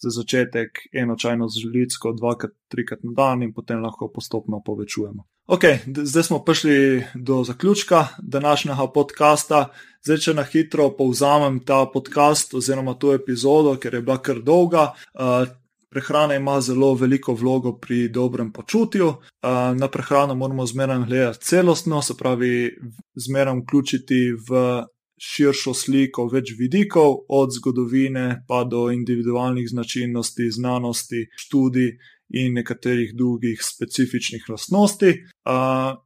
za 0.02 0.10
začetek 0.10 0.80
eno 0.94 1.16
čajno 1.16 1.48
žlico, 1.50 2.14
dvakrat, 2.18 2.52
trikrat 2.68 3.04
na 3.04 3.14
dan 3.16 3.44
in 3.44 3.54
potem 3.54 3.82
lahko 3.84 4.10
postopno 4.14 4.62
povečujemo. 4.66 5.24
Ok, 5.48 5.64
zdaj 6.04 6.24
smo 6.24 6.44
prišli 6.46 7.04
do 7.16 7.44
zaključka 7.44 8.08
današnjega 8.20 8.88
podcasta. 8.94 9.70
Zdaj, 10.04 10.18
če 10.18 10.34
na 10.34 10.44
hitro 10.44 10.90
povzamem 10.98 11.60
ta 11.66 11.86
podcast 11.94 12.54
oziroma 12.54 12.94
to 12.94 13.14
epizodo, 13.14 13.76
ker 13.78 13.94
je 13.94 14.02
bila 14.02 14.18
kar 14.18 14.40
dolga. 14.42 14.94
Uh, 15.14 15.50
Prehrana 15.92 16.36
ima 16.36 16.62
zelo 16.62 16.94
veliko 16.96 17.34
vlogo 17.34 17.74
pri 17.78 18.08
dobrem 18.10 18.52
počutju. 18.52 19.14
Na 19.76 19.88
prehrano 19.92 20.36
moramo 20.36 20.66
zmeraj 20.66 21.04
gledati 21.06 21.46
celostno, 21.46 22.02
se 22.02 22.14
pravi, 22.18 22.78
zmeraj 23.16 23.60
vključiti 23.60 24.32
v 24.50 24.62
širšo 25.22 25.74
sliko 25.78 26.26
več 26.32 26.56
vidikov, 26.58 27.26
od 27.30 27.54
zgodovine 27.54 28.42
pa 28.48 28.64
do 28.66 28.88
individualnih 28.92 29.70
značilnosti, 29.70 30.50
znanosti, 30.52 31.28
študij 31.38 31.92
in 32.42 32.54
nekaterih 32.56 33.12
drugih 33.16 33.60
specifičnih 33.62 34.48
lastnosti. 34.50 35.12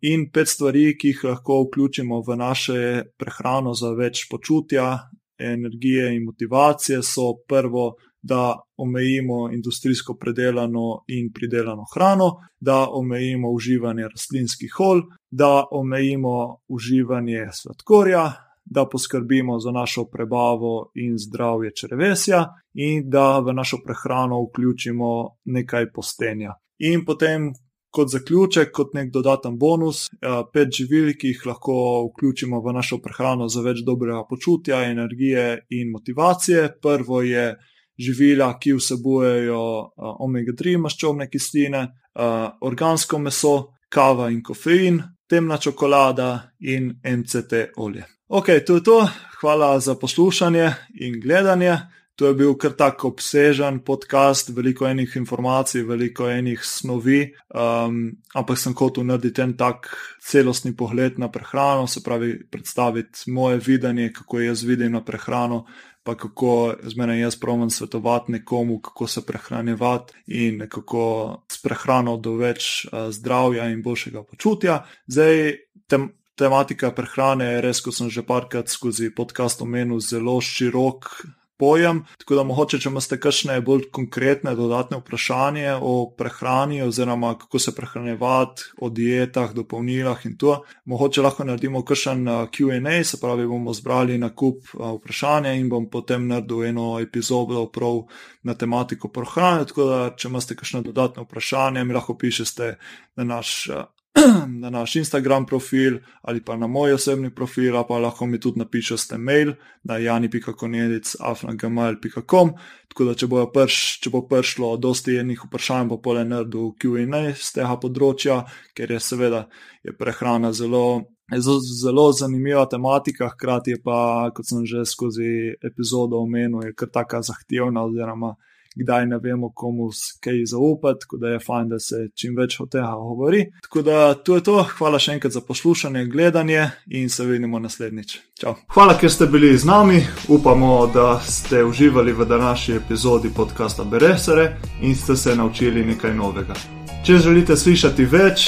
In 0.09 0.29
pet 0.33 0.49
stvari, 0.51 0.95
ki 0.97 1.13
jih 1.13 1.23
lahko 1.29 1.61
vključimo 1.67 2.23
v 2.27 2.37
naše 2.41 2.79
prehrano 3.17 3.75
za 3.77 3.93
več 3.95 4.25
počutja, 4.31 5.05
energije 5.39 6.15
in 6.15 6.25
motivacije, 6.25 7.03
so 7.03 7.33
prvo. 7.47 7.93
Da 8.25 8.55
omejimo 8.81 9.51
industrijsko 9.53 10.15
predelano 10.17 11.03
in 11.13 11.27
pridelano 11.29 11.83
hrano, 11.91 12.31
da 12.57 12.87
omejimo 12.89 13.51
uživanje 13.53 14.07
rastlinskih 14.09 14.79
olj, 14.81 15.03
da 15.29 15.67
omejimo 15.71 16.63
uživanje 16.65 17.43
sladkorja, 17.53 18.23
da 18.65 18.85
poskrbimo 18.89 19.59
za 19.59 19.71
našo 19.71 20.05
prebavo 20.05 20.91
in 20.95 21.17
zdravje 21.17 21.71
črevesja, 21.75 22.45
in 22.73 23.09
da 23.09 23.39
v 23.39 23.53
našo 23.53 23.77
prehrano 23.85 24.41
vključimo 24.43 25.37
nekaj 25.45 25.91
postenja. 25.91 26.53
In 26.79 27.05
potem, 27.05 27.53
kot 27.91 28.11
zaključek, 28.11 28.71
kot 28.71 28.93
nek 28.93 29.11
dodaten 29.13 29.57
bonus, 29.59 30.07
eh, 30.07 30.41
pet 30.53 30.73
živil, 30.73 31.13
ki 31.19 31.27
jih 31.27 31.45
lahko 31.45 31.75
vključimo 32.09 32.59
v 32.61 32.73
našo 32.73 32.97
prehrano 32.97 33.47
za 33.47 33.61
več 33.61 33.85
dobrega 33.85 34.25
počutja, 34.29 34.83
energije 34.83 35.65
in 35.69 35.91
motivacije. 35.91 36.73
Prvo 36.81 37.21
je 37.21 37.55
živila, 37.97 38.57
ki 38.59 38.73
vsebujejo 38.73 39.61
eh, 39.85 40.11
omega-3 40.19 40.77
maščobne 40.77 41.29
kisline, 41.29 41.87
eh, 41.87 42.49
organsko 42.61 43.19
meso, 43.19 43.55
kava 43.89 44.29
in 44.29 44.41
kofein, 44.43 44.99
temna 45.29 45.57
čokolada 45.57 46.51
in 46.59 46.99
MCT 47.03 47.71
olje. 47.77 48.14
Ok, 48.27 48.45
to 48.65 48.75
je 48.75 48.83
to. 48.83 49.07
Hvala 49.41 49.79
za 49.79 49.95
poslušanje 49.95 50.73
in 50.93 51.19
gledanje. 51.21 51.77
To 52.15 52.27
je 52.27 52.33
bil 52.33 52.55
kar 52.57 52.71
tako 52.71 53.07
obsežen 53.07 53.79
podcast, 53.85 54.49
veliko 54.49 54.87
enih 54.87 55.15
informacij, 55.15 55.83
veliko 55.83 56.29
enih 56.29 56.61
snovi, 56.63 57.35
um, 57.53 58.15
ampak 58.33 58.57
sem 58.57 58.73
hotel 58.73 59.05
narediti 59.05 59.41
en 59.41 59.53
tak 59.57 59.91
celostni 60.23 60.73
pogled 60.75 61.19
na 61.19 61.29
prehrano, 61.31 61.87
se 61.87 62.03
pravi, 62.03 62.47
predstaviti 62.49 63.31
moje 63.31 63.59
videnje, 63.65 64.13
kako 64.13 64.39
jaz 64.39 64.63
vidim 64.63 64.91
na 64.91 65.03
prehrano, 65.03 65.65
pa 66.03 66.15
kako 66.15 66.75
z 66.83 66.97
menem 66.97 67.19
jaz 67.19 67.35
pravim 67.39 67.69
svetovati 67.69 68.31
nekomu, 68.31 68.79
kako 68.79 69.07
se 69.07 69.25
prehranjevati 69.25 70.13
in 70.27 70.69
kako 70.69 71.43
s 71.51 71.61
prehrano 71.61 72.17
do 72.17 72.39
več 72.41 72.85
uh, 72.85 73.11
zdravja 73.11 73.69
in 73.69 73.83
boljšega 73.83 74.23
počutja. 74.23 74.85
Zdaj, 75.07 75.57
tem, 75.87 76.09
tematika 76.35 76.91
prehrane 76.91 77.45
je 77.53 77.63
res, 77.65 77.81
kot 77.81 77.95
sem 77.95 78.11
že 78.11 78.25
parkrat 78.25 78.69
skozi 78.69 79.09
podcast 79.15 79.61
omenil, 79.61 79.99
zelo 80.03 80.37
širok 80.41 81.11
pojem. 81.57 82.03
Tako 82.17 82.35
da, 82.35 82.43
mogoče, 82.43 82.79
če 82.83 82.89
imate 82.89 83.17
kakšne 83.21 83.55
bolj 83.65 83.87
konkretne 83.95 84.55
dodatne 84.57 84.99
vprašanja 84.99 85.77
o 85.81 85.93
prehrani, 86.17 86.81
oziroma 86.83 87.33
kako 87.39 87.59
se 87.59 87.71
prehranjevati, 87.75 88.69
o 88.83 88.89
dietah, 88.89 89.53
dopolnilah 89.55 90.25
in 90.27 90.35
to, 90.41 90.57
mogoče 90.91 91.23
lahko 91.23 91.47
naredimo 91.47 91.83
kakšen 91.87 92.27
uh, 92.27 92.43
QA, 92.51 92.97
se 93.03 93.19
pravi, 93.21 93.47
bomo 93.47 93.73
zbrali 93.73 94.17
na 94.19 94.33
kup 94.35 94.67
uh, 94.73 94.91
vprašanja 94.97 95.55
in 95.55 95.69
bom 95.71 95.89
potem 95.89 96.27
naredil 96.27 96.65
eno 96.71 96.89
epizodo 96.99 97.67
prav 97.71 98.03
na 98.43 98.53
tematiko 98.53 99.07
prehrane. 99.07 99.65
Tako 99.65 99.89
da, 99.89 99.99
če 100.17 100.29
imate 100.31 100.59
kakšne 100.59 100.83
dodatne 100.85 101.23
vprašanja, 101.23 101.83
mi 101.83 101.95
lahko 101.95 102.17
pišete 102.19 102.75
na 103.15 103.31
naš. 103.35 103.67
Uh, 104.15 104.47
na 104.61 104.69
naš 104.69 104.95
Instagram 104.95 105.45
profil 105.45 105.99
ali 106.21 106.41
pa 106.41 106.57
na 106.57 106.67
moj 106.67 106.93
osebni 106.93 107.35
profil, 107.35 107.83
pa 107.87 107.99
lahko 107.99 108.25
mi 108.25 108.39
tudi 108.39 108.59
napišete 108.59 109.17
mail 109.17 109.53
na 109.83 109.97
jani.konedic.afnagamal.com. 109.97 112.49
Tako 112.87 113.05
da, 113.05 113.13
če, 113.13 113.27
prš, 113.53 113.99
če 113.99 114.09
bo 114.09 114.27
prišlo 114.27 114.77
dosti 114.77 115.17
enih 115.19 115.45
vprašanj, 115.45 115.87
bo 115.91 115.97
pole 116.01 116.25
naredil 116.25 116.71
QA 116.79 117.33
z 117.35 117.53
tega 117.57 117.75
področja, 117.81 118.45
ker 118.73 118.91
je 118.91 118.99
seveda 118.99 119.47
je 119.83 119.93
prehrana 119.93 120.51
zelo. 120.53 121.01
Zelo, 121.25 122.13
zanimiva 122.13 122.69
tematika, 122.69 123.33
hkrati 123.33 123.81
pa, 123.81 124.29
kot 124.29 124.45
sem 124.45 124.61
že 124.69 124.85
skozi 124.85 125.57
epizodo 125.57 126.21
omenil, 126.21 126.61
je 126.67 126.73
kar 126.77 126.89
tako 126.93 127.17
zahtevna, 127.25 127.81
oziroma 127.89 128.37
kdaj 128.75 129.05
ne 129.05 129.19
vemo, 129.23 129.51
komu 129.53 129.89
kaj 130.23 130.45
zaupati, 130.45 130.99
tako 130.99 131.17
da 131.17 131.27
je 131.27 131.39
fajn, 131.39 131.69
da 131.69 131.79
se 131.79 132.07
čim 132.15 132.35
več 132.37 132.59
o 132.59 132.65
tega 132.65 132.91
govori. 132.99 133.45
Tako 133.63 133.81
da 133.81 134.13
to 134.13 134.35
je 134.35 134.43
to, 134.43 134.57
hvala 134.77 134.99
še 134.99 135.17
enkrat 135.17 135.33
za 135.33 135.41
poslušanje, 135.41 136.05
gledanje 136.05 136.69
in 136.87 137.09
se 137.09 137.25
vidimo 137.25 137.59
naslednjič. 137.59 138.17
Čau. 138.39 138.55
Hvala, 138.75 138.97
ker 138.99 139.11
ste 139.11 139.27
bili 139.31 139.53
z 139.57 139.65
nami, 139.65 140.01
upamo, 140.27 140.87
da 140.93 141.19
ste 141.19 141.63
uživali 141.63 142.13
v 142.13 142.25
današnji 142.25 142.75
epizodi 142.75 143.31
podcasta 143.35 143.83
Beresere 143.83 144.57
in 144.81 144.95
ste 144.95 145.15
se 145.15 145.35
naučili 145.35 145.85
nekaj 145.85 146.15
novega. 146.15 146.84
Če 147.05 147.19
želite 147.21 147.53
slišati 147.53 148.05
več, 148.09 148.43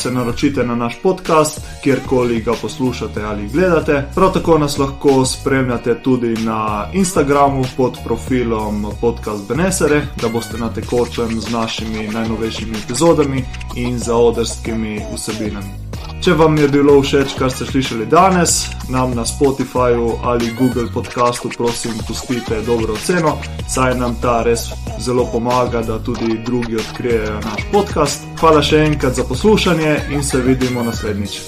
se 0.00 0.10
naročite 0.10 0.64
na 0.64 0.72
naš 0.74 0.94
podcast, 1.02 1.58
kjerkoli 1.82 2.38
ga 2.40 2.54
poslušate 2.56 3.20
ali 3.22 3.48
gledate. 3.52 3.98
Prav 4.14 4.32
tako 4.32 4.56
nas 4.58 4.78
lahko 4.78 5.24
spremljate 5.28 5.98
tudi 6.02 6.32
na 6.40 6.88
Instagramu 6.92 7.64
pod 7.76 7.98
profilom 8.04 8.86
Podcast 9.00 9.48
Benesere, 9.48 10.06
da 10.22 10.28
boste 10.32 10.58
na 10.58 10.72
tekočem 10.72 11.40
z 11.40 11.52
našimi 11.52 12.08
najnovejšimi 12.08 12.80
epizodami 12.84 13.44
in 13.76 13.98
zaodrskimi 13.98 15.00
vsebinami. 15.12 15.76
Če 16.22 16.36
vam 16.38 16.54
je 16.54 16.68
bilo 16.70 17.00
všeč, 17.02 17.32
kar 17.34 17.50
ste 17.50 17.66
slišali 17.66 18.04
danes, 18.06 18.68
nam 18.86 19.10
na 19.18 19.24
Spotifyju 19.26 20.20
ali 20.22 20.52
Google 20.54 20.86
podcastu, 20.94 21.50
prosim, 21.50 21.98
pustite 22.06 22.60
dobro 22.62 22.94
oceno, 22.94 23.34
saj 23.66 23.96
nam 23.98 24.14
ta 24.22 24.38
res 24.46 24.68
zelo 25.02 25.26
pomaga, 25.32 25.82
da 25.82 25.98
tudi 25.98 26.38
drugi 26.46 26.78
odkrijejo 26.78 27.40
naš 27.42 27.66
podcast. 27.72 28.22
Hvala 28.38 28.62
še 28.62 28.84
enkrat 28.92 29.18
za 29.18 29.24
poslušanje 29.26 29.96
in 30.14 30.22
se 30.22 30.38
vidimo 30.46 30.86
naslednjič. 30.86 31.40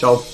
Ciao! 0.00 0.33